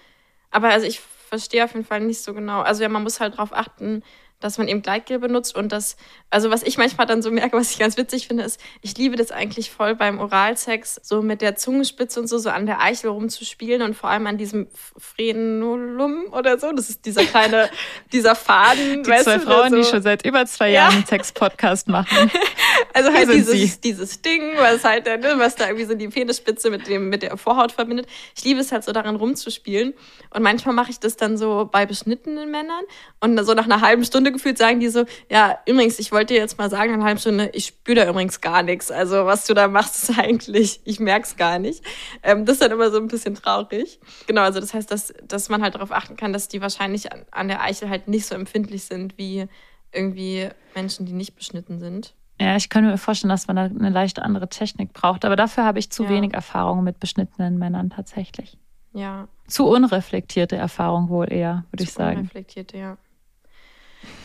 Aber 0.50 0.70
also 0.70 0.88
ich 0.88 1.00
verstehe 1.00 1.64
auf 1.64 1.74
jeden 1.74 1.86
Fall 1.86 2.00
nicht 2.02 2.22
so 2.22 2.34
genau. 2.34 2.62
Also 2.62 2.82
ja, 2.82 2.90
man 2.90 3.04
muss 3.04 3.20
halt 3.20 3.36
darauf 3.36 3.54
achten, 3.54 4.04
dass 4.46 4.60
man 4.60 4.68
eben 4.68 4.84
Gleitgel 4.84 5.18
benutzt 5.18 5.56
und 5.56 5.72
das, 5.72 5.98
also 6.30 6.52
was 6.52 6.62
ich 6.62 6.78
manchmal 6.78 7.08
dann 7.08 7.24
so 7.24 7.32
merke, 7.32 7.58
was 7.58 7.72
ich 7.72 7.80
ganz 7.80 7.98
witzig 7.98 8.28
finde, 8.28 8.44
ist, 8.44 8.60
ich 8.82 8.96
liebe 8.96 9.16
das 9.16 9.32
eigentlich 9.32 9.72
voll 9.72 9.96
beim 9.96 10.20
Oralsex, 10.20 11.00
so 11.02 11.24
mit 11.24 11.42
der 11.42 11.56
Zungenspitze 11.56 12.20
und 12.20 12.28
so, 12.28 12.38
so 12.38 12.52
an 12.52 12.68
der 12.68 12.80
Eichel 12.80 13.10
rumzuspielen 13.10 13.82
und 13.82 13.96
vor 13.96 14.12
allem 14.12 14.28
an 14.28 14.38
diesem 14.38 14.68
Frenulum 14.98 16.28
oder 16.32 16.60
so. 16.60 16.72
Das 16.72 16.90
ist 16.92 17.06
dieser 17.06 17.26
kleine, 17.26 17.70
dieser 18.14 18.36
Faden. 18.36 19.02
Die 19.02 19.10
zwei 19.10 19.40
Frauen, 19.40 19.72
so, 19.72 19.76
die 19.78 19.84
schon 19.84 20.04
seit 20.04 20.24
über 20.24 20.46
zwei 20.46 20.70
Ja. 20.70 20.84
Jahren 20.84 20.94
einen 20.98 21.06
Sex-Podcast 21.06 21.88
machen. 21.88 22.30
Also 22.96 23.12
halt 23.12 23.30
dieses, 23.30 23.52
sie. 23.52 23.82
dieses 23.84 24.22
Ding, 24.22 24.56
was 24.56 24.86
halt, 24.86 25.06
ne, 25.06 25.34
was 25.36 25.56
da 25.56 25.66
irgendwie 25.66 25.84
so 25.84 25.96
die 25.96 26.08
Penisspitze 26.08 26.70
mit 26.70 26.88
dem, 26.88 27.10
mit 27.10 27.24
der 27.24 27.36
Vorhaut 27.36 27.74
verbindet. 27.74 28.08
Ich 28.38 28.46
liebe 28.46 28.62
es 28.62 28.72
halt 28.72 28.86
so 28.86 28.94
daran 28.94 29.18
rumzuspielen. 29.18 29.94
Und 30.30 30.44
manchmal 30.44 30.74
mache 30.74 30.92
ich 30.92 31.00
das 31.02 31.18
dann 31.18 31.38
so 31.38 31.68
bei 31.70 31.86
beschnittenen 31.86 32.50
Männern. 32.50 32.86
Und 33.20 33.38
so 33.44 33.54
nach 33.54 33.66
einer 33.66 33.82
halben 33.82 34.06
Stunde 34.06 34.32
gefühlt 34.32 34.58
sagen 34.58 34.80
die 34.80 34.88
so, 34.88 35.04
ja, 35.30 35.60
übrigens, 35.66 36.00
ich 36.00 36.14
wollte 36.14 36.36
dir 36.36 36.40
jetzt 36.40 36.58
mal 36.58 36.70
sagen, 36.70 36.92
nach 36.92 37.00
einer 37.00 37.06
halben 37.08 37.20
Stunde, 37.20 37.50
ich 37.52 37.66
spüre 37.66 37.96
da 37.96 38.10
übrigens 38.10 38.40
gar 38.40 38.64
nichts. 38.64 38.92
Also 38.92 39.26
was 39.26 39.46
du 39.46 39.54
da 39.54 39.68
machst, 39.68 40.10
ist 40.10 40.18
eigentlich, 40.18 40.80
ich 40.86 41.02
merk's 41.02 41.36
gar 41.36 41.60
nicht. 41.60 41.84
Ähm, 42.24 42.46
das 42.46 42.54
ist 42.54 42.62
dann 42.62 42.72
immer 42.72 42.92
so 42.92 42.98
ein 42.98 43.10
bisschen 43.10 43.36
traurig. 43.36 44.00
Genau, 44.26 44.44
also 44.44 44.62
das 44.62 44.74
heißt, 44.74 44.90
dass, 44.90 45.14
dass 45.22 45.50
man 45.50 45.62
halt 45.62 45.76
darauf 45.76 45.92
achten 45.92 46.16
kann, 46.16 46.32
dass 46.32 46.48
die 46.48 46.62
wahrscheinlich 46.62 47.12
an, 47.12 47.26
an 47.32 47.50
der 47.50 47.62
Eichel 47.62 47.90
halt 47.90 48.08
nicht 48.08 48.26
so 48.26 48.36
empfindlich 48.36 48.86
sind 48.86 49.18
wie 49.18 49.48
irgendwie 49.92 50.48
Menschen, 50.74 51.06
die 51.06 51.12
nicht 51.12 51.36
beschnitten 51.36 51.80
sind. 51.80 52.14
Ja, 52.40 52.56
ich 52.58 52.70
könnte 52.70 52.90
mir 52.92 52.98
vorstellen, 52.98 53.30
dass 53.30 53.48
man 53.48 53.56
da 53.56 53.64
eine 53.64 53.90
leicht 53.90 54.20
andere 54.22 54.50
Technik 54.50 54.92
braucht. 54.94 55.24
Aber 55.26 55.36
dafür 55.36 55.64
habe 55.64 55.80
ich 55.80 55.90
zu 55.90 56.04
Ja. 56.04 56.10
wenig 56.10 56.34
Erfahrung 56.34 56.84
mit 56.84 57.00
beschnittenen 57.00 57.58
Männern 57.58 57.90
tatsächlich. 57.90 58.58
Ja, 58.94 59.28
Zu 59.48 59.68
unreflektierte 59.68 60.56
Erfahrung 60.56 61.10
wohl 61.10 61.32
eher, 61.32 61.66
würde 61.72 61.84
ich 61.84 61.90
zu 61.92 61.96
sagen. 61.98 62.20
Unreflektierte, 62.22 62.78
ja. 62.78 62.98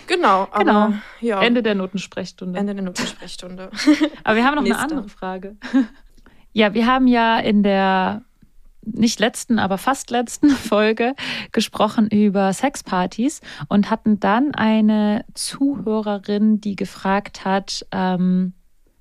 Genau, 0.06 0.42
aber 0.50 0.58
Genau. 0.64 0.92
ja. 1.20 1.40
Ende 1.42 1.62
der 1.62 1.74
Notensprechstunde. 1.74 2.58
Ende 2.58 2.74
der 2.74 2.84
Notensprechstunde. 2.84 3.70
Aber 4.24 4.36
wir 4.36 4.44
haben 4.44 4.56
noch 4.56 4.62
Nächster. 4.62 4.82
eine 4.82 4.92
andere 4.92 5.08
Frage. 5.08 5.56
Ja, 6.52 6.74
wir 6.74 6.84
haben 6.88 7.06
ja 7.06 7.38
in 7.38 7.62
der 7.62 8.22
nicht 8.82 9.20
letzten, 9.20 9.58
aber 9.58 9.78
fast 9.78 10.10
letzten 10.10 10.50
Folge 10.50 11.14
gesprochen 11.52 12.08
über 12.08 12.52
Sexpartys 12.52 13.40
und 13.68 13.90
hatten 13.90 14.20
dann 14.20 14.54
eine 14.54 15.24
Zuhörerin, 15.34 16.60
die 16.60 16.76
gefragt 16.76 17.44
hat, 17.44 17.86
ähm, 17.92 18.54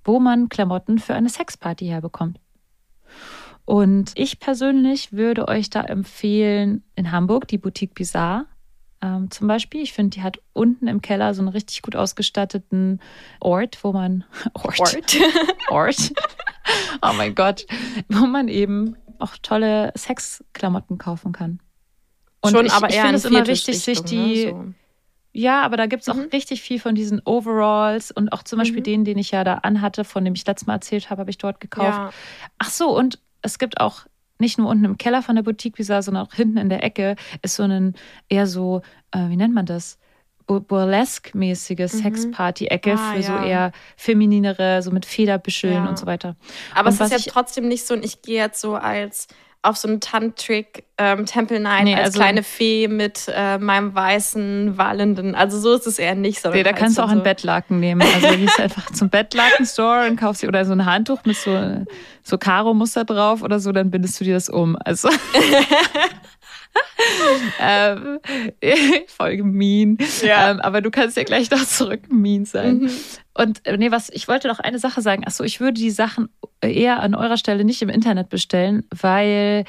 wo 0.03 0.19
man 0.19 0.49
Klamotten 0.49 0.99
für 0.99 1.13
eine 1.13 1.29
Sexparty 1.29 1.85
herbekommt. 1.85 2.39
Und 3.65 4.13
ich 4.15 4.39
persönlich 4.39 5.13
würde 5.13 5.47
euch 5.47 5.69
da 5.69 5.81
empfehlen, 5.81 6.83
in 6.95 7.11
Hamburg 7.11 7.47
die 7.47 7.59
Boutique 7.59 7.93
Bizarre 7.93 8.47
ähm, 9.01 9.29
zum 9.31 9.47
Beispiel. 9.47 9.81
Ich 9.81 9.93
finde, 9.93 10.15
die 10.15 10.23
hat 10.23 10.39
unten 10.53 10.87
im 10.87 11.01
Keller 11.01 11.33
so 11.33 11.41
einen 11.41 11.49
richtig 11.49 11.81
gut 11.83 11.95
ausgestatteten 11.95 12.99
Ort, 13.39 13.77
wo 13.83 13.93
man 13.93 14.23
Ort, 14.53 14.79
Ort. 14.79 15.17
Ort. 15.69 16.13
Oh 17.01 17.13
mein 17.15 17.35
Gott, 17.35 17.65
wo 18.09 18.25
man 18.25 18.47
eben 18.47 18.95
auch 19.19 19.37
tolle 19.41 19.91
Sexklamotten 19.97 20.97
kaufen 20.97 21.31
kann. 21.31 21.59
Und 22.41 22.51
Schon, 22.51 22.65
ich, 22.65 22.71
aber 22.73 22.89
ich 22.89 22.95
finde 22.95 23.09
in 23.09 23.15
es 23.15 23.25
immer 23.25 23.47
wichtig, 23.47 23.79
sich 23.79 24.03
Viertischrichtung, 24.03 24.35
die, 24.35 24.45
ne, 24.45 24.51
so. 24.51 24.73
ja, 25.33 25.61
aber 25.61 25.77
da 25.77 25.85
gibt 25.85 26.03
es 26.03 26.09
auch 26.09 26.15
Mhm. 26.15 26.29
richtig 26.33 26.61
viel 26.61 26.79
von 26.79 26.95
diesen 26.95 27.21
Overalls 27.25 28.11
und 28.11 28.29
auch 28.33 28.43
zum 28.43 28.59
Beispiel 28.59 28.81
Mhm. 28.81 28.85
den, 28.85 29.05
den 29.05 29.17
ich 29.17 29.31
ja 29.31 29.43
da 29.43 29.55
anhatte, 29.55 30.03
von 30.03 30.23
dem 30.25 30.33
ich 30.33 30.45
letztes 30.45 30.67
Mal 30.67 30.75
erzählt 30.75 31.09
habe, 31.09 31.21
habe 31.21 31.29
ich 31.31 31.37
dort 31.37 31.59
gekauft. 31.59 31.99
Ja, 31.99 32.11
Ach 32.57 32.69
so, 32.69 32.95
und 32.97 33.19
es 33.41 33.59
gibt 33.59 33.79
auch 33.79 34.05
nicht 34.39 34.57
nur 34.57 34.69
unten 34.69 34.85
im 34.85 34.97
Keller 34.97 35.21
von 35.21 35.35
der 35.35 35.43
Boutique 35.43 35.77
Visa, 35.77 36.01
sondern 36.01 36.25
auch 36.25 36.33
hinten 36.33 36.57
in 36.57 36.69
der 36.69 36.83
Ecke 36.83 37.15
ist 37.41 37.55
so 37.55 37.63
ein 37.63 37.93
eher 38.29 38.47
so, 38.47 38.81
äh, 39.11 39.27
wie 39.29 39.35
nennt 39.37 39.53
man 39.53 39.65
das? 39.65 39.99
Bu- 40.49 40.61
Burlesque-mäßige 40.61 41.77
Mhm. 41.77 41.87
Sexparty-Ecke 41.87 42.93
Ah, 42.93 43.13
für 43.13 43.21
so 43.21 43.33
ja. 43.33 43.45
eher 43.45 43.71
femininere, 43.95 44.81
so 44.81 44.89
mit 44.89 45.05
Federbüscheln 45.05 45.73
Ja. 45.83 45.87
und 45.87 45.99
so 45.99 46.07
weiter. 46.07 46.35
aber 46.73 46.89
Und 46.89 46.99
es 46.99 47.11
ist 47.11 47.27
ich- 47.27 47.31
trotzdem 47.31 47.67
nicht 47.67 47.85
so, 47.85 47.93
und 47.93 48.03
ich 48.03 48.23
gehe 48.23 48.41
jetzt 48.41 48.59
so 48.59 48.73
als 48.75 49.27
auf 49.61 49.75
so 49.75 49.89
einen 49.89 49.99
Tantric 49.99 50.85
ähm, 50.97 51.25
Temple 51.25 51.59
Night 51.59 51.83
Nee, 51.83 51.93
als 51.93 52.05
also- 52.05 52.19
kleine 52.19 52.43
Fee 52.43 52.87
mit 52.87 53.25
äh, 53.27 53.57
meinem 53.59 53.93
weißen 53.93 54.77
wallenden. 54.77 55.35
Also 55.35 55.59
so 55.59 55.73
ist 55.75 55.85
es 55.85 55.99
eher 55.99 56.15
nicht. 56.15 56.43
Nee, 56.45 56.63
da 56.63 56.69
halt 56.69 56.77
kannst 56.77 56.97
du 56.97 57.01
so- 57.01 57.07
auch 57.07 57.11
ein 57.11 57.21
Bettlaken 57.23 57.79
nehmen. 57.79 58.01
Also 58.01 58.27
du 58.29 58.37
gehst 58.37 58.59
einfach 58.59 58.89
zum 58.91 59.09
Bettlaken-Store 59.09 60.07
und 60.09 60.15
kaufst 60.19 60.41
dir 60.43 60.47
oder 60.47 60.63
so 60.65 60.71
ein 60.71 60.85
Handtuch 60.85 61.19
mit 61.25 61.35
so, 61.35 61.85
so 62.23 62.37
Karo-Muster 62.37 63.03
drauf 63.05 63.43
oder 63.43 63.59
so, 63.59 63.71
dann 63.73 63.91
bindest 63.91 64.19
du 64.21 64.23
dir 64.23 64.33
das 64.35 64.47
um. 64.49 64.77
Also 64.85 65.09
ähm, 67.59 68.19
voll 69.07 69.37
gemein. 69.37 69.97
Ja. 70.21 70.51
Ähm, 70.51 70.59
aber 70.59 70.81
du 70.81 70.91
kannst 70.91 71.17
ja 71.17 71.23
gleich 71.23 71.49
noch 71.49 71.65
zurück 71.65 72.11
mean 72.11 72.45
sein. 72.45 72.79
Mhm. 72.79 72.91
Und 73.33 73.65
äh, 73.65 73.77
nee, 73.77 73.91
was, 73.91 74.09
ich 74.09 74.27
wollte 74.27 74.47
noch 74.47 74.59
eine 74.59 74.79
Sache 74.79 75.01
sagen. 75.01 75.25
Achso, 75.25 75.43
ich 75.43 75.59
würde 75.59 75.79
die 75.79 75.91
Sachen 75.91 76.29
eher 76.61 76.99
an 77.01 77.15
eurer 77.15 77.37
Stelle 77.37 77.63
nicht 77.63 77.81
im 77.81 77.89
Internet 77.89 78.29
bestellen, 78.29 78.83
weil 78.93 79.65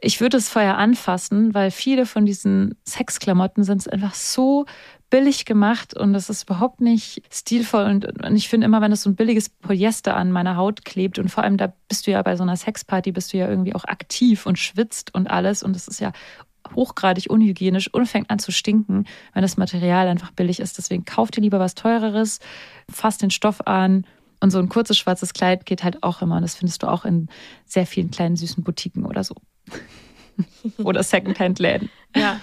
ich 0.00 0.20
würde 0.20 0.36
es 0.36 0.48
vorher 0.48 0.76
anfassen, 0.78 1.54
weil 1.54 1.70
viele 1.70 2.06
von 2.06 2.26
diesen 2.26 2.76
Sexklamotten 2.86 3.64
sind 3.64 3.90
einfach 3.92 4.14
so 4.14 4.66
billig 5.10 5.44
gemacht 5.44 5.96
und 5.96 6.12
das 6.12 6.28
ist 6.28 6.44
überhaupt 6.44 6.80
nicht 6.80 7.22
stilvoll. 7.32 7.84
Und, 7.84 8.24
und 8.24 8.36
ich 8.36 8.48
finde 8.48 8.66
immer, 8.66 8.80
wenn 8.80 8.92
es 8.92 9.02
so 9.02 9.10
ein 9.10 9.16
billiges 9.16 9.48
Polyester 9.48 10.16
an 10.16 10.32
meiner 10.32 10.56
Haut 10.56 10.84
klebt 10.84 11.18
und 11.18 11.30
vor 11.30 11.44
allem 11.44 11.56
da 11.56 11.72
bist 11.88 12.06
du 12.06 12.10
ja 12.10 12.22
bei 12.22 12.36
so 12.36 12.42
einer 12.42 12.56
Sexparty, 12.56 13.12
bist 13.12 13.32
du 13.32 13.38
ja 13.38 13.48
irgendwie 13.48 13.74
auch 13.74 13.84
aktiv 13.84 14.46
und 14.46 14.58
schwitzt 14.58 15.14
und 15.14 15.30
alles 15.30 15.62
und 15.62 15.74
das 15.74 15.88
ist 15.88 16.00
ja 16.00 16.12
hochgradig 16.74 17.30
unhygienisch 17.30 17.92
und 17.92 18.06
fängt 18.06 18.28
an 18.30 18.38
zu 18.38 18.52
stinken, 18.52 19.06
wenn 19.32 19.42
das 19.42 19.56
Material 19.56 20.08
einfach 20.08 20.32
billig 20.32 20.60
ist. 20.60 20.76
Deswegen 20.76 21.04
kauf 21.04 21.30
dir 21.30 21.40
lieber 21.40 21.58
was 21.58 21.74
teureres, 21.74 22.40
fass 22.90 23.16
den 23.16 23.30
Stoff 23.30 23.66
an 23.66 24.04
und 24.40 24.50
so 24.50 24.58
ein 24.58 24.68
kurzes 24.68 24.98
schwarzes 24.98 25.32
Kleid 25.32 25.66
geht 25.66 25.82
halt 25.82 26.02
auch 26.02 26.22
immer. 26.22 26.36
Und 26.36 26.42
das 26.42 26.54
findest 26.54 26.82
du 26.82 26.88
auch 26.88 27.04
in 27.04 27.28
sehr 27.64 27.86
vielen 27.86 28.10
kleinen 28.10 28.36
süßen 28.36 28.62
Boutiquen 28.62 29.04
oder 29.04 29.24
so. 29.24 29.34
oder 30.84 31.02
Secondhand-Läden. 31.02 31.90
Ja. 32.14 32.40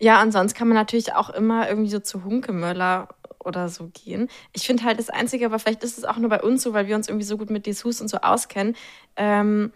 Ja, 0.00 0.22
und 0.22 0.32
sonst 0.32 0.54
kann 0.54 0.66
man 0.68 0.76
natürlich 0.76 1.12
auch 1.14 1.30
immer 1.30 1.68
irgendwie 1.68 1.90
so 1.90 1.98
zu 2.00 2.24
Hunkemöller 2.24 3.08
oder 3.38 3.68
so 3.68 3.90
gehen. 3.92 4.28
Ich 4.52 4.66
finde 4.66 4.84
halt 4.84 4.98
das 4.98 5.10
Einzige, 5.10 5.46
aber 5.46 5.58
vielleicht 5.58 5.84
ist 5.84 5.98
es 5.98 6.04
auch 6.04 6.16
nur 6.16 6.30
bei 6.30 6.42
uns 6.42 6.62
so, 6.62 6.72
weil 6.72 6.86
wir 6.88 6.96
uns 6.96 7.08
irgendwie 7.08 7.26
so 7.26 7.36
gut 7.38 7.50
mit 7.50 7.66
Dessous 7.66 8.00
und 8.00 8.08
so 8.08 8.18
auskennen, 8.18 8.76
ähm, 9.16 9.72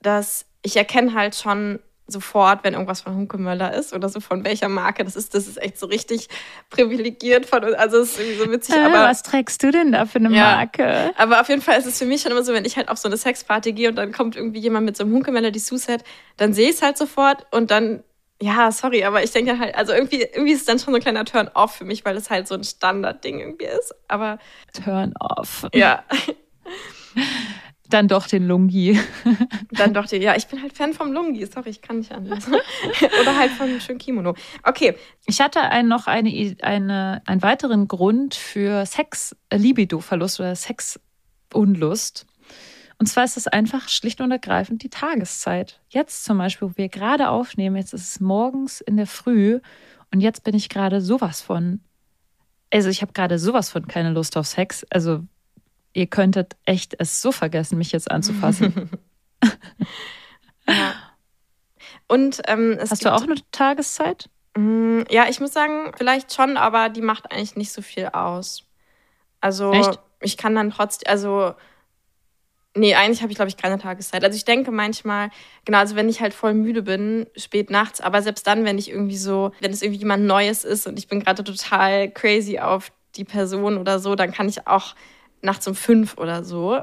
dass 0.00 0.46
ich 0.62 0.76
erkenne 0.76 1.14
halt 1.14 1.34
schon 1.34 1.78
sofort, 2.06 2.64
wenn 2.64 2.74
irgendwas 2.74 3.00
von 3.00 3.14
Hunkemöller 3.16 3.72
ist 3.74 3.94
oder 3.94 4.08
so 4.10 4.20
von 4.20 4.44
welcher 4.44 4.68
Marke 4.68 5.04
das 5.04 5.16
ist. 5.16 5.34
Das 5.34 5.46
ist 5.46 5.60
echt 5.60 5.78
so 5.78 5.86
richtig 5.86 6.28
privilegiert 6.70 7.46
von 7.46 7.64
uns. 7.64 7.74
Also 7.74 7.98
es 7.98 8.12
ist 8.12 8.20
irgendwie 8.20 8.38
so 8.44 8.50
witzig. 8.50 8.74
Äh, 8.76 8.80
aber 8.84 9.04
was 9.08 9.22
trägst 9.22 9.62
du 9.62 9.70
denn 9.70 9.92
da 9.92 10.04
für 10.04 10.18
eine 10.18 10.30
Ja. 10.30 10.56
Marke? 10.56 11.12
aber 11.16 11.40
auf 11.40 11.48
jeden 11.48 11.62
Fall 11.62 11.78
ist 11.78 11.86
es 11.86 11.98
für 11.98 12.04
mich 12.04 12.20
schon 12.22 12.32
immer 12.32 12.42
so, 12.42 12.52
wenn 12.52 12.64
ich 12.64 12.76
halt 12.76 12.88
auf 12.88 12.98
so 12.98 13.08
eine 13.08 13.16
Sexparty 13.16 13.72
gehe 13.72 13.88
und 13.88 13.96
dann 13.96 14.12
kommt 14.12 14.36
irgendwie 14.36 14.58
jemand 14.60 14.84
mit 14.84 14.96
so 14.96 15.04
einem 15.04 15.14
Hunkemeller 15.14 15.50
Dessous-Set, 15.50 16.04
dann 16.36 16.52
sehe 16.52 16.68
ich 16.68 16.76
es 16.76 16.82
halt 16.82 16.98
sofort 16.98 17.46
und 17.52 17.70
dann, 17.70 18.02
ja, 18.40 18.70
sorry, 18.72 19.04
aber 19.04 19.22
ich 19.22 19.30
denke 19.30 19.58
halt, 19.58 19.74
also 19.74 19.92
irgendwie, 19.92 20.22
irgendwie 20.22 20.52
ist 20.52 20.60
es 20.60 20.66
dann 20.66 20.78
schon 20.78 20.92
so 20.92 20.96
ein 20.96 21.02
kleiner 21.02 21.24
Turn-off 21.24 21.76
für 21.76 21.84
mich, 21.84 22.04
weil 22.04 22.16
es 22.16 22.30
halt 22.30 22.48
so 22.48 22.54
ein 22.54 22.64
Standardding 22.64 23.40
irgendwie 23.40 23.66
ist. 23.66 23.94
Aber 24.08 24.38
Turn 24.72 25.14
off. 25.18 25.66
ja, 25.72 26.04
Dann 27.90 28.08
doch 28.08 28.26
den 28.26 28.48
Lungi. 28.48 28.98
dann 29.70 29.92
doch 29.92 30.06
die, 30.06 30.16
ja, 30.16 30.34
ich 30.34 30.46
bin 30.46 30.62
halt 30.62 30.72
Fan 30.72 30.94
vom 30.94 31.12
Lungi, 31.12 31.44
sorry, 31.46 31.68
ich 31.70 31.82
kann 31.82 31.98
nicht 31.98 32.12
anders. 32.12 32.48
Oder 33.20 33.36
halt 33.36 33.50
vom 33.52 33.78
schönen 33.78 33.98
Kimono. 33.98 34.34
Okay, 34.62 34.96
Ich 35.26 35.40
hatte 35.40 35.60
ein, 35.60 35.86
noch 35.86 36.06
eine, 36.06 36.56
eine, 36.62 37.22
einen 37.26 37.42
weiteren 37.42 37.86
Grund 37.86 38.34
für 38.34 38.86
Sex-Libido-Verlust 38.86 40.40
oder 40.40 40.56
Sexunlust. 40.56 42.26
Und 42.98 43.06
zwar 43.06 43.24
ist 43.24 43.36
es 43.36 43.46
einfach 43.46 43.88
schlicht 43.88 44.20
und 44.20 44.30
ergreifend 44.30 44.82
die 44.82 44.90
Tageszeit. 44.90 45.80
Jetzt 45.88 46.24
zum 46.24 46.38
Beispiel, 46.38 46.68
wo 46.68 46.76
wir 46.76 46.88
gerade 46.88 47.28
aufnehmen, 47.28 47.76
jetzt 47.76 47.92
ist 47.92 48.08
es 48.08 48.20
morgens 48.20 48.80
in 48.80 48.96
der 48.96 49.06
Früh 49.06 49.60
und 50.12 50.20
jetzt 50.20 50.44
bin 50.44 50.54
ich 50.54 50.68
gerade 50.68 51.00
sowas 51.00 51.40
von. 51.40 51.80
Also 52.72 52.88
ich 52.88 53.02
habe 53.02 53.12
gerade 53.12 53.38
sowas 53.38 53.70
von 53.70 53.86
keine 53.86 54.10
Lust 54.10 54.36
auf 54.36 54.46
Sex. 54.46 54.84
Also 54.90 55.24
ihr 55.92 56.06
könntet 56.06 56.56
echt 56.64 56.94
es 56.98 57.20
so 57.20 57.32
vergessen, 57.32 57.78
mich 57.78 57.92
jetzt 57.92 58.10
anzufassen. 58.10 58.90
ja. 60.68 60.94
Und 62.06 62.42
ähm, 62.46 62.76
es 62.78 62.90
Hast 62.90 63.04
du 63.04 63.12
auch 63.12 63.22
eine 63.22 63.36
Tageszeit? 63.50 64.28
Mm, 64.56 65.02
Ja, 65.10 65.28
ich 65.28 65.40
muss 65.40 65.52
sagen, 65.52 65.92
vielleicht 65.96 66.34
schon, 66.34 66.56
aber 66.56 66.88
die 66.88 67.00
macht 67.00 67.30
eigentlich 67.32 67.56
nicht 67.56 67.72
so 67.72 67.82
viel 67.82 68.06
aus. 68.06 68.64
Also 69.40 69.72
Echt? 69.72 69.98
ich 70.20 70.36
kann 70.36 70.54
dann 70.54 70.70
trotzdem, 70.70 71.10
also 71.10 71.54
nee, 72.74 72.94
eigentlich 72.94 73.22
habe 73.22 73.32
ich 73.32 73.36
glaube 73.36 73.48
ich 73.48 73.56
keine 73.56 73.78
Tageszeit. 73.78 74.24
Also 74.24 74.36
ich 74.36 74.44
denke 74.44 74.70
manchmal, 74.70 75.30
genau, 75.64 75.78
also 75.78 75.96
wenn 75.96 76.08
ich 76.08 76.20
halt 76.20 76.34
voll 76.34 76.54
müde 76.54 76.82
bin, 76.82 77.26
spät 77.36 77.70
nachts, 77.70 78.00
aber 78.00 78.22
selbst 78.22 78.46
dann, 78.46 78.64
wenn 78.64 78.78
ich 78.78 78.90
irgendwie 78.90 79.16
so, 79.16 79.52
wenn 79.60 79.72
es 79.72 79.82
irgendwie 79.82 80.00
jemand 80.00 80.24
Neues 80.24 80.64
ist 80.64 80.86
und 80.86 80.98
ich 80.98 81.08
bin 81.08 81.20
gerade 81.20 81.44
total 81.44 82.10
crazy 82.10 82.58
auf 82.58 82.92
die 83.16 83.24
Person 83.24 83.78
oder 83.78 83.98
so, 83.98 84.14
dann 84.14 84.32
kann 84.32 84.48
ich 84.48 84.66
auch 84.66 84.94
nachts 85.42 85.66
um 85.68 85.74
fünf 85.74 86.18
oder 86.18 86.44
so. 86.44 86.80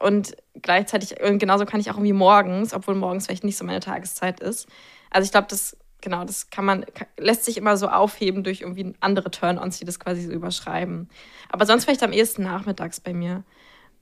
Und 0.00 0.36
gleichzeitig, 0.60 1.20
und 1.22 1.38
genauso 1.38 1.66
kann 1.66 1.80
ich 1.80 1.90
auch 1.90 1.96
irgendwie 1.96 2.12
morgens, 2.12 2.74
obwohl 2.74 2.94
morgens 2.94 3.26
vielleicht 3.26 3.44
nicht 3.44 3.56
so 3.56 3.64
meine 3.64 3.80
Tageszeit 3.80 4.40
ist. 4.40 4.68
Also 5.10 5.26
ich 5.26 5.32
glaube, 5.32 5.46
das, 5.48 5.76
genau, 6.00 6.24
das 6.24 6.50
kann 6.50 6.64
man, 6.64 6.84
lässt 7.16 7.44
sich 7.44 7.56
immer 7.56 7.76
so 7.76 7.88
aufheben 7.88 8.44
durch 8.44 8.62
irgendwie 8.62 8.94
andere 9.00 9.30
Turn-ons, 9.30 9.78
die 9.78 9.84
das 9.84 10.00
quasi 10.00 10.22
so 10.22 10.32
überschreiben. 10.32 11.08
Aber 11.48 11.66
sonst 11.66 11.84
vielleicht 11.84 12.02
am 12.02 12.12
ehesten 12.12 12.42
nachmittags 12.42 13.00
bei 13.00 13.12
mir. 13.12 13.44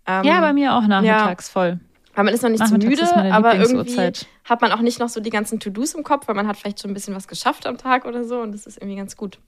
Ähm, 0.07 0.25
ja, 0.25 0.41
bei 0.41 0.53
mir 0.53 0.75
auch 0.75 0.87
nachmittags 0.87 1.49
voll. 1.49 1.79
weil 2.15 2.25
man 2.25 2.35
ist 2.35 2.43
noch 2.43 2.51
nicht 2.51 2.67
so 2.67 2.75
Nachmittags 2.75 3.15
müde, 3.15 3.33
aber 3.33 3.55
irgendwie 3.57 4.13
hat 4.45 4.61
man 4.61 4.73
auch 4.73 4.81
nicht 4.81 4.99
noch 4.99 5.09
so 5.09 5.21
die 5.21 5.31
ganzen 5.31 5.61
To-Dos 5.61 5.95
im 5.95 6.03
Kopf, 6.03 6.27
weil 6.29 6.35
man 6.35 6.47
hat 6.49 6.57
vielleicht 6.57 6.81
schon 6.81 6.91
ein 6.91 6.95
bisschen 6.95 7.15
was 7.15 7.29
geschafft 7.29 7.67
am 7.67 7.79
Tag 7.79 8.05
oder 8.05 8.25
so 8.25 8.41
und 8.41 8.53
das 8.53 8.67
ist 8.67 8.77
irgendwie 8.79 8.97
ganz 8.97 9.17
gut. 9.17 9.39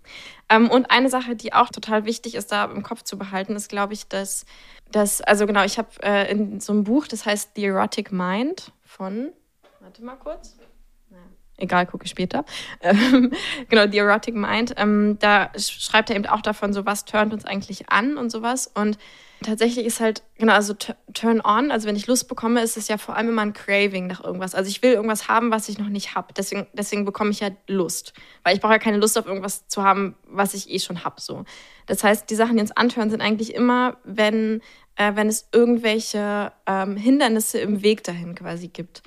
Ähm, 0.48 0.70
und 0.70 0.90
eine 0.90 1.08
Sache, 1.08 1.34
die 1.34 1.52
auch 1.52 1.68
total 1.70 2.04
wichtig 2.04 2.34
ist, 2.36 2.52
da 2.52 2.64
im 2.66 2.82
Kopf 2.82 3.02
zu 3.02 3.18
behalten, 3.18 3.56
ist, 3.56 3.68
glaube 3.68 3.92
ich, 3.92 4.06
dass, 4.08 4.46
dass 4.92 5.20
also 5.20 5.46
genau, 5.46 5.64
ich 5.64 5.78
habe 5.78 5.88
äh, 6.02 6.30
in 6.30 6.60
so 6.60 6.72
einem 6.72 6.84
Buch, 6.84 7.06
das 7.08 7.26
heißt 7.26 7.50
The 7.56 7.64
Erotic 7.64 8.12
Mind 8.12 8.70
von, 8.84 9.30
warte 9.80 10.04
mal 10.04 10.16
kurz. 10.16 10.56
Egal, 11.56 11.86
gucke 11.86 12.04
ich 12.04 12.10
später. 12.10 12.44
Ähm, 12.80 13.32
genau, 13.68 13.90
The 13.90 13.98
Erotic 13.98 14.34
Mind. 14.34 14.74
Ähm, 14.76 15.16
da 15.20 15.46
sch- 15.56 15.80
schreibt 15.80 16.10
er 16.10 16.16
eben 16.16 16.26
auch 16.26 16.42
davon, 16.42 16.72
so 16.72 16.84
was 16.84 17.04
turnt 17.04 17.32
uns 17.32 17.44
eigentlich 17.44 17.88
an 17.90 18.16
und 18.18 18.30
sowas. 18.30 18.70
Und 18.74 18.98
tatsächlich 19.42 19.86
ist 19.86 20.00
halt, 20.00 20.22
genau, 20.36 20.52
also 20.52 20.74
turn 21.14 21.40
on, 21.40 21.70
also 21.70 21.86
wenn 21.88 21.96
ich 21.96 22.06
Lust 22.06 22.28
bekomme, 22.28 22.60
ist 22.62 22.76
es 22.76 22.88
ja 22.88 22.98
vor 22.98 23.16
allem 23.16 23.28
immer 23.30 23.42
ein 23.42 23.52
Craving 23.52 24.06
nach 24.06 24.22
irgendwas. 24.22 24.54
Also 24.54 24.68
ich 24.68 24.82
will 24.82 24.92
irgendwas 24.92 25.28
haben, 25.28 25.50
was 25.50 25.68
ich 25.68 25.78
noch 25.78 25.88
nicht 25.88 26.14
habe. 26.14 26.34
Deswegen, 26.36 26.66
deswegen 26.72 27.04
bekomme 27.04 27.30
ich 27.30 27.40
ja 27.40 27.50
Lust. 27.68 28.12
Weil 28.42 28.54
ich 28.54 28.60
brauche 28.60 28.72
ja 28.72 28.78
keine 28.78 28.98
Lust 28.98 29.16
auf 29.16 29.26
irgendwas 29.26 29.66
zu 29.68 29.82
haben, 29.82 30.16
was 30.26 30.54
ich 30.54 30.70
eh 30.70 30.78
schon 30.80 31.04
habe. 31.04 31.20
So. 31.20 31.44
Das 31.86 32.02
heißt, 32.04 32.28
die 32.28 32.34
Sachen, 32.34 32.56
die 32.56 32.62
uns 32.62 32.72
antören, 32.72 33.10
sind 33.10 33.20
eigentlich 33.22 33.54
immer, 33.54 33.96
wenn, 34.04 34.60
äh, 34.96 35.12
wenn 35.14 35.28
es 35.28 35.48
irgendwelche 35.52 36.52
ähm, 36.66 36.96
Hindernisse 36.96 37.60
im 37.60 37.82
Weg 37.82 38.02
dahin 38.04 38.34
quasi 38.34 38.68
gibt. 38.68 39.02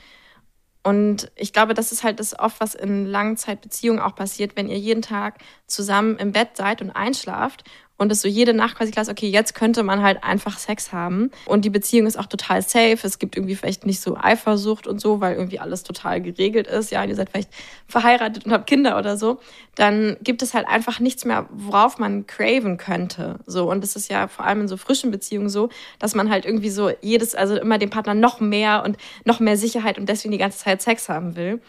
Und 0.83 1.31
ich 1.35 1.51
glaube, 1.51 1.73
das 1.73 1.91
ist 1.91 2.03
halt 2.03 2.19
das 2.19 2.37
oft, 2.37 2.59
was 2.61 2.75
in 2.75 3.05
Langzeitbeziehungen 3.05 3.99
auch 3.99 4.15
passiert, 4.15 4.55
wenn 4.55 4.69
ihr 4.69 4.77
jeden 4.77 5.01
Tag 5.01 5.39
zusammen 5.65 6.17
im 6.17 6.31
Bett 6.31 6.55
seid 6.55 6.81
und 6.81 6.91
einschlaft 6.91 7.63
und 7.97 8.11
es 8.11 8.21
so 8.21 8.27
jede 8.27 8.53
Nacht 8.53 8.77
quasi 8.77 8.91
klar 8.91 9.01
ist, 9.03 9.09
okay, 9.09 9.27
jetzt 9.27 9.55
könnte 9.55 9.83
man 9.83 10.03
halt 10.03 10.23
einfach 10.23 10.57
Sex 10.59 10.91
haben 10.93 11.31
und 11.45 11.65
die 11.65 11.69
Beziehung 11.69 12.07
ist 12.07 12.17
auch 12.17 12.27
total 12.27 12.61
safe. 12.61 12.99
Es 13.01 13.19
gibt 13.19 13.35
irgendwie 13.35 13.55
vielleicht 13.55 13.85
nicht 13.85 13.99
so 13.99 14.15
Eifersucht 14.15 14.87
und 14.87 15.01
so, 15.01 15.19
weil 15.19 15.35
irgendwie 15.35 15.59
alles 15.59 15.83
total 15.83 16.21
geregelt 16.21 16.67
ist. 16.67 16.91
Ja, 16.91 17.03
und 17.03 17.09
ihr 17.09 17.15
seid 17.15 17.29
vielleicht 17.29 17.49
verheiratet 17.87 18.45
und 18.45 18.51
habt 18.51 18.67
Kinder 18.67 18.97
oder 18.97 19.17
so. 19.17 19.39
Dann 19.75 20.17
gibt 20.21 20.41
es 20.41 20.53
halt 20.53 20.67
einfach 20.67 20.99
nichts 20.99 21.25
mehr, 21.25 21.47
worauf 21.51 21.97
man 21.97 22.27
craven 22.27 22.77
könnte. 22.77 23.39
So 23.45 23.69
und 23.69 23.83
es 23.83 23.95
ist 23.95 24.09
ja 24.09 24.27
vor 24.27 24.45
allem 24.45 24.61
in 24.61 24.67
so 24.67 24.77
frischen 24.77 25.11
Beziehungen 25.11 25.49
so, 25.49 25.69
dass 25.99 26.15
man 26.15 26.29
halt 26.29 26.45
irgendwie 26.45 26.69
so 26.69 26.91
jedes, 27.01 27.35
also 27.35 27.57
immer 27.57 27.77
dem 27.77 27.89
Partner 27.89 28.13
noch 28.13 28.39
mehr 28.39 28.83
und 28.83 28.97
noch 29.25 29.39
mehr 29.39 29.57
Sicherheit 29.57 29.97
und 29.97 30.07
deswegen 30.07 30.31
die 30.31 30.37
ganze 30.37 30.59
Zeit 30.59 30.81
Sex 30.81 31.09
haben 31.09 31.35
will. 31.35 31.61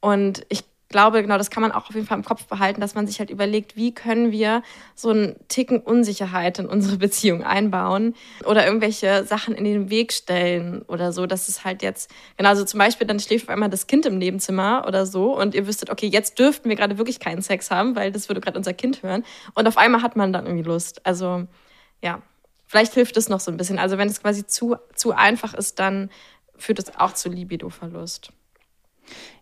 Und 0.00 0.46
ich 0.48 0.64
glaube, 0.90 1.22
genau, 1.22 1.38
das 1.38 1.50
kann 1.50 1.62
man 1.62 1.72
auch 1.72 1.88
auf 1.88 1.94
jeden 1.94 2.06
Fall 2.06 2.18
im 2.18 2.24
Kopf 2.24 2.44
behalten, 2.46 2.80
dass 2.80 2.94
man 2.94 3.06
sich 3.06 3.20
halt 3.20 3.30
überlegt, 3.30 3.76
wie 3.76 3.94
können 3.94 4.32
wir 4.32 4.62
so 4.94 5.10
einen 5.10 5.36
Ticken 5.48 5.80
Unsicherheit 5.80 6.58
in 6.58 6.66
unsere 6.66 6.98
Beziehung 6.98 7.42
einbauen 7.44 8.14
oder 8.44 8.66
irgendwelche 8.66 9.24
Sachen 9.24 9.54
in 9.54 9.64
den 9.64 9.88
Weg 9.88 10.12
stellen 10.12 10.82
oder 10.82 11.12
so, 11.12 11.26
dass 11.26 11.48
es 11.48 11.64
halt 11.64 11.82
jetzt, 11.82 12.10
genau, 12.36 12.50
also 12.50 12.64
zum 12.64 12.78
Beispiel 12.78 13.06
dann 13.06 13.20
schläft 13.20 13.46
auf 13.46 13.50
einmal 13.50 13.70
das 13.70 13.86
Kind 13.86 14.04
im 14.04 14.18
Nebenzimmer 14.18 14.84
oder 14.86 15.06
so 15.06 15.34
und 15.38 15.54
ihr 15.54 15.66
wüsstet, 15.66 15.90
okay, 15.90 16.08
jetzt 16.08 16.38
dürften 16.38 16.68
wir 16.68 16.76
gerade 16.76 16.98
wirklich 16.98 17.20
keinen 17.20 17.40
Sex 17.40 17.70
haben, 17.70 17.94
weil 17.94 18.10
das 18.12 18.28
würde 18.28 18.40
gerade 18.40 18.58
unser 18.58 18.74
Kind 18.74 19.02
hören 19.02 19.24
und 19.54 19.68
auf 19.68 19.78
einmal 19.78 20.02
hat 20.02 20.16
man 20.16 20.32
dann 20.32 20.44
irgendwie 20.46 20.68
Lust. 20.68 21.06
Also, 21.06 21.46
ja, 22.02 22.20
vielleicht 22.66 22.94
hilft 22.94 23.16
es 23.16 23.28
noch 23.28 23.40
so 23.40 23.52
ein 23.52 23.56
bisschen. 23.56 23.78
Also, 23.78 23.96
wenn 23.96 24.08
es 24.08 24.20
quasi 24.20 24.44
zu, 24.44 24.76
zu 24.94 25.12
einfach 25.12 25.54
ist, 25.54 25.78
dann 25.78 26.10
führt 26.56 26.80
es 26.80 26.96
auch 26.96 27.14
zu 27.14 27.28
Libido-Verlust. 27.28 28.32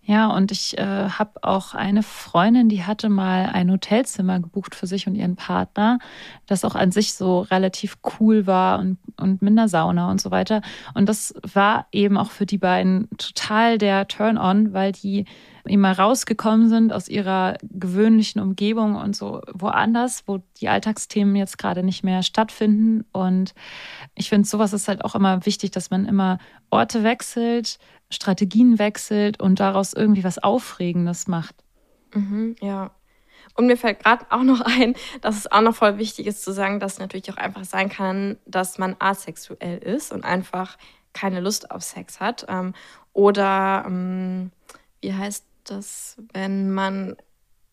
Ja, 0.09 0.29
und 0.29 0.53
ich 0.53 0.79
äh, 0.79 1.11
habe 1.11 1.33
auch 1.43 1.75
eine 1.75 2.03
Freundin, 2.03 2.71
die 2.71 2.85
hatte 2.85 3.11
mal 3.11 3.51
ein 3.53 3.71
Hotelzimmer 3.71 4.41
gebucht 4.41 4.75
für 4.75 4.87
sich 4.87 5.07
und 5.07 5.15
ihren 5.15 5.37
Partner, 5.37 5.99
das 6.47 6.65
auch 6.65 6.75
an 6.75 6.93
sich 6.93 7.13
so 7.13 7.41
relativ 7.41 7.99
cool 8.19 8.47
war 8.47 8.79
und, 8.79 8.97
und 9.19 9.43
mit 9.43 9.53
einer 9.53 9.69
Sauna 9.69 10.11
und 10.11 10.19
so 10.19 10.31
weiter. 10.31 10.63
Und 10.95 11.11
das 11.11 11.35
war 11.43 11.89
eben 11.93 12.17
auch 12.17 12.31
für 12.31 12.47
die 12.47 12.57
beiden 12.57 13.11
total 13.19 13.77
der 13.77 14.09
Turn-on, 14.09 14.73
weil 14.73 14.93
die 14.93 15.27
immer 15.65 15.93
rausgekommen 15.93 16.71
sind 16.71 16.91
aus 16.91 17.09
ihrer 17.09 17.59
gewöhnlichen 17.63 18.41
Umgebung 18.41 18.97
und 18.97 19.15
so 19.15 19.43
woanders, 19.53 20.23
wo 20.25 20.39
die 20.59 20.71
Alltagsthemen 20.71 21.37
jetzt 21.37 21.59
gerade 21.59 21.83
nicht 21.83 22.03
mehr 22.03 22.23
stattfinden. 22.23 23.05
Und 23.13 23.53
ich 24.15 24.31
finde, 24.31 24.49
sowas 24.49 24.73
ist 24.73 24.89
halt 24.89 25.05
auch 25.05 25.15
immer 25.15 25.45
wichtig, 25.45 25.71
dass 25.71 25.91
man 25.91 26.07
immer 26.07 26.39
Orte 26.71 27.05
wechselt, 27.05 27.79
Strategien 28.11 28.79
wechselt 28.79 29.41
und 29.41 29.61
daraus 29.61 29.93
irgendwie 29.93 30.25
was 30.25 30.39
Aufregendes 30.39 31.27
macht. 31.29 31.55
Mhm, 32.15 32.57
ja. 32.61 32.91
Und 33.55 33.67
mir 33.67 33.77
fällt 33.77 34.05
gerade 34.05 34.25
auch 34.31 34.45
noch 34.45 34.61
ein, 34.61 34.95
dass 35.21 35.37
es 35.37 35.51
auch 35.51 35.61
noch 35.61 35.75
voll 35.75 35.99
wichtig 35.99 36.27
ist 36.27 36.43
zu 36.43 36.53
sagen, 36.53 36.81
dass 36.81 36.95
es 36.95 36.99
natürlich 36.99 37.31
auch 37.33 37.37
einfach 37.37 37.65
sein 37.65 37.89
kann, 37.89 38.39
dass 38.47 38.79
man 38.79 38.97
asexuell 38.99 39.79
ist 39.79 40.13
und 40.13 40.25
einfach 40.25 40.79
keine 41.13 41.41
Lust 41.41 41.71
auf 41.71 41.83
Sex 41.83 42.21
hat. 42.21 42.47
Ähm, 42.49 42.75
oder 43.13 43.85
ähm, 43.87 44.53
wie 45.01 45.13
heißt 45.13 45.45
das, 45.65 46.17
wenn 46.33 46.71
man 46.73 47.17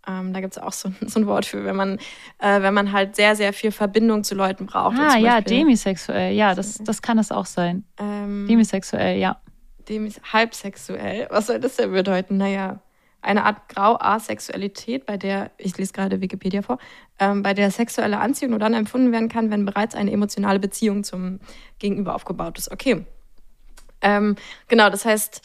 ähm, 0.08 0.34
da 0.34 0.40
gibt 0.40 0.56
es 0.56 0.62
auch 0.62 0.74
so, 0.74 0.92
so, 1.06 1.20
ein 1.20 1.28
Wort 1.28 1.46
für, 1.46 1.66
wenn 1.66 1.76
man, 1.76 1.98
äh, 2.40 2.62
wenn 2.62 2.74
man 2.74 2.92
halt 2.92 3.16
sehr, 3.16 3.36
sehr 3.36 3.54
viel 3.54 3.72
Verbindung 3.72 4.24
zu 4.24 4.36
Leuten 4.36 4.66
braucht. 4.66 4.98
Ah, 5.00 5.18
ja, 5.18 5.42
demisexuell. 5.42 6.34
Ja, 6.34 6.54
das, 6.54 6.78
das 6.78 7.02
kann 7.02 7.18
es 7.18 7.32
auch 7.32 7.46
sein. 7.46 7.86
Ähm, 7.98 8.46
demisexuell, 8.48 9.18
ja. 9.18 9.40
Demis 9.86 10.22
halbsexuell. 10.32 11.28
Was 11.30 11.48
soll 11.48 11.60
das 11.60 11.76
denn 11.76 11.92
bedeuten? 11.92 12.38
Naja, 12.38 12.82
eine 13.22 13.44
Art 13.44 13.70
Grau-Asexualität, 13.70 15.06
bei 15.06 15.18
der, 15.18 15.52
ich 15.58 15.78
lese 15.78 15.94
gerade 15.94 16.22
Wikipedia 16.22 16.62
vor, 16.62 16.78
ähm, 17.20 17.42
bei 17.42 17.54
der 17.54 17.72
sexuelle 17.72 18.20
Anziehung 18.20 18.52
nur 18.52 18.60
dann 18.60 18.74
empfunden 18.74 19.12
werden 19.12 19.30
kann, 19.30 19.50
wenn 19.52 19.66
bereits 19.66 19.96
eine 19.96 20.12
emotionale 20.12 20.60
Beziehung 20.60 21.04
zum 21.04 21.40
Gegenüber 21.80 22.16
aufgebaut 22.16 22.58
ist. 22.58 22.72
Okay. 22.72 23.06
Ähm, 24.02 24.36
genau, 24.68 24.90
das 24.90 25.06
heißt, 25.06 25.42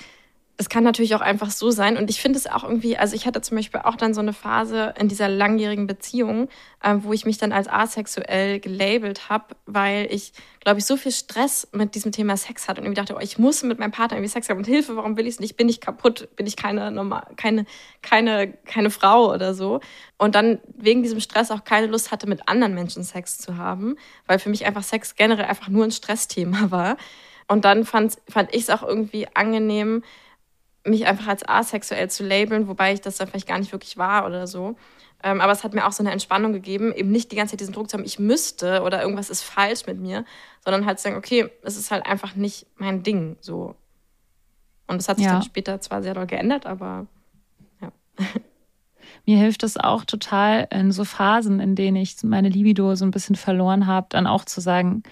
es 0.61 0.69
kann 0.69 0.85
natürlich 0.85 1.15
auch 1.15 1.23
einfach 1.23 1.51
so 1.51 1.71
sein. 1.71 1.97
Und 1.97 2.11
ich 2.11 2.21
finde 2.21 2.39
es 2.39 2.47
auch 2.47 2.65
irgendwie, 2.65 2.99
also 2.99 3.17
ich 3.17 3.25
hatte 3.25 3.41
zum 3.41 3.57
Beispiel 3.57 3.81
auch 3.83 3.97
dann 3.97 4.13
so 4.13 4.21
eine 4.21 4.35
Phase 4.35 4.93
in 4.99 5.09
dieser 5.09 5.27
langjährigen 5.27 5.87
Beziehung, 5.87 6.51
äh, 6.83 6.97
wo 6.99 7.15
ich 7.15 7.25
mich 7.25 7.39
dann 7.39 7.51
als 7.51 7.67
asexuell 7.67 8.61
gelabelt 8.61 9.31
habe, 9.31 9.57
weil 9.65 10.07
ich, 10.11 10.35
glaube 10.61 10.79
ich, 10.79 10.85
so 10.85 10.99
viel 10.99 11.13
Stress 11.13 11.67
mit 11.73 11.95
diesem 11.95 12.13
Thema 12.13 12.37
Sex 12.37 12.69
hatte 12.69 12.83
und 12.83 12.87
irgendwie 12.87 13.01
dachte, 13.01 13.15
oh, 13.17 13.23
ich 13.23 13.39
muss 13.39 13.63
mit 13.63 13.79
meinem 13.79 13.91
Partner 13.91 14.19
irgendwie 14.19 14.29
Sex 14.29 14.51
haben 14.51 14.59
und 14.59 14.67
Hilfe, 14.67 14.97
warum 14.97 15.17
will 15.17 15.27
ich 15.27 15.35
es 15.35 15.41
nicht? 15.41 15.57
Bin 15.57 15.67
ich 15.67 15.81
kaputt? 15.81 16.29
Bin 16.37 16.47
ich 16.47 16.57
keine 16.57 16.91
normal, 16.91 17.27
keine, 17.37 17.65
keine, 18.03 18.53
keine 18.67 18.91
Frau 18.91 19.33
oder 19.33 19.55
so? 19.55 19.81
Und 20.19 20.35
dann 20.35 20.59
wegen 20.77 21.03
diesem 21.03 21.21
Stress 21.21 21.51
auch 21.51 21.65
keine 21.65 21.87
Lust 21.87 22.13
hatte, 22.13 22.27
mit 22.27 22.51
anderen 22.51 22.75
Menschen 22.75 23.03
Sex 23.03 23.39
zu 23.39 23.57
haben, 23.57 23.97
weil 24.27 24.39
für 24.39 24.51
mich 24.51 24.67
einfach 24.67 24.83
Sex 24.83 25.15
generell 25.15 25.47
einfach 25.47 25.69
nur 25.69 25.85
ein 25.85 25.91
Stressthema 25.91 26.71
war. 26.71 26.99
Und 27.49 27.65
dann 27.65 27.87
fand, 27.87 28.19
fand 28.29 28.55
ich 28.55 28.65
es 28.65 28.71
auch 28.71 28.83
irgendwie 28.83 29.27
angenehm, 29.35 30.03
mich 30.85 31.07
einfach 31.07 31.29
als 31.29 31.47
asexuell 31.47 32.11
zu 32.11 32.25
labeln, 32.25 32.69
wobei 32.69 32.93
ich 32.93 33.01
das 33.01 33.17
dann 33.17 33.29
vielleicht 33.29 33.49
gar 33.49 33.59
nicht 33.59 33.73
wirklich 33.73 33.99
war 33.99 34.27
oder 34.27 34.47
so. 34.47 34.77
Ähm, 35.23 35.41
aber 35.41 35.53
es 35.53 35.65
hat 35.65 35.75
mir 35.75 35.87
auch 35.87 35.93
so 35.93 36.03
eine 36.03 36.13
Entspannung 36.13 36.53
gegeben, 36.53 36.93
eben 36.95 37.11
nicht 37.11 37.31
die 37.31 37.37
ganze 37.37 37.53
Zeit 37.53 37.61
diesen 37.61 37.75
Druck 37.75 37.91
zu 37.91 37.99
haben, 37.99 38.05
ich 38.05 38.19
müsste 38.19 38.83
oder 38.83 39.03
irgendwas 39.03 39.29
ist 39.29 39.43
falsch 39.43 39.87
mit 39.87 39.99
mir, 39.99 40.25
sondern 40.65 40.87
halt 40.87 40.99
zu 40.99 41.05
sagen, 41.05 41.17
okay, 41.17 41.51
es 41.63 41.77
ist 41.77 41.91
halt 41.91 42.07
einfach 42.07 42.35
nicht 42.35 42.67
mein 42.77 43.03
Ding 43.03 43.37
so. 43.41 43.75
Und 44.87 44.97
das 44.97 45.09
hat 45.09 45.19
sich 45.19 45.27
ja. 45.27 45.35
dann 45.35 45.43
später 45.43 45.81
zwar 45.81 46.03
sehr 46.03 46.15
doll 46.15 46.27
geändert, 46.27 46.67
aber 46.67 47.07
ja. 47.83 47.93
Mir 49.27 49.37
hilft 49.37 49.63
es 49.63 49.77
auch 49.77 50.05
total 50.05 50.67
in 50.71 50.93
so 50.93 51.05
Phasen, 51.05 51.61
in 51.61 51.77
denen 51.77 51.97
ich 51.97 52.17
meine 52.23 52.49
Libido 52.49 52.95
so 52.95 53.05
ein 53.05 53.11
bisschen 53.11 53.37
verloren 53.37 53.87
habe, 53.87 54.07
dann 54.11 54.27
auch 54.27 54.47
zu 54.47 54.61
sagen, 54.61 55.03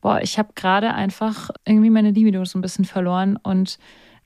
boah, 0.00 0.20
ich 0.22 0.38
habe 0.38 0.52
gerade 0.54 0.94
einfach 0.94 1.50
irgendwie 1.64 1.90
meine 1.90 2.12
Libido 2.12 2.44
so 2.44 2.58
ein 2.58 2.62
bisschen 2.62 2.84
verloren 2.84 3.36
und 3.36 3.78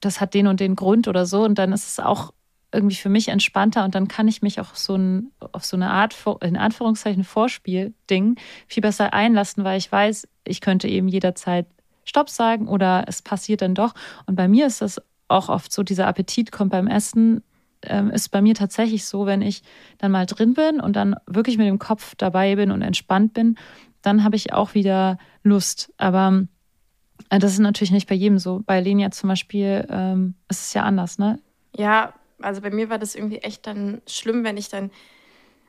das 0.03 0.21
hat 0.21 0.35
den 0.35 0.47
und 0.47 0.61
den 0.61 0.77
Grund 0.77 1.09
oder 1.09 1.25
so. 1.25 1.45
Und 1.45 1.57
dann 1.59 1.73
ist 1.73 1.89
es 1.89 1.99
auch 2.01 2.35
irgendwie 2.73 2.97
für 2.97 3.09
mich 3.09 3.29
entspannter 3.29 3.85
und 3.85 3.95
dann 3.95 4.09
kann 4.09 4.29
ich 4.29 4.41
mich 4.41 4.59
auch 4.59 4.75
so 4.75 4.97
ein, 4.97 5.31
auf 5.53 5.65
so 5.65 5.77
eine 5.77 5.91
Art, 5.91 6.17
in 6.41 6.57
Anführungszeichen, 6.57 7.23
Vorspiel-Ding 7.23 8.37
viel 8.67 8.81
besser 8.81 9.13
einlassen, 9.13 9.63
weil 9.65 9.79
ich 9.79 9.93
weiß, 9.93 10.27
ich 10.45 10.61
könnte 10.61 10.89
eben 10.89 11.09
jederzeit 11.09 11.67
Stopp 12.05 12.31
sagen 12.31 12.69
oder 12.69 13.05
es 13.07 13.23
passiert 13.23 13.63
dann 13.63 13.75
doch. 13.75 13.95
Und 14.27 14.37
bei 14.37 14.49
mir 14.49 14.67
ist 14.67 14.81
das 14.81 15.01
auch 15.29 15.49
oft 15.49 15.73
so, 15.73 15.83
dieser 15.83 16.07
Appetit 16.07 16.51
kommt 16.51 16.73
beim 16.73 16.87
Essen, 16.87 17.43
ähm, 17.83 18.11
ist 18.11 18.31
bei 18.31 18.41
mir 18.41 18.55
tatsächlich 18.55 19.05
so, 19.05 19.27
wenn 19.27 19.43
ich 19.43 19.63
dann 19.99 20.11
mal 20.11 20.27
drin 20.27 20.55
bin 20.55 20.81
und 20.81 20.97
dann 20.97 21.15
wirklich 21.27 21.59
mit 21.59 21.67
dem 21.67 21.79
Kopf 21.79 22.15
dabei 22.17 22.57
bin 22.57 22.71
und 22.71 22.83
entspannt 22.83 23.35
bin, 23.35 23.57
dann 24.01 24.25
habe 24.25 24.37
ich 24.37 24.53
auch 24.53 24.75
wieder 24.75 25.19
Lust. 25.43 25.93
Aber 25.99 26.47
das 27.39 27.53
ist 27.53 27.61
natürlich 27.61 27.93
nicht 27.93 28.09
bei 28.09 28.15
jedem 28.15 28.39
so. 28.39 28.63
Bei 28.67 28.81
Lenia 28.81 29.11
zum 29.11 29.29
Beispiel 29.29 29.87
ähm, 29.89 30.35
ist 30.49 30.67
es 30.67 30.75
ja 30.75 30.83
anders, 30.83 31.19
ne? 31.19 31.39
Ja, 31.75 32.13
also 32.41 32.61
bei 32.61 32.71
mir 32.71 32.91
war 32.91 32.99
das 32.99 33.15
irgendwie 33.15 33.39
echt 33.39 33.67
dann 33.67 34.03
schlimm, 34.07 34.45
wenn 34.45 34.57
ich 34.57 34.69
dann 34.69 34.91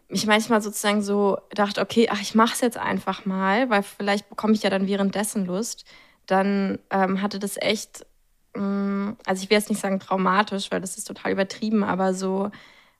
mich 0.09 0.27
manchmal 0.27 0.61
sozusagen 0.61 1.01
so 1.01 1.37
dachte, 1.53 1.81
okay, 1.81 2.07
ach, 2.11 2.21
ich 2.21 2.35
mache 2.35 2.53
es 2.53 2.61
jetzt 2.61 2.77
einfach 2.77 3.25
mal, 3.25 3.69
weil 3.69 3.83
vielleicht 3.83 4.29
bekomme 4.29 4.53
ich 4.53 4.63
ja 4.63 4.69
dann 4.69 4.87
währenddessen 4.87 5.45
Lust. 5.45 5.85
Dann 6.27 6.79
ähm, 6.89 7.21
hatte 7.21 7.39
das 7.39 7.57
echt, 7.57 8.05
mh, 8.55 8.61
mm, 8.61 9.17
also 9.25 9.43
ich 9.43 9.49
will 9.49 9.57
jetzt 9.57 9.69
nicht 9.69 9.81
sagen 9.81 9.99
traumatisch, 9.99 10.71
weil 10.71 10.81
das 10.81 10.97
ist 10.97 11.05
total 11.05 11.31
übertrieben, 11.31 11.83
aber 11.83 12.13
so, 12.13 12.51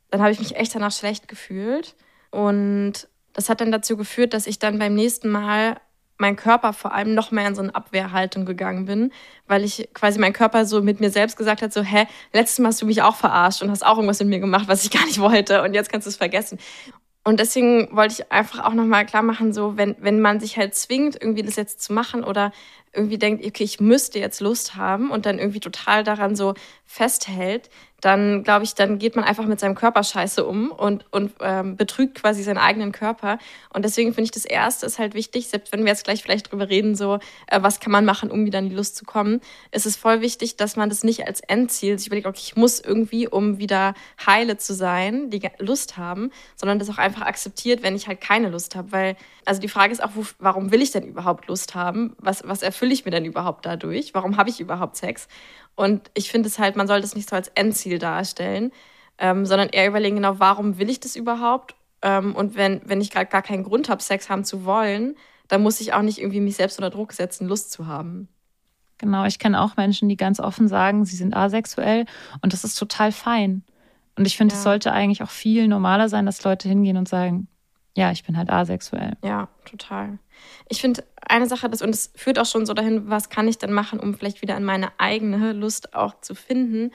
dann 0.09 0.21
habe 0.21 0.31
ich 0.31 0.39
mich 0.39 0.55
echt 0.55 0.73
danach 0.73 0.91
schlecht 0.91 1.27
gefühlt. 1.27 1.95
Und 2.31 3.07
das 3.33 3.49
hat 3.49 3.61
dann 3.61 3.71
dazu 3.71 3.97
geführt, 3.97 4.33
dass 4.33 4.47
ich 4.47 4.59
dann 4.59 4.79
beim 4.79 4.95
nächsten 4.95 5.29
Mal 5.29 5.77
mein 6.17 6.35
Körper 6.35 6.73
vor 6.73 6.93
allem 6.93 7.13
noch 7.13 7.31
mehr 7.31 7.47
in 7.47 7.55
so 7.55 7.61
eine 7.61 7.73
Abwehrhaltung 7.73 8.45
gegangen 8.45 8.85
bin, 8.85 9.11
weil 9.47 9.63
ich 9.63 9.89
quasi 9.93 10.19
mein 10.19 10.33
Körper 10.33 10.65
so 10.65 10.81
mit 10.81 10.99
mir 10.99 11.09
selbst 11.09 11.37
gesagt 11.37 11.61
hat, 11.61 11.73
so, 11.73 11.81
hä, 11.81 12.05
letztes 12.33 12.59
Mal 12.59 12.69
hast 12.69 12.81
du 12.81 12.85
mich 12.85 13.01
auch 13.01 13.15
verarscht 13.15 13.61
und 13.61 13.71
hast 13.71 13.85
auch 13.85 13.97
irgendwas 13.97 14.19
mit 14.19 14.29
mir 14.29 14.39
gemacht, 14.39 14.67
was 14.67 14.83
ich 14.83 14.91
gar 14.91 15.05
nicht 15.05 15.19
wollte 15.19 15.63
und 15.63 15.73
jetzt 15.73 15.91
kannst 15.91 16.07
du 16.07 16.09
es 16.09 16.17
vergessen. 16.17 16.59
Und 17.25 17.39
deswegen 17.39 17.95
wollte 17.95 18.15
ich 18.15 18.31
einfach 18.31 18.65
auch 18.65 18.73
nochmal 18.73 19.05
klar 19.05 19.23
machen, 19.23 19.53
so, 19.53 19.77
wenn, 19.77 19.95
wenn 19.99 20.19
man 20.19 20.41
sich 20.41 20.57
halt 20.57 20.75
zwingt, 20.75 21.15
irgendwie 21.21 21.43
das 21.43 21.55
jetzt 21.55 21.81
zu 21.81 21.93
machen 21.93 22.23
oder 22.23 22.51
irgendwie 22.93 23.17
denkt, 23.17 23.45
okay, 23.45 23.63
ich 23.63 23.79
müsste 23.79 24.19
jetzt 24.19 24.39
Lust 24.39 24.75
haben 24.75 25.11
und 25.11 25.25
dann 25.25 25.39
irgendwie 25.39 25.59
total 25.59 26.03
daran 26.03 26.35
so 26.35 26.53
festhält, 26.85 27.69
dann 28.03 28.43
glaube 28.43 28.65
ich, 28.65 28.75
dann 28.75 28.99
geht 28.99 29.15
man 29.15 29.23
einfach 29.23 29.45
mit 29.45 29.59
seinem 29.59 29.75
Körper 29.75 30.03
scheiße 30.03 30.45
um 30.45 30.71
und, 30.71 31.05
und 31.11 31.31
ähm, 31.39 31.77
betrügt 31.77 32.15
quasi 32.15 32.43
seinen 32.43 32.57
eigenen 32.57 32.91
Körper. 32.91 33.37
Und 33.73 33.85
deswegen 33.85 34.13
finde 34.13 34.25
ich, 34.25 34.31
das 34.31 34.43
Erste 34.43 34.85
ist 34.85 34.99
halt 34.99 35.13
wichtig, 35.13 35.47
selbst 35.47 35.71
wenn 35.71 35.81
wir 35.81 35.87
jetzt 35.87 36.03
gleich 36.03 36.21
vielleicht 36.21 36.51
drüber 36.51 36.69
reden, 36.69 36.95
so, 36.95 37.19
äh, 37.47 37.61
was 37.61 37.79
kann 37.79 37.93
man 37.93 38.03
machen, 38.03 38.29
um 38.29 38.45
wieder 38.45 38.59
in 38.59 38.69
die 38.69 38.75
Lust 38.75 38.97
zu 38.97 39.05
kommen, 39.05 39.39
ist 39.71 39.85
es 39.85 39.95
voll 39.95 40.19
wichtig, 40.19 40.57
dass 40.57 40.75
man 40.75 40.89
das 40.89 41.03
nicht 41.03 41.25
als 41.25 41.39
Endziel 41.39 41.97
sich 41.97 42.07
überlegt, 42.07 42.27
okay, 42.27 42.41
ich 42.41 42.57
muss 42.57 42.81
irgendwie, 42.81 43.27
um 43.27 43.57
wieder 43.57 43.93
heile 44.25 44.57
zu 44.57 44.73
sein, 44.73 45.29
die 45.29 45.41
Lust 45.59 45.95
haben, 45.95 46.31
sondern 46.57 46.79
das 46.79 46.89
auch 46.89 46.97
einfach 46.97 47.21
akzeptiert, 47.21 47.83
wenn 47.83 47.95
ich 47.95 48.07
halt 48.07 48.19
keine 48.19 48.49
Lust 48.49 48.75
habe. 48.75 48.91
Weil, 48.91 49.15
also 49.45 49.61
die 49.61 49.69
Frage 49.69 49.93
ist 49.93 50.03
auch, 50.03 50.11
wo, 50.15 50.25
warum 50.39 50.71
will 50.71 50.81
ich 50.81 50.91
denn 50.91 51.07
überhaupt 51.07 51.47
Lust 51.47 51.73
haben? 51.73 52.15
Was, 52.19 52.43
was 52.45 52.63
erfülle 52.83 52.93
ich 52.93 53.05
mir 53.05 53.11
denn 53.11 53.23
überhaupt 53.23 53.65
dadurch? 53.65 54.13
Warum 54.13 54.35
habe 54.35 54.49
ich 54.49 54.59
überhaupt 54.59 54.97
Sex? 54.97 55.29
Und 55.75 56.11
ich 56.13 56.29
finde 56.29 56.49
es 56.49 56.59
halt, 56.59 56.75
man 56.75 56.87
sollte 56.87 57.05
es 57.05 57.15
nicht 57.15 57.29
so 57.29 57.35
als 57.35 57.47
Endziel 57.55 57.97
darstellen, 57.97 58.71
ähm, 59.17 59.45
sondern 59.45 59.69
eher 59.69 59.87
überlegen, 59.87 60.17
genau, 60.17 60.39
warum 60.39 60.77
will 60.77 60.89
ich 60.89 60.99
das 60.99 61.15
überhaupt? 61.15 61.75
Ähm, 62.01 62.35
und 62.35 62.57
wenn, 62.57 62.81
wenn 62.83 62.99
ich 62.99 63.09
gerade 63.09 63.27
gar 63.27 63.41
keinen 63.41 63.63
Grund 63.63 63.87
habe, 63.87 64.03
Sex 64.03 64.29
haben 64.29 64.43
zu 64.43 64.65
wollen, 64.65 65.15
dann 65.47 65.63
muss 65.63 65.79
ich 65.79 65.93
auch 65.93 66.01
nicht 66.01 66.19
irgendwie 66.19 66.41
mich 66.41 66.57
selbst 66.57 66.77
unter 66.77 66.89
Druck 66.89 67.13
setzen, 67.13 67.47
Lust 67.47 67.71
zu 67.71 67.87
haben. 67.87 68.27
Genau, 68.97 69.23
ich 69.23 69.39
kenne 69.39 69.61
auch 69.61 69.77
Menschen, 69.77 70.09
die 70.09 70.17
ganz 70.17 70.41
offen 70.41 70.67
sagen, 70.67 71.05
sie 71.05 71.15
sind 71.15 71.37
asexuell 71.37 72.05
und 72.41 72.51
das 72.51 72.65
ist 72.65 72.75
total 72.75 73.13
fein. 73.13 73.63
Und 74.17 74.27
ich 74.27 74.35
finde, 74.35 74.55
es 74.55 74.63
sollte 74.63 74.91
eigentlich 74.91 75.23
auch 75.23 75.29
viel 75.29 75.69
normaler 75.69 76.09
sein, 76.09 76.25
dass 76.25 76.43
Leute 76.43 76.67
hingehen 76.67 76.97
und 76.97 77.07
sagen, 77.07 77.47
ja, 77.95 78.11
ich 78.11 78.23
bin 78.23 78.37
halt 78.37 78.49
asexuell. 78.49 79.13
Ja, 79.23 79.49
total. 79.65 80.17
Ich 80.67 80.81
finde 80.81 81.03
eine 81.21 81.47
Sache, 81.47 81.69
das, 81.69 81.81
und 81.83 81.91
es 81.91 82.11
führt 82.15 82.39
auch 82.39 82.45
schon 82.45 82.65
so 82.65 82.73
dahin, 82.73 83.09
was 83.09 83.29
kann 83.29 83.47
ich 83.47 83.59
denn 83.59 83.71
machen, 83.71 83.99
um 83.99 84.15
vielleicht 84.15 84.41
wieder 84.41 84.55
an 84.55 84.63
meine 84.63 84.91
eigene 84.97 85.53
Lust 85.53 85.93
auch 85.93 86.19
zu 86.19 86.33
finden. 86.33 86.91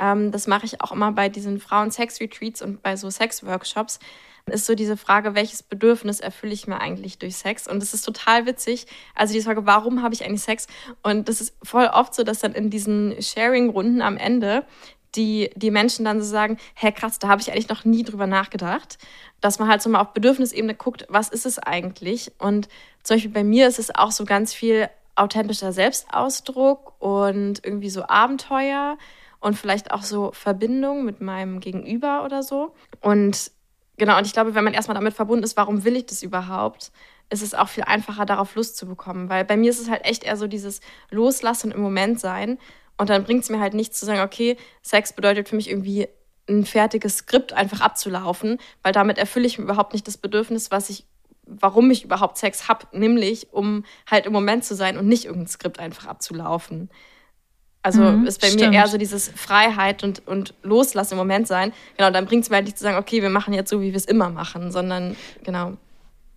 Ähm, 0.00 0.32
das 0.32 0.48
mache 0.48 0.66
ich 0.66 0.80
auch 0.80 0.90
immer 0.90 1.12
bei 1.12 1.28
diesen 1.28 1.60
Frauen-Sex-Retreats 1.60 2.62
und 2.62 2.82
bei 2.82 2.96
so 2.96 3.10
Sex-Workshops. 3.10 4.00
Ist 4.46 4.66
so 4.66 4.74
diese 4.74 4.96
Frage, 4.96 5.36
welches 5.36 5.62
Bedürfnis 5.62 6.18
erfülle 6.18 6.52
ich 6.52 6.66
mir 6.66 6.80
eigentlich 6.80 7.18
durch 7.18 7.36
Sex? 7.36 7.68
Und 7.68 7.82
es 7.82 7.94
ist 7.94 8.02
total 8.02 8.46
witzig. 8.46 8.86
Also 9.14 9.32
die 9.34 9.42
Frage, 9.42 9.66
warum 9.66 10.02
habe 10.02 10.14
ich 10.14 10.24
eigentlich 10.24 10.42
Sex? 10.42 10.66
Und 11.02 11.28
das 11.28 11.40
ist 11.40 11.54
voll 11.62 11.86
oft 11.86 12.14
so, 12.14 12.24
dass 12.24 12.40
dann 12.40 12.54
in 12.54 12.70
diesen 12.70 13.20
Sharing-Runden 13.20 14.02
am 14.02 14.16
Ende 14.16 14.64
die, 15.14 15.50
die 15.56 15.70
Menschen 15.70 16.04
dann 16.04 16.22
so 16.22 16.28
sagen, 16.28 16.58
hä 16.74 16.92
krass, 16.92 17.18
da 17.18 17.28
habe 17.28 17.40
ich 17.40 17.50
eigentlich 17.50 17.68
noch 17.68 17.84
nie 17.84 18.02
drüber 18.02 18.26
nachgedacht. 18.26 18.98
Dass 19.40 19.58
man 19.58 19.68
halt 19.68 19.82
so 19.82 19.90
mal 19.90 20.00
auf 20.00 20.12
Bedürfnisebene 20.12 20.74
guckt, 20.74 21.06
was 21.08 21.28
ist 21.28 21.46
es 21.46 21.58
eigentlich? 21.58 22.32
Und 22.38 22.68
zum 23.02 23.16
Beispiel 23.16 23.32
bei 23.32 23.44
mir 23.44 23.68
ist 23.68 23.78
es 23.78 23.94
auch 23.94 24.12
so 24.12 24.24
ganz 24.24 24.52
viel 24.52 24.88
authentischer 25.16 25.72
Selbstausdruck 25.72 26.94
und 27.00 27.64
irgendwie 27.64 27.90
so 27.90 28.06
Abenteuer 28.06 28.96
und 29.40 29.56
vielleicht 29.56 29.90
auch 29.90 30.02
so 30.02 30.32
Verbindung 30.32 31.04
mit 31.04 31.20
meinem 31.20 31.60
Gegenüber 31.60 32.24
oder 32.24 32.42
so. 32.42 32.74
Und 33.00 33.50
genau, 33.96 34.18
und 34.18 34.26
ich 34.26 34.32
glaube, 34.32 34.54
wenn 34.54 34.64
man 34.64 34.74
erstmal 34.74 34.94
damit 34.94 35.14
verbunden 35.14 35.44
ist, 35.44 35.56
warum 35.56 35.84
will 35.84 35.96
ich 35.96 36.06
das 36.06 36.22
überhaupt, 36.22 36.92
ist 37.30 37.42
es 37.42 37.54
auch 37.54 37.68
viel 37.68 37.84
einfacher, 37.84 38.26
darauf 38.26 38.54
Lust 38.54 38.76
zu 38.76 38.86
bekommen. 38.86 39.28
Weil 39.28 39.44
bei 39.44 39.56
mir 39.56 39.70
ist 39.70 39.80
es 39.80 39.88
halt 39.88 40.04
echt 40.04 40.24
eher 40.24 40.36
so 40.36 40.46
dieses 40.46 40.80
Loslassen 41.10 41.70
im 41.70 41.80
Moment 41.80 42.20
sein. 42.20 42.58
Und 43.00 43.08
dann 43.08 43.24
bringt 43.24 43.42
es 43.42 43.48
mir 43.48 43.60
halt 43.60 43.72
nichts 43.72 43.98
zu 43.98 44.04
sagen, 44.04 44.20
okay, 44.20 44.58
Sex 44.82 45.14
bedeutet 45.14 45.48
für 45.48 45.56
mich 45.56 45.70
irgendwie 45.70 46.06
ein 46.50 46.66
fertiges 46.66 47.16
Skript 47.16 47.54
einfach 47.54 47.80
abzulaufen, 47.80 48.58
weil 48.82 48.92
damit 48.92 49.16
erfülle 49.16 49.46
ich 49.46 49.56
überhaupt 49.56 49.94
nicht 49.94 50.06
das 50.06 50.18
Bedürfnis, 50.18 50.70
was 50.70 50.90
ich, 50.90 51.06
warum 51.46 51.90
ich 51.90 52.04
überhaupt 52.04 52.36
Sex 52.36 52.68
habe, 52.68 52.86
nämlich 52.92 53.54
um 53.54 53.86
halt 54.06 54.26
im 54.26 54.34
Moment 54.34 54.66
zu 54.66 54.74
sein 54.74 54.98
und 54.98 55.08
nicht 55.08 55.24
irgendein 55.24 55.48
Skript 55.48 55.78
einfach 55.78 56.08
abzulaufen. 56.08 56.90
Also 57.80 58.02
mhm, 58.02 58.26
ist 58.26 58.42
bei 58.42 58.48
stimmt. 58.48 58.68
mir 58.68 58.76
eher 58.76 58.86
so 58.86 58.98
dieses 58.98 59.30
Freiheit 59.30 60.04
und, 60.04 60.28
und 60.28 60.52
Loslassen 60.62 61.14
im 61.14 61.18
Moment 61.20 61.48
sein. 61.48 61.72
Genau, 61.96 62.10
dann 62.10 62.26
bringt 62.26 62.44
es 62.44 62.50
mir 62.50 62.56
halt 62.56 62.66
nicht 62.66 62.76
zu 62.76 62.84
sagen, 62.84 62.98
okay, 62.98 63.22
wir 63.22 63.30
machen 63.30 63.54
jetzt 63.54 63.70
so, 63.70 63.80
wie 63.80 63.92
wir 63.92 63.96
es 63.96 64.04
immer 64.04 64.28
machen, 64.28 64.72
sondern 64.72 65.16
genau. 65.42 65.78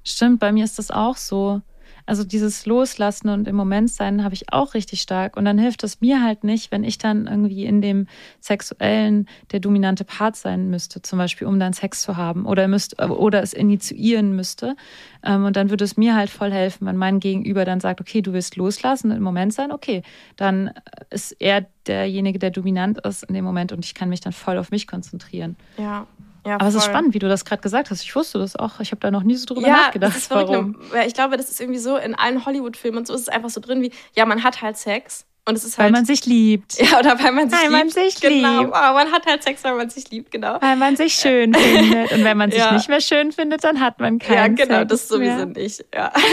Stimmt, 0.05 0.39
bei 0.39 0.53
mir 0.53 0.64
ist 0.64 0.80
das 0.80 0.91
auch 0.91 1.18
so. 1.18 1.61
Also 2.06 2.24
dieses 2.24 2.66
Loslassen 2.66 3.30
und 3.30 3.47
im 3.47 3.56
Moment 3.56 3.89
sein 3.89 4.24
habe 4.24 4.34
ich 4.34 4.51
auch 4.51 4.74
richtig 4.74 5.01
stark. 5.01 5.38
Und 5.38 5.45
dann 5.45 5.58
hilft 5.58 5.84
es 5.84 6.01
mir 6.01 6.24
halt 6.24 6.43
nicht, 6.43 6.72
wenn 6.72 6.84
ich 6.84 6.97
dann 6.97 7.28
irgendwie 7.28 7.66
in 7.66 7.82
dem 7.82 8.08
Sexuellen 8.41 9.28
der 9.51 9.60
dominante 9.60 10.04
Part 10.04 10.36
sein 10.36 10.70
müsste, 10.70 11.01
zum 11.01 11.20
Beispiel, 11.20 11.47
um 11.47 11.60
dann 11.60 11.74
Sex 11.74 12.01
zu 12.01 12.18
haben 12.18 12.45
oder, 12.45 12.68
müsst, 12.68 13.01
oder 13.01 13.41
es 13.41 13.54
initiieren 13.54 14.36
müsste. 14.36 14.76
Ähm, 15.24 15.45
und 15.45 15.56
dann 15.56 15.70
würde 15.70 15.86
es 15.86 15.97
mir 15.97 16.16
halt 16.16 16.30
voll 16.30 16.51
helfen, 16.51 16.88
wenn 16.88 16.97
mein 16.97 17.20
Gegenüber 17.20 17.66
dann 17.66 17.80
sagt, 17.80 18.01
okay, 18.01 18.22
du 18.22 18.34
willst 18.34 18.56
loslassen 18.56 19.12
und 19.12 19.18
im 19.18 19.24
Moment 19.24 19.54
sein, 19.54 19.72
okay, 19.72 20.04
dann 20.36 20.72
ist 21.10 21.36
er 21.39 21.66
derjenige, 21.88 22.39
der 22.39 22.51
dominant 22.51 22.99
ist 23.06 23.24
in 23.24 23.34
dem 23.34 23.45
Moment 23.45 23.72
und 23.72 23.86
ich 23.86 23.93
kann 23.93 24.10
mich 24.10 24.22
dann 24.22 24.34
voll 24.34 24.58
auf 24.58 24.72
mich 24.72 24.88
konzentrieren. 24.88 25.56
Ja. 25.78 26.08
Ja, 26.46 26.56
Aber 26.56 26.68
es 26.68 26.76
ist 26.76 26.86
spannend, 26.86 27.14
wie 27.14 27.20
du 27.20 27.30
das 27.30 27.46
gerade 27.46 27.62
gesagt 27.62 27.89
hast. 27.89 28.04
Ich 28.04 28.16
wusste 28.16 28.39
das 28.39 28.56
auch. 28.56 28.80
Ich 28.80 28.91
habe 28.91 29.00
da 29.00 29.12
noch 29.12 29.24
nie 29.24 29.36
so 29.36 29.46
drüber 29.46 29.68
ja, 29.68 29.74
nachgedacht. 29.74 30.12
Das 30.12 30.24
ist 30.24 30.28
verrückt. 30.28 30.50
Warum? 30.50 30.76
Ich 31.08 31.14
glaube, 31.14 31.38
das 31.38 31.50
ist 31.50 31.62
irgendwie 31.62 31.80
so 31.80 31.96
in 31.96 32.16
allen 32.16 32.46
Hollywood-Filmen 32.46 33.00
und 33.00 33.08
so 33.08 33.14
ist 33.14 33.22
es 33.22 33.30
einfach 33.30 33.50
so 33.50 33.62
drin 33.62 33.82
wie, 33.82 33.91
ja, 34.14 34.26
man 34.26 34.44
hat 34.44 34.62
halt 34.62 34.78
Sex 34.78 35.26
und 35.46 35.58
es 35.58 35.66
ist 35.66 35.78
halt, 35.78 35.88
weil 35.88 35.91
man 35.91 36.06
sich 36.06 36.26
liebt. 36.26 36.80
Ja, 36.80 37.00
oder 37.00 37.22
weil 37.22 37.34
man 37.34 37.50
sich 37.50 37.60
weil 37.60 37.70
liebt. 37.70 37.72
Man 37.72 37.89
sich 37.89 38.22
genau. 38.22 38.60
liebt. 38.62 38.72
Oh, 38.72 38.94
man 38.94 39.12
hat 39.12 39.26
halt 39.26 39.44
Sex, 39.44 39.64
weil 39.64 39.76
man 39.76 39.89
sich 39.89 40.10
liebt, 40.10 40.32
genau. 40.32 40.58
Weil 40.62 40.78
man 40.78 40.96
sich 40.96 41.14
schön 41.16 41.54
findet. 41.54 42.14
Und 42.14 42.24
wenn 42.24 42.38
man 42.38 42.50
sich 42.50 42.60
ja. 42.64 42.72
nicht 42.74 42.88
mehr 42.88 43.02
schön 43.02 43.32
findet, 43.34 43.64
dann 43.64 43.82
hat 43.82 44.00
man 44.00 44.20
keinen 44.20 44.56
Ja, 44.58 44.66
genau, 44.66 44.80
Sex 44.80 44.89
das 44.89 45.08
sowieso 45.10 45.36
mehr. 45.36 45.46
nicht. 45.48 45.86
Ja. 45.94 46.14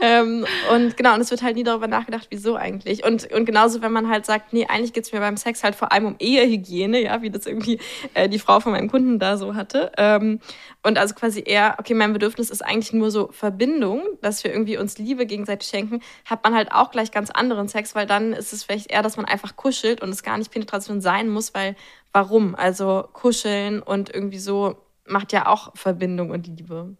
ähm, 0.00 0.46
und 0.72 0.96
genau, 0.96 1.14
und 1.14 1.20
es 1.20 1.30
wird 1.30 1.42
halt 1.42 1.56
nie 1.56 1.64
darüber 1.64 1.86
nachgedacht, 1.86 2.26
wieso 2.30 2.56
eigentlich. 2.56 3.04
Und, 3.04 3.32
und 3.32 3.46
genauso, 3.46 3.80
wenn 3.80 3.92
man 3.92 4.08
halt 4.08 4.26
sagt, 4.26 4.52
nee, 4.52 4.66
eigentlich 4.66 4.92
geht's 4.92 5.12
mir 5.12 5.20
beim 5.20 5.36
Sex 5.36 5.64
halt 5.64 5.74
vor 5.74 5.92
allem 5.92 6.06
um 6.06 6.16
Ehehygiene, 6.18 7.02
ja, 7.02 7.22
wie 7.22 7.30
das 7.30 7.46
irgendwie 7.46 7.78
äh, 8.14 8.28
die 8.28 8.38
Frau 8.38 8.60
von 8.60 8.72
meinem 8.72 8.90
Kunden 8.90 9.18
da 9.18 9.36
so 9.36 9.54
hatte. 9.54 9.92
Ähm, 9.96 10.40
und 10.82 10.98
also 10.98 11.14
quasi 11.14 11.42
eher, 11.44 11.76
okay, 11.78 11.94
mein 11.94 12.12
Bedürfnis 12.12 12.50
ist 12.50 12.62
eigentlich 12.62 12.92
nur 12.92 13.10
so 13.10 13.28
Verbindung, 13.32 14.02
dass 14.20 14.44
wir 14.44 14.52
irgendwie 14.52 14.76
uns 14.76 14.98
Liebe 14.98 15.24
gegenseitig 15.26 15.68
schenken, 15.68 16.00
hat 16.24 16.44
man 16.44 16.54
halt 16.54 16.72
auch 16.72 16.90
gleich 16.90 17.10
ganz 17.10 17.30
anderen 17.30 17.68
Sex, 17.68 17.94
weil 17.94 18.06
dann 18.06 18.32
ist 18.32 18.52
es 18.52 18.64
vielleicht 18.64 18.90
eher, 18.90 19.02
dass 19.02 19.16
man 19.16 19.26
einfach 19.26 19.56
kuschelt 19.56 20.02
und 20.02 20.10
es 20.10 20.22
gar 20.22 20.36
nicht 20.36 20.50
Penetration 20.50 21.00
sein 21.00 21.28
muss, 21.28 21.54
weil 21.54 21.74
warum? 22.12 22.54
Also 22.54 23.08
kuscheln 23.12 23.82
und 23.82 24.14
irgendwie 24.14 24.38
so 24.38 24.76
macht 25.06 25.32
ja 25.32 25.46
auch 25.46 25.74
Verbindung 25.76 26.30
und 26.30 26.46
Liebe. 26.46 26.96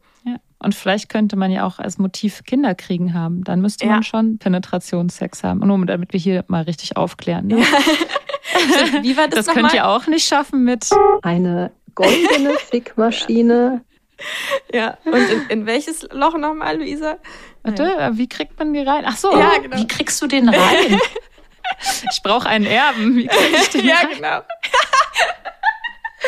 Und 0.67 0.75
vielleicht 0.75 1.09
könnte 1.09 1.37
man 1.37 1.53
ja 1.53 1.64
auch 1.64 1.79
als 1.79 1.97
Motiv 1.97 2.43
Kinder 2.43 2.75
kriegen 2.75 3.14
haben. 3.14 3.45
Dann 3.45 3.61
müsste 3.61 3.87
ja. 3.87 3.93
man 3.93 4.03
schon 4.03 4.39
Penetrationssex 4.39 5.45
haben. 5.45 5.61
Nur 5.61 5.87
damit 5.87 6.12
wir 6.12 6.19
hier 6.19 6.45
mal 6.49 6.64
richtig 6.64 6.97
aufklären. 6.97 7.47
Ne? 7.47 7.61
Ja. 7.61 7.64
Wie 9.05 9.17
war 9.17 9.29
das 9.29 9.47
Das 9.47 9.55
könnt 9.55 9.73
ihr 9.73 9.87
auch 9.87 10.09
nicht 10.09 10.27
schaffen 10.27 10.64
mit 10.64 10.91
eine 11.23 11.71
goldene 11.95 12.55
Fickmaschine. 12.69 13.83
Ja, 14.75 14.99
und 15.05 15.14
in, 15.14 15.47
in 15.51 15.67
welches 15.67 16.03
Loch 16.11 16.37
nochmal, 16.37 16.79
Luisa? 16.79 17.19
Warte, 17.62 17.85
äh, 17.85 18.11
wie 18.14 18.29
kriegt 18.29 18.59
man 18.59 18.73
die 18.73 18.81
rein? 18.81 19.05
Ach 19.07 19.17
so, 19.17 19.39
ja, 19.39 19.59
genau. 19.62 19.77
wie 19.77 19.87
kriegst 19.87 20.21
du 20.21 20.27
den 20.27 20.49
rein? 20.49 20.99
ich 22.11 22.23
brauche 22.25 22.49
einen 22.49 22.67
Erben. 22.67 23.14
Wie 23.14 23.29
krieg 23.29 23.57
ich 23.57 23.69
den 23.69 23.87
ja, 23.87 23.99
rein? 23.99 24.09
genau. 24.17 24.41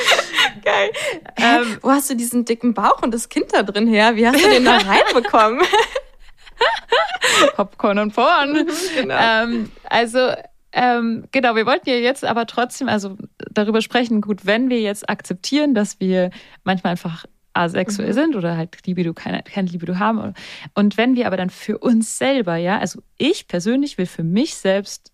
Geil. 0.64 0.90
Ähm, 1.36 1.78
wo 1.82 1.90
hast 1.90 2.10
du 2.10 2.14
diesen 2.14 2.44
dicken 2.44 2.74
Bauch 2.74 3.02
und 3.02 3.12
das 3.12 3.28
Kind 3.28 3.52
da 3.52 3.62
drin 3.62 3.86
her? 3.86 4.16
Wie 4.16 4.26
hast 4.26 4.44
du 4.44 4.48
den 4.48 4.64
da 4.64 4.76
reinbekommen? 4.78 5.60
Popcorn 7.56 7.98
und 7.98 8.14
Porn. 8.14 8.66
genau. 8.96 9.16
Ähm, 9.18 9.70
also 9.84 10.32
ähm, 10.72 11.24
genau, 11.32 11.54
wir 11.56 11.66
wollten 11.66 11.88
ja 11.88 11.96
jetzt 11.96 12.24
aber 12.24 12.46
trotzdem 12.46 12.88
also 12.88 13.16
darüber 13.50 13.80
sprechen, 13.80 14.20
gut, 14.20 14.44
wenn 14.44 14.68
wir 14.68 14.80
jetzt 14.80 15.08
akzeptieren, 15.08 15.74
dass 15.74 15.98
wir 16.00 16.30
manchmal 16.64 16.92
einfach 16.92 17.24
asexuell 17.54 18.10
mhm. 18.10 18.14
sind 18.14 18.36
oder 18.36 18.56
halt 18.56 18.86
Libido, 18.86 19.14
keine, 19.14 19.42
keine 19.42 19.68
Libido 19.68 19.98
haben. 19.98 20.34
Und 20.74 20.96
wenn 20.96 21.16
wir 21.16 21.26
aber 21.26 21.36
dann 21.36 21.50
für 21.50 21.78
uns 21.78 22.18
selber, 22.18 22.56
ja, 22.56 22.78
also 22.78 23.00
ich 23.16 23.48
persönlich 23.48 23.98
will 23.98 24.06
für 24.06 24.22
mich 24.22 24.54
selbst 24.54 25.12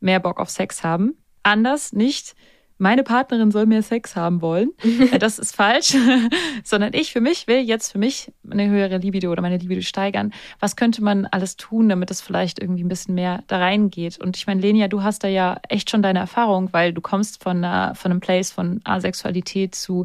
mehr 0.00 0.20
Bock 0.20 0.38
auf 0.38 0.50
Sex 0.50 0.84
haben, 0.84 1.16
anders 1.42 1.92
nicht 1.92 2.34
meine 2.78 3.02
Partnerin 3.02 3.50
soll 3.50 3.66
mehr 3.66 3.82
Sex 3.82 4.16
haben 4.16 4.42
wollen. 4.42 4.70
Äh, 5.12 5.18
das 5.18 5.38
ist 5.38 5.56
falsch. 5.56 5.96
Sondern 6.64 6.92
ich 6.94 7.12
für 7.12 7.20
mich 7.20 7.46
will 7.46 7.60
jetzt 7.60 7.92
für 7.92 7.98
mich 7.98 8.32
eine 8.50 8.68
höhere 8.68 8.98
Libido 8.98 9.30
oder 9.30 9.42
meine 9.42 9.56
Libido 9.56 9.80
steigern. 9.82 10.32
Was 10.60 10.76
könnte 10.76 11.02
man 11.02 11.26
alles 11.26 11.56
tun, 11.56 11.88
damit 11.88 12.10
es 12.10 12.20
vielleicht 12.20 12.60
irgendwie 12.60 12.84
ein 12.84 12.88
bisschen 12.88 13.14
mehr 13.14 13.42
da 13.46 13.58
reingeht? 13.58 14.18
Und 14.18 14.36
ich 14.36 14.46
meine, 14.46 14.60
Lenia, 14.60 14.88
du 14.88 15.02
hast 15.02 15.24
da 15.24 15.28
ja 15.28 15.58
echt 15.68 15.90
schon 15.90 16.02
deine 16.02 16.18
Erfahrung, 16.18 16.72
weil 16.72 16.92
du 16.92 17.00
kommst 17.00 17.42
von, 17.42 17.58
einer, 17.58 17.94
von 17.94 18.10
einem 18.10 18.20
Place 18.20 18.52
von 18.52 18.80
Asexualität 18.84 19.74
zu 19.74 20.04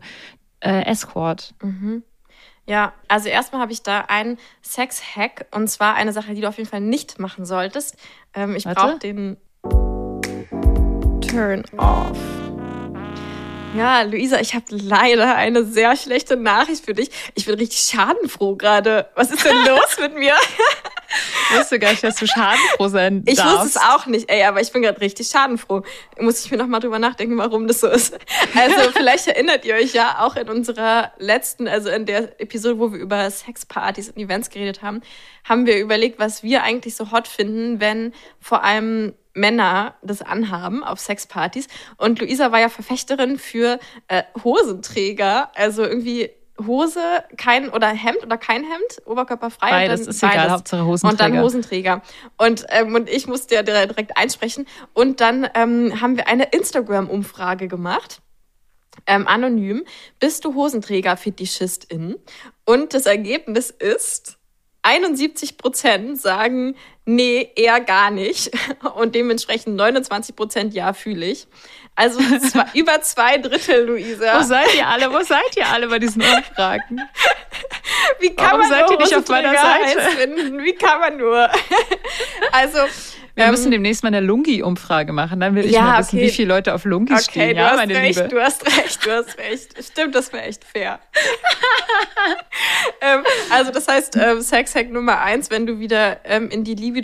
äh, 0.61 0.85
Escort. 0.85 1.53
Mhm. 1.61 2.03
Ja, 2.67 2.93
also 3.07 3.27
erstmal 3.27 3.61
habe 3.61 3.73
ich 3.73 3.81
da 3.83 4.01
einen 4.01 4.37
Sex-Hack 4.61 5.47
und 5.51 5.67
zwar 5.67 5.95
eine 5.95 6.13
Sache, 6.13 6.33
die 6.33 6.41
du 6.41 6.47
auf 6.47 6.57
jeden 6.57 6.69
Fall 6.69 6.81
nicht 6.81 7.19
machen 7.19 7.45
solltest. 7.45 7.97
Ähm, 8.33 8.55
ich 8.55 8.63
brauche 8.63 8.99
den 8.99 9.37
Turn 11.21 11.63
off. 11.77 12.40
Ja, 13.73 14.01
Luisa, 14.01 14.41
ich 14.41 14.53
habe 14.53 14.65
leider 14.69 15.35
eine 15.35 15.63
sehr 15.63 15.95
schlechte 15.95 16.35
Nachricht 16.35 16.83
für 16.83 16.93
dich. 16.93 17.09
Ich 17.35 17.45
bin 17.45 17.55
richtig 17.55 17.79
schadenfroh 17.79 18.55
gerade. 18.57 19.09
Was 19.15 19.31
ist 19.31 19.45
denn 19.45 19.55
los 19.65 19.97
mit 19.97 20.13
mir? 20.15 20.33
Ich 21.49 21.57
wusste 21.57 21.79
gar 21.79 21.91
nicht, 21.91 22.03
dass 22.03 22.15
du 22.15 22.27
schadenfroh 22.27 22.89
sein 22.89 23.23
darfst. 23.23 23.39
Ich 23.39 23.45
wusste 23.45 23.67
es 23.67 23.77
auch 23.77 24.07
nicht, 24.07 24.29
ey, 24.29 24.43
aber 24.43 24.59
ich 24.59 24.73
bin 24.73 24.81
gerade 24.81 24.99
richtig 24.99 25.29
schadenfroh. 25.29 25.83
Muss 26.19 26.43
ich 26.43 26.51
mir 26.51 26.57
nochmal 26.57 26.81
drüber 26.81 26.99
nachdenken, 26.99 27.37
warum 27.37 27.67
das 27.67 27.79
so 27.79 27.87
ist. 27.87 28.19
Also 28.55 28.91
vielleicht 28.93 29.27
erinnert 29.27 29.63
ihr 29.63 29.75
euch 29.75 29.93
ja 29.93 30.17
auch 30.19 30.35
in 30.35 30.49
unserer 30.49 31.13
letzten, 31.17 31.69
also 31.69 31.89
in 31.89 32.05
der 32.05 32.41
Episode, 32.41 32.77
wo 32.77 32.91
wir 32.91 32.99
über 32.99 33.31
Sexpartys 33.31 34.09
und 34.09 34.17
Events 34.17 34.49
geredet 34.49 34.81
haben, 34.81 35.01
haben 35.45 35.65
wir 35.65 35.79
überlegt, 35.79 36.19
was 36.19 36.43
wir 36.43 36.63
eigentlich 36.63 36.95
so 36.95 37.11
hot 37.11 37.27
finden, 37.27 37.79
wenn 37.79 38.13
vor 38.41 38.65
allem 38.65 39.13
Männer 39.33 39.95
das 40.01 40.21
anhaben 40.21 40.83
auf 40.83 40.99
Sexpartys. 40.99 41.67
Und 41.97 42.19
Luisa 42.19 42.51
war 42.51 42.59
ja 42.59 42.69
Verfechterin 42.69 43.37
für 43.37 43.79
äh, 44.07 44.23
Hosenträger, 44.43 45.51
also 45.55 45.83
irgendwie 45.83 46.29
Hose, 46.67 47.01
kein 47.37 47.69
oder 47.69 47.87
Hemd 47.87 48.23
oder 48.23 48.37
kein 48.37 48.63
Hemd, 48.63 49.05
oberkörperfrei. 49.05 49.69
Beides 49.69 50.01
ist 50.01 50.21
beides. 50.21 50.35
egal, 50.35 50.51
Hauptsache 50.51 50.85
Hosenträger. 50.85 51.25
Und 51.25 51.35
dann 51.35 51.43
Hosenträger. 51.43 52.01
Und, 52.37 52.65
ähm, 52.69 52.95
und 52.95 53.09
ich 53.09 53.27
musste 53.27 53.55
ja 53.55 53.63
direkt 53.63 54.17
einsprechen. 54.17 54.67
Und 54.93 55.21
dann 55.21 55.47
ähm, 55.55 56.01
haben 56.01 56.17
wir 56.17 56.27
eine 56.27 56.45
Instagram-Umfrage 56.45 57.67
gemacht. 57.67 58.21
Ähm, 59.07 59.27
anonym. 59.27 59.85
Bist 60.19 60.45
du 60.45 60.53
Hosenträger-Fetischistin? 60.53 62.15
Und 62.65 62.93
das 62.93 63.05
Ergebnis 63.05 63.71
ist 63.71 64.37
71 64.83 65.57
Prozent 65.57 66.19
sagen, 66.21 66.75
nee, 67.15 67.51
eher 67.55 67.79
gar 67.81 68.11
nicht. 68.11 68.51
Und 68.95 69.15
dementsprechend 69.15 69.75
29 69.75 70.35
Prozent 70.35 70.73
ja, 70.73 70.93
fühle 70.93 71.25
ich. 71.25 71.47
Also 71.95 72.19
zwei, 72.19 72.65
über 72.73 73.01
zwei 73.01 73.37
Drittel, 73.37 73.85
Luisa. 73.85 74.39
Wo 74.39 74.43
seid 74.43 74.73
ihr 74.75 74.87
alle? 74.87 75.11
Wo 75.11 75.21
seid 75.23 75.55
ihr 75.57 75.67
alle 75.67 75.87
bei 75.87 75.99
diesen 75.99 76.21
Umfragen? 76.21 77.01
Wie 78.19 78.33
kann 78.35 78.45
Warum 78.45 78.59
man 78.61 78.69
seid 78.69 78.89
ihr 78.89 78.97
nicht 78.97 79.15
auf 79.15 79.27
meiner 79.27 79.53
Seite? 79.53 80.01
Finden? 80.17 80.63
Wie 80.63 80.73
kann 80.73 80.99
man 80.99 81.17
nur? 81.17 81.49
Also 82.53 82.79
wir 83.35 83.45
ähm, 83.45 83.51
müssen 83.51 83.71
demnächst 83.71 84.03
mal 84.03 84.09
eine 84.09 84.19
Lungi-Umfrage 84.19 85.13
machen. 85.13 85.39
Dann 85.39 85.55
will 85.55 85.65
ich 85.65 85.71
ja, 85.71 85.81
mal 85.81 85.99
wissen, 85.99 86.17
okay. 86.17 86.27
wie 86.27 86.31
viele 86.31 86.47
Leute 86.49 86.73
auf 86.73 86.85
Lungi 86.85 87.13
okay, 87.13 87.23
stehen. 87.23 87.49
Du 87.51 87.55
ja, 87.55 87.69
hast 87.69 87.77
meine 87.77 87.95
recht, 87.95 88.17
Liebe. 88.17 88.29
Du 88.29 88.41
hast 88.41 88.65
recht, 88.65 89.05
du 89.05 89.11
hast 89.11 89.37
recht. 89.37 89.83
Stimmt, 89.83 90.15
das 90.15 90.33
wäre 90.33 90.43
echt 90.43 90.63
fair. 90.63 90.99
ähm, 93.01 93.23
also 93.49 93.71
das 93.71 93.87
heißt, 93.87 94.17
ähm, 94.17 94.41
Sex-Hack 94.41 94.91
Nummer 94.91 95.21
eins, 95.21 95.49
wenn 95.49 95.65
du 95.65 95.79
wieder 95.79 96.19
ähm, 96.25 96.49
in 96.49 96.63
die 96.63 96.75
Libido 96.75 97.00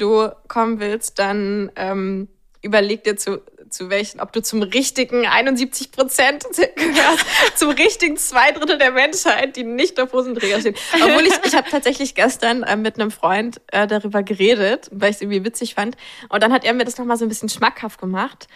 kommen 0.48 0.80
willst, 0.80 1.20
dann 1.20 1.72
ähm, 1.76 2.28
überleg 2.62 3.04
dir 3.04 3.16
zu, 3.18 3.42
zu 3.70 3.90
welchen, 3.90 4.20
ob 4.20 4.32
du 4.34 4.42
zum 4.42 4.62
richtigen 4.62 5.26
71 5.26 5.92
Prozent 5.92 6.44
gehörst, 6.54 7.26
zum 7.56 7.72
richtigen 7.72 8.18
zwei 8.18 8.52
Drittel 8.52 8.78
der 8.78 8.92
Menschheit, 8.92 9.56
die 9.56 9.64
nicht 9.64 10.00
auf 10.00 10.14
Hosenträger 10.14 10.60
stehen. 10.60 10.76
Obwohl 10.94 11.26
ich, 11.26 11.34
ich 11.46 11.56
habe 11.56 11.70
tatsächlich 11.70 12.16
gestern 12.16 12.64
äh, 12.64 12.76
mit 12.76 13.00
einem 13.00 13.12
Freund 13.12 13.62
äh, 13.72 13.88
darüber 13.88 14.24
geredet, 14.24 14.90
weil 14.92 15.12
ich 15.12 15.18
es 15.18 15.22
irgendwie 15.22 15.44
witzig 15.46 15.76
fand. 15.76 15.98
Und 16.30 16.44
dann 16.44 16.54
hat 16.54 16.64
er 16.64 16.74
mir 16.74 16.86
das 16.86 16.98
nochmal 16.98 17.18
so 17.18 17.26
ein 17.26 17.30
bisschen 17.30 17.50
schmackhaft 17.50 18.00
gemacht. 18.00 18.48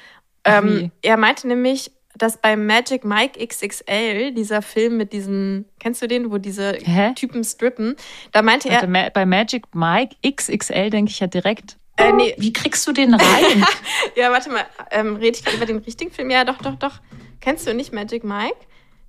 Ähm, 0.44 0.92
er 1.02 1.18
meinte 1.18 1.48
nämlich, 1.48 1.92
dass 2.18 2.38
bei 2.38 2.56
Magic 2.56 3.04
Mike 3.04 3.46
XXL, 3.46 4.32
dieser 4.34 4.62
Film 4.62 4.98
mit 4.98 5.14
diesen, 5.14 5.66
kennst 5.80 6.02
du 6.02 6.08
den, 6.08 6.32
wo 6.32 6.38
diese 6.38 6.74
Hä? 6.84 7.14
Typen 7.16 7.44
strippen, 7.44 7.96
da 8.32 8.42
meinte 8.42 8.70
er. 8.70 8.82
Warte, 8.92 9.12
bei 9.14 9.26
Magic 9.26 9.64
Mike 9.74 10.16
XXL 10.30 10.90
denke 10.90 11.12
ich 11.12 11.20
ja 11.20 11.28
direkt 11.28 11.78
äh, 11.98 12.14
nee. 12.14 12.34
Wie 12.38 12.54
kriegst 12.54 12.88
du 12.88 12.94
den 12.94 13.14
rein? 13.14 13.66
ja, 14.16 14.32
warte 14.32 14.50
mal. 14.50 14.66
Ähm, 14.92 15.18
rede 15.18 15.38
ich 15.46 15.54
über 15.54 15.66
den 15.66 15.78
richtigen 15.80 16.12
Film? 16.12 16.30
Ja, 16.30 16.46
doch, 16.46 16.58
doch, 16.58 16.76
doch. 16.76 17.00
Kennst 17.42 17.68
du 17.68 17.74
nicht 17.74 17.94
Magic 17.94 18.24
Mike? 18.24 18.56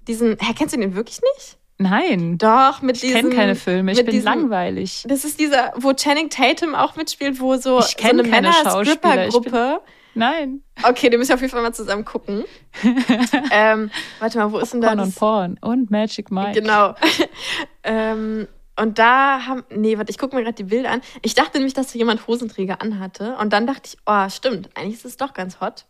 Diesen, 0.08 0.36
hä, 0.40 0.52
kennst 0.56 0.74
du 0.74 0.80
den 0.80 0.94
wirklich 0.94 1.20
nicht? 1.36 1.58
Nein. 1.78 2.38
Doch, 2.38 2.82
mit 2.82 2.96
Ich 2.96 3.02
diesem. 3.02 3.20
kenne 3.22 3.34
keine 3.34 3.54
Filme, 3.54 3.92
ich 3.92 3.98
bin 3.98 4.06
diesem- 4.10 4.24
langweilig. 4.24 5.04
Das 5.06 5.24
ist 5.24 5.40
dieser, 5.40 5.72
wo 5.76 5.92
Channing 5.94 6.28
Tatum 6.28 6.74
auch 6.74 6.96
mitspielt, 6.96 7.40
wo 7.40 7.56
so, 7.56 7.78
Ich 7.80 7.96
so 7.98 8.08
eine 8.08 8.22
ich 8.22 8.28
Männer-Stripper-Gruppe. 8.30 9.80
Nein. 10.14 10.62
Okay, 10.82 11.08
den 11.08 11.18
müssen 11.18 11.30
wir 11.30 11.34
auf 11.36 11.40
jeden 11.40 11.52
Fall 11.52 11.62
mal 11.62 11.72
zusammen 11.72 12.04
gucken. 12.04 12.44
ähm, 13.50 13.90
warte 14.18 14.38
mal, 14.38 14.52
wo 14.52 14.58
ist 14.58 14.72
denn 14.72 14.80
da 14.80 14.88
Porn 14.88 15.00
und 15.00 15.06
das? 15.08 15.14
Porn 15.14 15.58
und 15.60 15.90
Magic 15.90 16.30
Mike. 16.30 16.60
Genau. 16.60 16.94
ähm, 17.84 18.46
und 18.76 18.98
da 18.98 19.46
haben, 19.46 19.64
nee, 19.70 19.98
warte, 19.98 20.10
ich 20.10 20.18
gucke 20.18 20.34
mir 20.34 20.42
gerade 20.42 20.56
die 20.56 20.64
Bilder 20.64 20.90
an. 20.90 21.02
Ich 21.22 21.34
dachte 21.34 21.58
nämlich, 21.58 21.74
dass 21.74 21.92
da 21.92 21.98
jemand 21.98 22.26
Hosenträger 22.26 22.80
anhatte. 22.80 23.36
Und 23.36 23.52
dann 23.52 23.66
dachte 23.66 23.82
ich, 23.84 23.96
oh, 24.06 24.28
stimmt, 24.28 24.70
eigentlich 24.76 24.94
ist 24.94 25.04
es 25.04 25.16
doch 25.16 25.34
ganz 25.34 25.60
hot. 25.60 25.86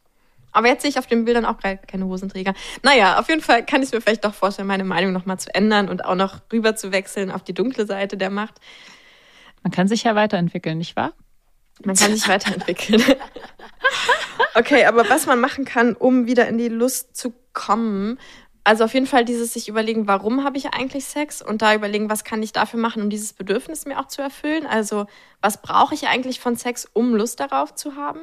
Aber 0.52 0.68
jetzt 0.68 0.82
sehe 0.82 0.90
ich 0.90 0.98
auf 0.98 1.06
den 1.06 1.24
Bildern 1.24 1.46
auch 1.46 1.58
gerade 1.58 1.78
keine 1.86 2.06
Hosenträger. 2.06 2.52
Naja, 2.82 3.18
auf 3.18 3.28
jeden 3.28 3.40
Fall 3.40 3.64
kann 3.64 3.82
ich 3.82 3.90
mir 3.92 4.00
vielleicht 4.00 4.24
doch 4.24 4.34
vorstellen, 4.34 4.68
meine 4.68 4.84
Meinung 4.84 5.12
nochmal 5.12 5.38
zu 5.38 5.54
ändern 5.54 5.88
und 5.88 6.04
auch 6.04 6.14
noch 6.14 6.40
rüber 6.52 6.76
zu 6.76 6.92
wechseln 6.92 7.30
auf 7.30 7.42
die 7.42 7.54
dunkle 7.54 7.86
Seite 7.86 8.16
der 8.16 8.30
Macht. 8.30 8.60
Man 9.62 9.70
kann 9.70 9.88
sich 9.88 10.02
ja 10.02 10.14
weiterentwickeln, 10.14 10.78
nicht 10.78 10.96
wahr? 10.96 11.12
Man 11.84 11.96
kann 11.96 12.14
sich 12.14 12.28
weiterentwickeln. 12.28 13.02
okay, 14.54 14.84
aber 14.84 15.08
was 15.08 15.26
man 15.26 15.40
machen 15.40 15.64
kann, 15.64 15.94
um 15.94 16.26
wieder 16.26 16.46
in 16.48 16.58
die 16.58 16.68
Lust 16.68 17.16
zu 17.16 17.32
kommen, 17.52 18.18
also 18.64 18.84
auf 18.84 18.94
jeden 18.94 19.06
Fall 19.06 19.24
dieses 19.24 19.52
sich 19.52 19.68
überlegen, 19.68 20.06
warum 20.06 20.44
habe 20.44 20.56
ich 20.56 20.72
eigentlich 20.72 21.04
Sex 21.06 21.42
und 21.42 21.62
da 21.62 21.74
überlegen, 21.74 22.08
was 22.08 22.22
kann 22.22 22.42
ich 22.42 22.52
dafür 22.52 22.78
machen, 22.78 23.02
um 23.02 23.10
dieses 23.10 23.32
Bedürfnis 23.32 23.86
mir 23.86 23.98
auch 23.98 24.06
zu 24.06 24.22
erfüllen. 24.22 24.66
Also 24.66 25.06
was 25.40 25.60
brauche 25.60 25.94
ich 25.94 26.06
eigentlich 26.06 26.38
von 26.38 26.56
Sex, 26.56 26.88
um 26.92 27.14
Lust 27.16 27.40
darauf 27.40 27.74
zu 27.74 27.96
haben? 27.96 28.20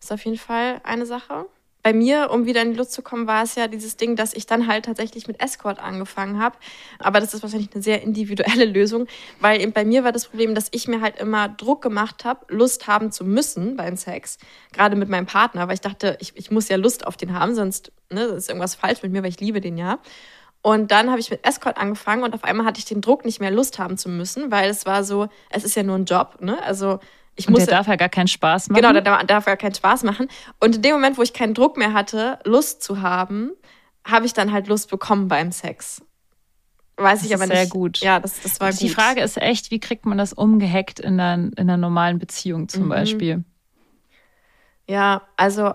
Ist 0.00 0.12
auf 0.12 0.24
jeden 0.24 0.36
Fall 0.36 0.80
eine 0.84 1.06
Sache. 1.06 1.46
Bei 1.82 1.92
mir, 1.92 2.30
um 2.30 2.46
wieder 2.46 2.62
in 2.62 2.72
die 2.72 2.76
Lust 2.76 2.92
zu 2.92 3.02
kommen, 3.02 3.26
war 3.26 3.42
es 3.42 3.56
ja 3.56 3.66
dieses 3.66 3.96
Ding, 3.96 4.14
dass 4.14 4.34
ich 4.34 4.46
dann 4.46 4.68
halt 4.68 4.84
tatsächlich 4.84 5.26
mit 5.26 5.42
Escort 5.42 5.80
angefangen 5.80 6.40
habe. 6.40 6.56
Aber 7.00 7.18
das 7.18 7.34
ist 7.34 7.42
wahrscheinlich 7.42 7.70
eine 7.74 7.82
sehr 7.82 8.02
individuelle 8.02 8.64
Lösung, 8.72 9.06
weil 9.40 9.60
eben 9.60 9.72
bei 9.72 9.84
mir 9.84 10.04
war 10.04 10.12
das 10.12 10.26
Problem, 10.26 10.54
dass 10.54 10.68
ich 10.70 10.86
mir 10.86 11.00
halt 11.00 11.18
immer 11.18 11.48
Druck 11.48 11.82
gemacht 11.82 12.24
habe, 12.24 12.46
Lust 12.48 12.86
haben 12.86 13.10
zu 13.10 13.24
müssen 13.24 13.76
beim 13.76 13.96
Sex. 13.96 14.38
Gerade 14.72 14.94
mit 14.94 15.08
meinem 15.08 15.26
Partner, 15.26 15.66
weil 15.66 15.74
ich 15.74 15.80
dachte, 15.80 16.16
ich, 16.20 16.32
ich 16.36 16.52
muss 16.52 16.68
ja 16.68 16.76
Lust 16.76 17.04
auf 17.06 17.16
den 17.16 17.38
haben, 17.38 17.54
sonst 17.54 17.90
ne, 18.10 18.22
ist 18.22 18.48
irgendwas 18.48 18.76
falsch 18.76 19.02
mit 19.02 19.10
mir, 19.10 19.22
weil 19.22 19.30
ich 19.30 19.40
liebe 19.40 19.60
den 19.60 19.76
ja. 19.76 19.98
Und 20.62 20.92
dann 20.92 21.10
habe 21.10 21.18
ich 21.18 21.30
mit 21.30 21.44
Escort 21.44 21.76
angefangen 21.76 22.22
und 22.22 22.34
auf 22.34 22.44
einmal 22.44 22.64
hatte 22.64 22.78
ich 22.78 22.84
den 22.84 23.00
Druck, 23.00 23.24
nicht 23.24 23.40
mehr 23.40 23.50
Lust 23.50 23.80
haben 23.80 23.98
zu 23.98 24.08
müssen, 24.08 24.52
weil 24.52 24.70
es 24.70 24.86
war 24.86 25.02
so, 25.02 25.28
es 25.50 25.64
ist 25.64 25.74
ja 25.74 25.82
nur 25.82 25.96
ein 25.96 26.04
Job, 26.04 26.36
ne? 26.40 26.62
Also 26.62 27.00
ich 27.36 27.46
Und 27.46 27.52
muss 27.52 27.64
der 27.64 27.76
darf 27.76 27.86
ja 27.88 27.96
gar 27.96 28.08
keinen 28.08 28.28
Spaß 28.28 28.68
machen. 28.70 28.80
Genau, 28.82 28.92
der 28.92 29.24
darf- 29.24 29.46
ja 29.46 29.56
keinen 29.56 29.74
Spaß 29.74 30.02
machen. 30.04 30.28
Und 30.60 30.76
in 30.76 30.82
dem 30.82 30.92
Moment, 30.92 31.16
wo 31.18 31.22
ich 31.22 31.32
keinen 31.32 31.54
Druck 31.54 31.76
mehr 31.76 31.92
hatte, 31.92 32.38
Lust 32.44 32.82
zu 32.82 33.00
haben, 33.00 33.52
habe 34.06 34.26
ich 34.26 34.32
dann 34.34 34.52
halt 34.52 34.66
Lust 34.68 34.90
bekommen 34.90 35.28
beim 35.28 35.52
Sex. 35.52 36.02
Weiß 36.96 37.20
Das 37.20 37.26
ich 37.28 37.34
aber 37.34 37.44
ist 37.44 37.50
nicht. 37.50 37.58
sehr 37.58 37.66
gut. 37.68 38.00
Ja, 38.00 38.20
das, 38.20 38.40
das 38.40 38.60
war 38.60 38.70
Die 38.70 38.86
gut. 38.88 38.94
Frage 38.94 39.22
ist 39.22 39.38
echt, 39.38 39.70
wie 39.70 39.80
kriegt 39.80 40.04
man 40.04 40.18
das 40.18 40.32
umgehackt 40.32 41.00
in 41.00 41.18
einer, 41.18 41.34
in 41.34 41.58
einer 41.58 41.76
normalen 41.78 42.18
Beziehung 42.18 42.68
zum 42.68 42.84
Mhm. 42.84 42.88
Beispiel? 42.90 43.44
Ja, 44.86 45.22
also 45.36 45.74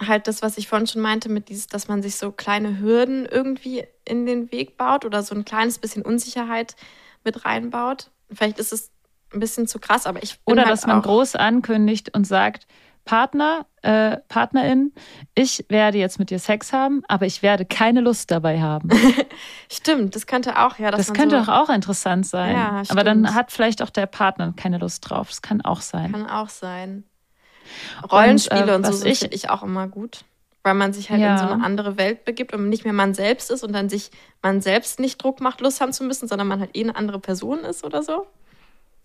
halt 0.00 0.26
das, 0.28 0.42
was 0.42 0.58
ich 0.58 0.68
vorhin 0.68 0.86
schon 0.86 1.02
meinte, 1.02 1.28
mit 1.28 1.48
dieses, 1.48 1.66
dass 1.66 1.88
man 1.88 2.02
sich 2.02 2.16
so 2.16 2.30
kleine 2.32 2.78
Hürden 2.78 3.26
irgendwie 3.26 3.84
in 4.04 4.26
den 4.26 4.52
Weg 4.52 4.76
baut 4.76 5.04
oder 5.04 5.22
so 5.22 5.34
ein 5.34 5.44
kleines 5.44 5.78
bisschen 5.78 6.02
Unsicherheit 6.02 6.76
mit 7.24 7.44
reinbaut. 7.44 8.10
Vielleicht 8.30 8.58
ist 8.58 8.72
es 8.72 8.90
ein 9.32 9.40
bisschen 9.40 9.66
zu 9.66 9.78
krass, 9.78 10.06
aber 10.06 10.22
ich 10.22 10.38
Oder 10.44 10.62
halt 10.62 10.72
dass 10.72 10.86
man 10.86 10.98
auch, 11.00 11.02
groß 11.02 11.36
ankündigt 11.36 12.14
und 12.16 12.24
sagt, 12.26 12.66
Partner, 13.04 13.64
äh, 13.82 14.18
Partnerin, 14.28 14.92
ich 15.34 15.64
werde 15.70 15.96
jetzt 15.98 16.18
mit 16.18 16.28
dir 16.30 16.38
Sex 16.38 16.72
haben, 16.74 17.02
aber 17.08 17.24
ich 17.24 17.42
werde 17.42 17.64
keine 17.64 18.00
Lust 18.02 18.30
dabei 18.30 18.60
haben. 18.60 18.90
Stimmt, 19.72 20.14
das 20.14 20.26
könnte 20.26 20.58
auch, 20.58 20.78
ja. 20.78 20.90
Das 20.90 21.12
könnte 21.14 21.38
so, 21.40 21.46
doch 21.46 21.52
auch 21.52 21.70
interessant 21.70 22.26
sein. 22.26 22.54
Ja, 22.54 22.82
aber 22.88 23.04
dann 23.04 23.34
hat 23.34 23.50
vielleicht 23.50 23.80
auch 23.82 23.88
der 23.90 24.04
Partner 24.06 24.52
keine 24.56 24.76
Lust 24.78 25.08
drauf. 25.08 25.28
Das 25.30 25.40
kann 25.40 25.62
auch 25.62 25.80
sein. 25.80 26.12
Kann 26.12 26.28
auch 26.28 26.50
sein. 26.50 27.04
Rollenspiele 28.10 28.74
und, 28.76 28.84
äh, 28.84 28.86
so 28.86 28.92
was 28.92 29.00
sind, 29.00 29.10
ich- 29.10 29.18
finde 29.20 29.36
ich 29.36 29.50
auch 29.50 29.62
immer 29.62 29.88
gut. 29.88 30.24
Weil 30.64 30.74
man 30.74 30.92
sich 30.92 31.08
halt 31.08 31.20
Ja. 31.20 31.32
in 31.32 31.38
so 31.38 31.44
eine 31.54 31.64
andere 31.64 31.96
Welt 31.96 32.24
begibt 32.24 32.52
und 32.52 32.68
nicht 32.68 32.84
mehr 32.84 32.92
man 32.92 33.14
selbst 33.14 33.50
ist 33.50 33.62
und 33.62 33.72
dann 33.72 33.88
sich 33.88 34.10
man 34.42 34.60
selbst 34.60 34.98
nicht 35.00 35.22
Druck 35.22 35.40
macht, 35.40 35.60
Lust 35.60 35.80
haben 35.80 35.92
zu 35.92 36.04
müssen, 36.04 36.28
sondern 36.28 36.48
man 36.48 36.60
halt 36.60 36.76
eh 36.76 36.82
eine 36.82 36.96
andere 36.96 37.20
Person 37.20 37.60
ist 37.60 37.84
oder 37.84 38.02
so. 38.02 38.26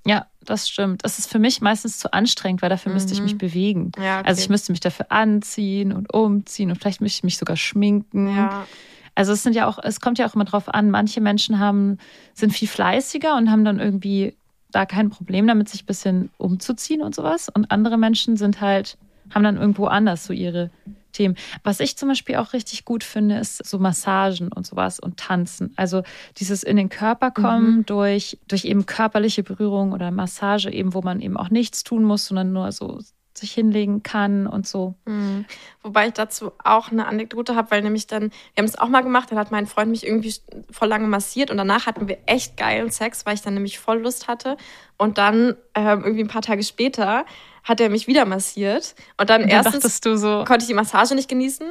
Ja, 0.06 0.28
das 0.42 0.68
stimmt. 0.70 1.06
Das 1.06 1.18
ist 1.20 1.32
für 1.32 1.40
mich 1.40 1.62
meistens 1.62 1.98
zu 1.98 2.12
anstrengend, 2.12 2.62
weil 2.62 2.70
dafür 2.70 2.92
müsste 2.92 3.14
ich 3.14 3.20
Mhm. 3.20 3.24
mich 3.26 3.38
bewegen. 3.38 3.92
Ja, 3.98 4.20
okay. 4.20 4.28
Also 4.28 4.42
ich 4.42 4.50
müsste 4.50 4.72
mich 4.74 4.82
dafür 4.82 5.06
anziehen 5.12 5.94
und 5.94 6.14
umziehen 6.14 6.70
und 6.72 6.78
vielleicht 6.78 7.00
müsste 7.02 7.20
ich 7.20 7.24
mich 7.24 7.38
sogar 7.38 7.56
schminken. 7.56 8.36
Ja, 8.36 8.68
Also 9.16 9.32
es 9.34 9.44
sind 9.44 9.56
ja 9.56 9.68
auch, 9.68 9.80
es 9.82 10.02
kommt 10.02 10.18
ja 10.18 10.28
auch 10.28 10.34
immer 10.36 10.44
drauf 10.46 10.68
an, 10.74 10.90
manche 10.90 11.22
Menschen 11.22 11.60
haben, 11.60 12.00
sind 12.34 12.52
viel 12.52 12.68
fleißiger 12.68 13.38
und 13.38 13.50
haben 13.52 13.64
dann 13.64 13.80
irgendwie 13.80 14.36
da 14.72 14.86
kein 14.88 15.10
Problem 15.12 15.46
damit, 15.46 15.70
sich 15.70 15.84
ein 15.84 15.86
bisschen 15.86 16.32
umzuziehen 16.38 17.02
und 17.04 17.14
sowas. 17.14 17.48
Und 17.48 17.70
andere 17.72 17.98
Menschen 17.98 18.38
sind 18.38 18.60
halt, 18.60 18.98
haben 19.34 19.44
dann 19.44 19.58
irgendwo 19.58 19.86
anders 19.86 20.26
so 20.26 20.34
ihre 20.34 20.70
Themen. 21.14 21.36
Was 21.64 21.80
ich 21.80 21.96
zum 21.96 22.10
Beispiel 22.10 22.36
auch 22.36 22.54
richtig 22.54 22.86
gut 22.86 23.04
finde, 23.04 23.38
ist 23.38 23.66
so 23.66 23.80
Massagen 23.80 24.52
und 24.52 24.66
sowas 24.66 25.00
und 25.00 25.18
Tanzen. 25.18 25.74
Also 25.78 26.04
dieses 26.38 26.64
in 26.64 26.76
den 26.76 26.90
Körper 26.90 27.32
kommen 27.32 27.86
durch, 27.86 28.40
durch 28.48 28.66
eben 28.66 28.86
körperliche 28.86 29.44
Berührung 29.44 29.94
oder 29.94 30.12
Massage 30.12 30.70
eben, 30.70 30.94
wo 30.94 31.02
man 31.02 31.22
eben 31.22 31.38
auch 31.38 31.50
nichts 31.50 31.84
tun 31.84 32.04
muss, 32.04 32.26
sondern 32.26 32.52
nur 32.52 32.72
so 32.72 33.00
sich 33.36 33.52
hinlegen 33.52 34.04
kann 34.04 34.46
und 34.46 34.68
so. 34.68 34.96
Mhm. 35.06 35.46
Wobei 35.82 36.08
ich 36.08 36.14
dazu 36.14 36.52
auch 36.64 36.92
eine 36.92 37.08
Anekdote 37.08 37.56
habe, 37.56 37.72
weil 37.72 37.82
nämlich 37.82 38.06
dann, 38.06 38.30
wir 38.54 38.62
haben 38.62 38.66
es 38.66 38.78
auch 38.78 38.90
mal 38.90 39.02
gemacht, 39.02 39.32
dann 39.32 39.40
hat 39.40 39.52
mein 39.52 39.66
Freund 39.66 39.90
mich 39.90 40.06
irgendwie 40.06 40.34
voll 40.72 40.88
lange 40.88 41.08
massiert 41.08 41.50
und 41.50 41.58
danach 41.58 41.88
hatten 41.88 42.08
wir 42.08 42.20
echt 42.28 42.58
geilen 42.58 42.92
Sex, 42.92 43.26
weil 43.26 43.34
ich 43.34 43.42
dann 43.42 43.56
nämlich 43.56 43.80
voll 43.80 44.02
Lust 44.02 44.28
hatte. 44.28 44.58
Und 44.98 45.18
dann 45.18 45.56
ähm, 45.74 46.04
irgendwie 46.04 46.24
ein 46.24 46.28
paar 46.28 46.44
Tage 46.44 46.64
später 46.64 47.26
hat 47.64 47.80
er 47.80 47.90
mich 47.90 48.08
wieder 48.08 48.26
massiert. 48.26 48.96
Und 49.18 49.30
dann 49.30 49.44
Und 49.44 49.50
dann 49.50 49.58
erstens 49.58 49.84
dachtest 49.84 50.06
du 50.06 50.18
so, 50.18 50.44
konnte 50.46 50.64
ich 50.64 50.68
die 50.68 50.74
Massage 50.74 51.16
nicht 51.16 51.30
genießen. 51.30 51.68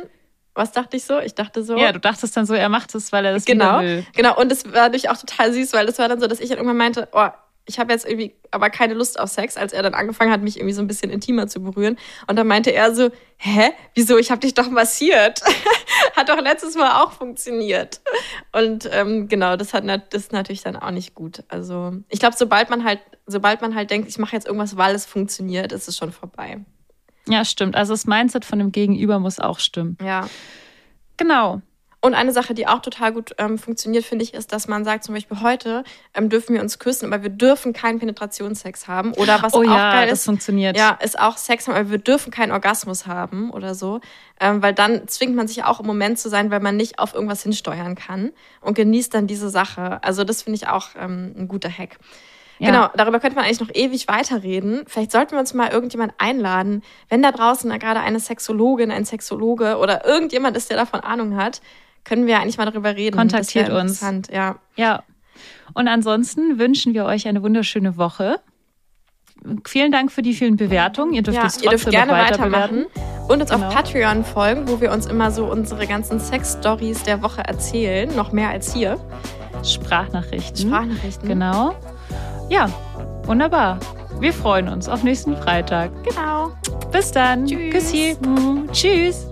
Was 0.55 0.73
dachte 0.73 0.97
ich 0.97 1.05
so? 1.05 1.19
Ich 1.19 1.35
dachte 1.35 1.65
so. 1.65 1.77
ja, 1.77 1.93
du 1.93 2.01
dachtest 2.01 2.37
dann 2.37 2.45
so, 2.45 2.53
er 2.55 2.69
macht 2.69 2.95
es, 2.95 3.11
weil 3.13 3.25
er 3.25 3.33
das 3.33 3.45
genau, 3.45 3.81
will. 3.81 4.05
genau. 4.15 4.39
Und 4.39 4.53
es 4.53 4.67
war 4.67 4.83
natürlich 4.83 5.09
auch 5.09 5.17
total 5.17 5.53
süß, 5.53 5.73
weil 5.73 5.89
es 5.89 5.99
war 5.99 6.09
dann 6.09 6.21
so, 6.21 6.27
dass 6.27 6.41
ich 6.41 6.49
dann 6.51 6.59
irgendwann 6.59 6.77
meinte, 6.77 7.09
oh, 7.13 7.29
ich 7.65 7.79
habe 7.79 7.93
jetzt 7.93 8.05
irgendwie 8.05 8.35
aber 8.51 8.71
keine 8.71 8.95
Lust 8.95 9.19
auf 9.19 9.31
Sex, 9.31 9.57
als 9.57 9.73
er 9.73 9.83
dann 9.83 9.95
angefangen 9.95 10.33
hat, 10.33 10.43
mich 10.43 10.57
irgendwie 10.57 10.75
so 10.75 10.83
ein 10.83 10.89
bisschen 10.89 11.11
intimer 11.11 11.47
zu 11.47 11.63
berühren. 11.63 11.97
Und 12.27 12.37
dann 12.37 12.47
meinte 12.47 12.73
er 12.73 12.95
so, 12.95 13.11
hä, 13.37 13.71
wieso? 13.95 14.19
Ich 14.19 14.31
habe 14.31 14.41
dich 14.41 14.55
doch 14.55 14.69
massiert. 14.69 15.41
hat 16.17 16.29
doch 16.29 16.41
letztes 16.41 16.75
Mal 16.75 17.03
auch 17.03 17.13
funktioniert. 17.13 18.01
Und 18.53 18.89
ähm, 18.93 19.29
genau, 19.29 19.57
das 19.57 19.75
hat 19.75 19.85
das 19.87 20.23
ist 20.23 20.33
natürlich 20.33 20.63
dann 20.63 20.77
auch 20.77 20.91
nicht 20.91 21.15
gut. 21.15 21.45
Also 21.49 21.93
ich 22.09 22.21
glaube, 22.21 22.37
sobald 22.37 22.71
man 22.71 22.85
halt, 22.85 23.01
sobald 23.27 23.61
man 23.61 23.75
halt 23.75 23.91
denkt, 23.91 24.09
ich 24.09 24.19
mache 24.19 24.35
jetzt 24.35 24.47
irgendwas, 24.47 24.77
weil 24.77 24.95
es 24.95 25.07
funktioniert, 25.07 25.73
ist 25.73 25.89
es 25.89 25.97
schon 25.97 26.13
vorbei. 26.13 26.61
Ja, 27.29 27.45
stimmt. 27.45 27.77
Also 27.77 27.93
das 27.93 28.07
Mindset 28.07 28.45
von 28.45 28.59
dem 28.59 28.73
Gegenüber 28.73 29.19
muss 29.19 29.39
auch 29.39 29.59
stimmen. 29.59 29.97
Ja. 30.03 30.29
Genau. 31.17 31.63
Und 32.05 32.15
eine 32.15 32.33
Sache, 32.33 32.53
die 32.53 32.67
auch 32.67 32.81
total 32.81 33.13
gut 33.13 33.33
ähm, 33.39 33.59
funktioniert, 33.59 34.05
finde 34.05 34.25
ich, 34.25 34.35
ist, 34.35 34.53
dass 34.53 34.67
man 34.67 34.85
sagt, 34.85 35.05
zum 35.05 35.15
Beispiel 35.15 35.41
heute 35.41 35.85
ähm, 36.15 36.29
dürfen 36.29 36.53
wir 36.53 36.61
uns 36.61 36.81
küssen, 36.81 37.07
aber 37.07 37.23
wir 37.23 37.31
dürfen 37.31 37.73
keinen 37.73 38.01
Penetrationssex 38.01 38.89
haben. 38.89 39.15
Oder 39.15 39.41
was 39.41 39.55
oh 39.55 39.59
auch 39.59 39.63
ja, 39.63 39.93
geil 39.93 40.09
das 40.09 40.19
ist, 40.19 40.25
funktioniert. 40.25 40.77
ja, 40.77 40.99
ist 41.01 41.17
auch 41.17 41.37
Sex 41.37 41.69
haben, 41.69 41.77
aber 41.77 41.91
wir 41.91 41.99
dürfen 41.99 42.33
keinen 42.33 42.51
Orgasmus 42.51 43.07
haben 43.07 43.51
oder 43.51 43.77
so. 43.77 44.01
Ähm, 44.41 44.61
weil 44.63 44.75
dann 44.75 45.07
zwingt 45.07 45.37
man 45.37 45.47
sich 45.47 45.63
auch 45.63 45.79
im 45.79 45.87
Moment 45.87 46.19
zu 46.19 46.29
sein, 46.29 46.51
weil 46.51 46.59
man 46.59 46.77
nicht 46.77 46.99
auf 46.99 47.15
irgendwas 47.15 47.45
hinsteuern 47.45 47.95
kann 47.95 48.33
und 48.61 48.75
genießt 48.75 49.15
dann 49.15 49.29
diese 49.29 49.49
Sache. 49.49 50.03
Also 50.03 50.25
das 50.25 50.43
finde 50.43 50.57
ich 50.57 50.67
auch 50.67 50.89
ähm, 50.99 51.33
ein 51.39 51.47
guter 51.47 51.71
Hack. 51.71 51.99
Ja. 52.59 52.71
Genau, 52.71 52.89
darüber 52.97 53.21
könnte 53.21 53.37
man 53.37 53.45
eigentlich 53.45 53.61
noch 53.61 53.75
ewig 53.75 54.09
weiterreden. 54.09 54.83
Vielleicht 54.89 55.13
sollten 55.13 55.33
wir 55.33 55.39
uns 55.39 55.55
mal 55.55 55.71
irgendjemand 55.71 56.15
einladen, 56.19 56.83
wenn 57.09 57.23
da 57.23 57.31
draußen 57.31 57.71
da 57.71 57.77
gerade 57.77 58.01
eine 58.01 58.19
Sexologin, 58.19 58.91
ein 58.91 59.05
Sexologe 59.05 59.79
oder 59.79 60.05
irgendjemand 60.05 60.57
ist, 60.57 60.69
der 60.69 60.77
davon 60.77 61.01
Ahnung 61.01 61.37
hat, 61.37 61.61
können 62.05 62.27
wir 62.27 62.41
eigentlich 62.41 62.59
mal 62.59 62.67
darüber 62.67 62.95
reden. 62.97 63.17
Kontaktiert 63.17 63.71
uns. 63.71 64.05
Ja. 64.33 64.57
Ja. 64.77 65.03
Und 65.75 65.89
ansonsten 65.89 66.59
wünschen 66.59 66.95
wir 66.95 67.05
euch 67.05 67.27
eine 67.29 67.43
wunderschöne 67.43 67.97
Woche. 67.97 68.41
Vielen 69.67 69.91
Dank 69.91 70.13
für 70.13 70.23
die 70.23 70.35
vielen 70.35 70.57
Bewertungen. 70.57 71.15
Ihr 71.15 71.23
dürft 71.23 71.39
ja, 71.39 71.47
es 71.47 71.61
ihr 71.63 71.71
dürft 71.71 71.85
trotzdem 71.85 72.07
gerne 72.07 72.13
weiter 72.13 72.39
weitermachen 72.39 72.87
bewerten. 72.93 73.29
und 73.33 73.41
uns 73.41 73.51
Genau. 73.51 73.67
auf 73.67 73.75
Patreon 73.75 74.25
folgen, 74.25 74.69
wo 74.69 74.81
wir 74.81 74.93
uns 74.93 75.07
immer 75.07 75.31
so 75.33 75.51
unsere 75.51 75.87
ganzen 75.87 76.21
Sex-Stories 76.21 77.03
der 77.05 77.23
Woche 77.23 77.43
erzählen. 77.43 78.15
Noch 78.15 78.31
mehr 78.33 78.51
als 78.51 78.73
hier. 78.73 78.99
Sprachnachrichten. 79.65 80.69
Sprachnachrichten. 80.69 81.29
Genau. 81.29 81.75
Ja, 82.51 82.69
wunderbar. 83.25 83.79
Wir 84.21 84.33
freuen 84.33 84.69
uns 84.69 84.89
auf 84.89 85.03
nächsten 85.03 85.37
Freitag. 85.37 85.91
Genau. 86.05 86.53
Bis 86.93 87.11
dann. 87.11 87.47
Tschüss. 87.47 87.73
Küssi. 87.73 88.17
Tschüss. 88.73 89.32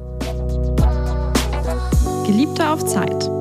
Geliebte 2.30 2.70
auf 2.70 2.84
Zeit. 2.84 3.39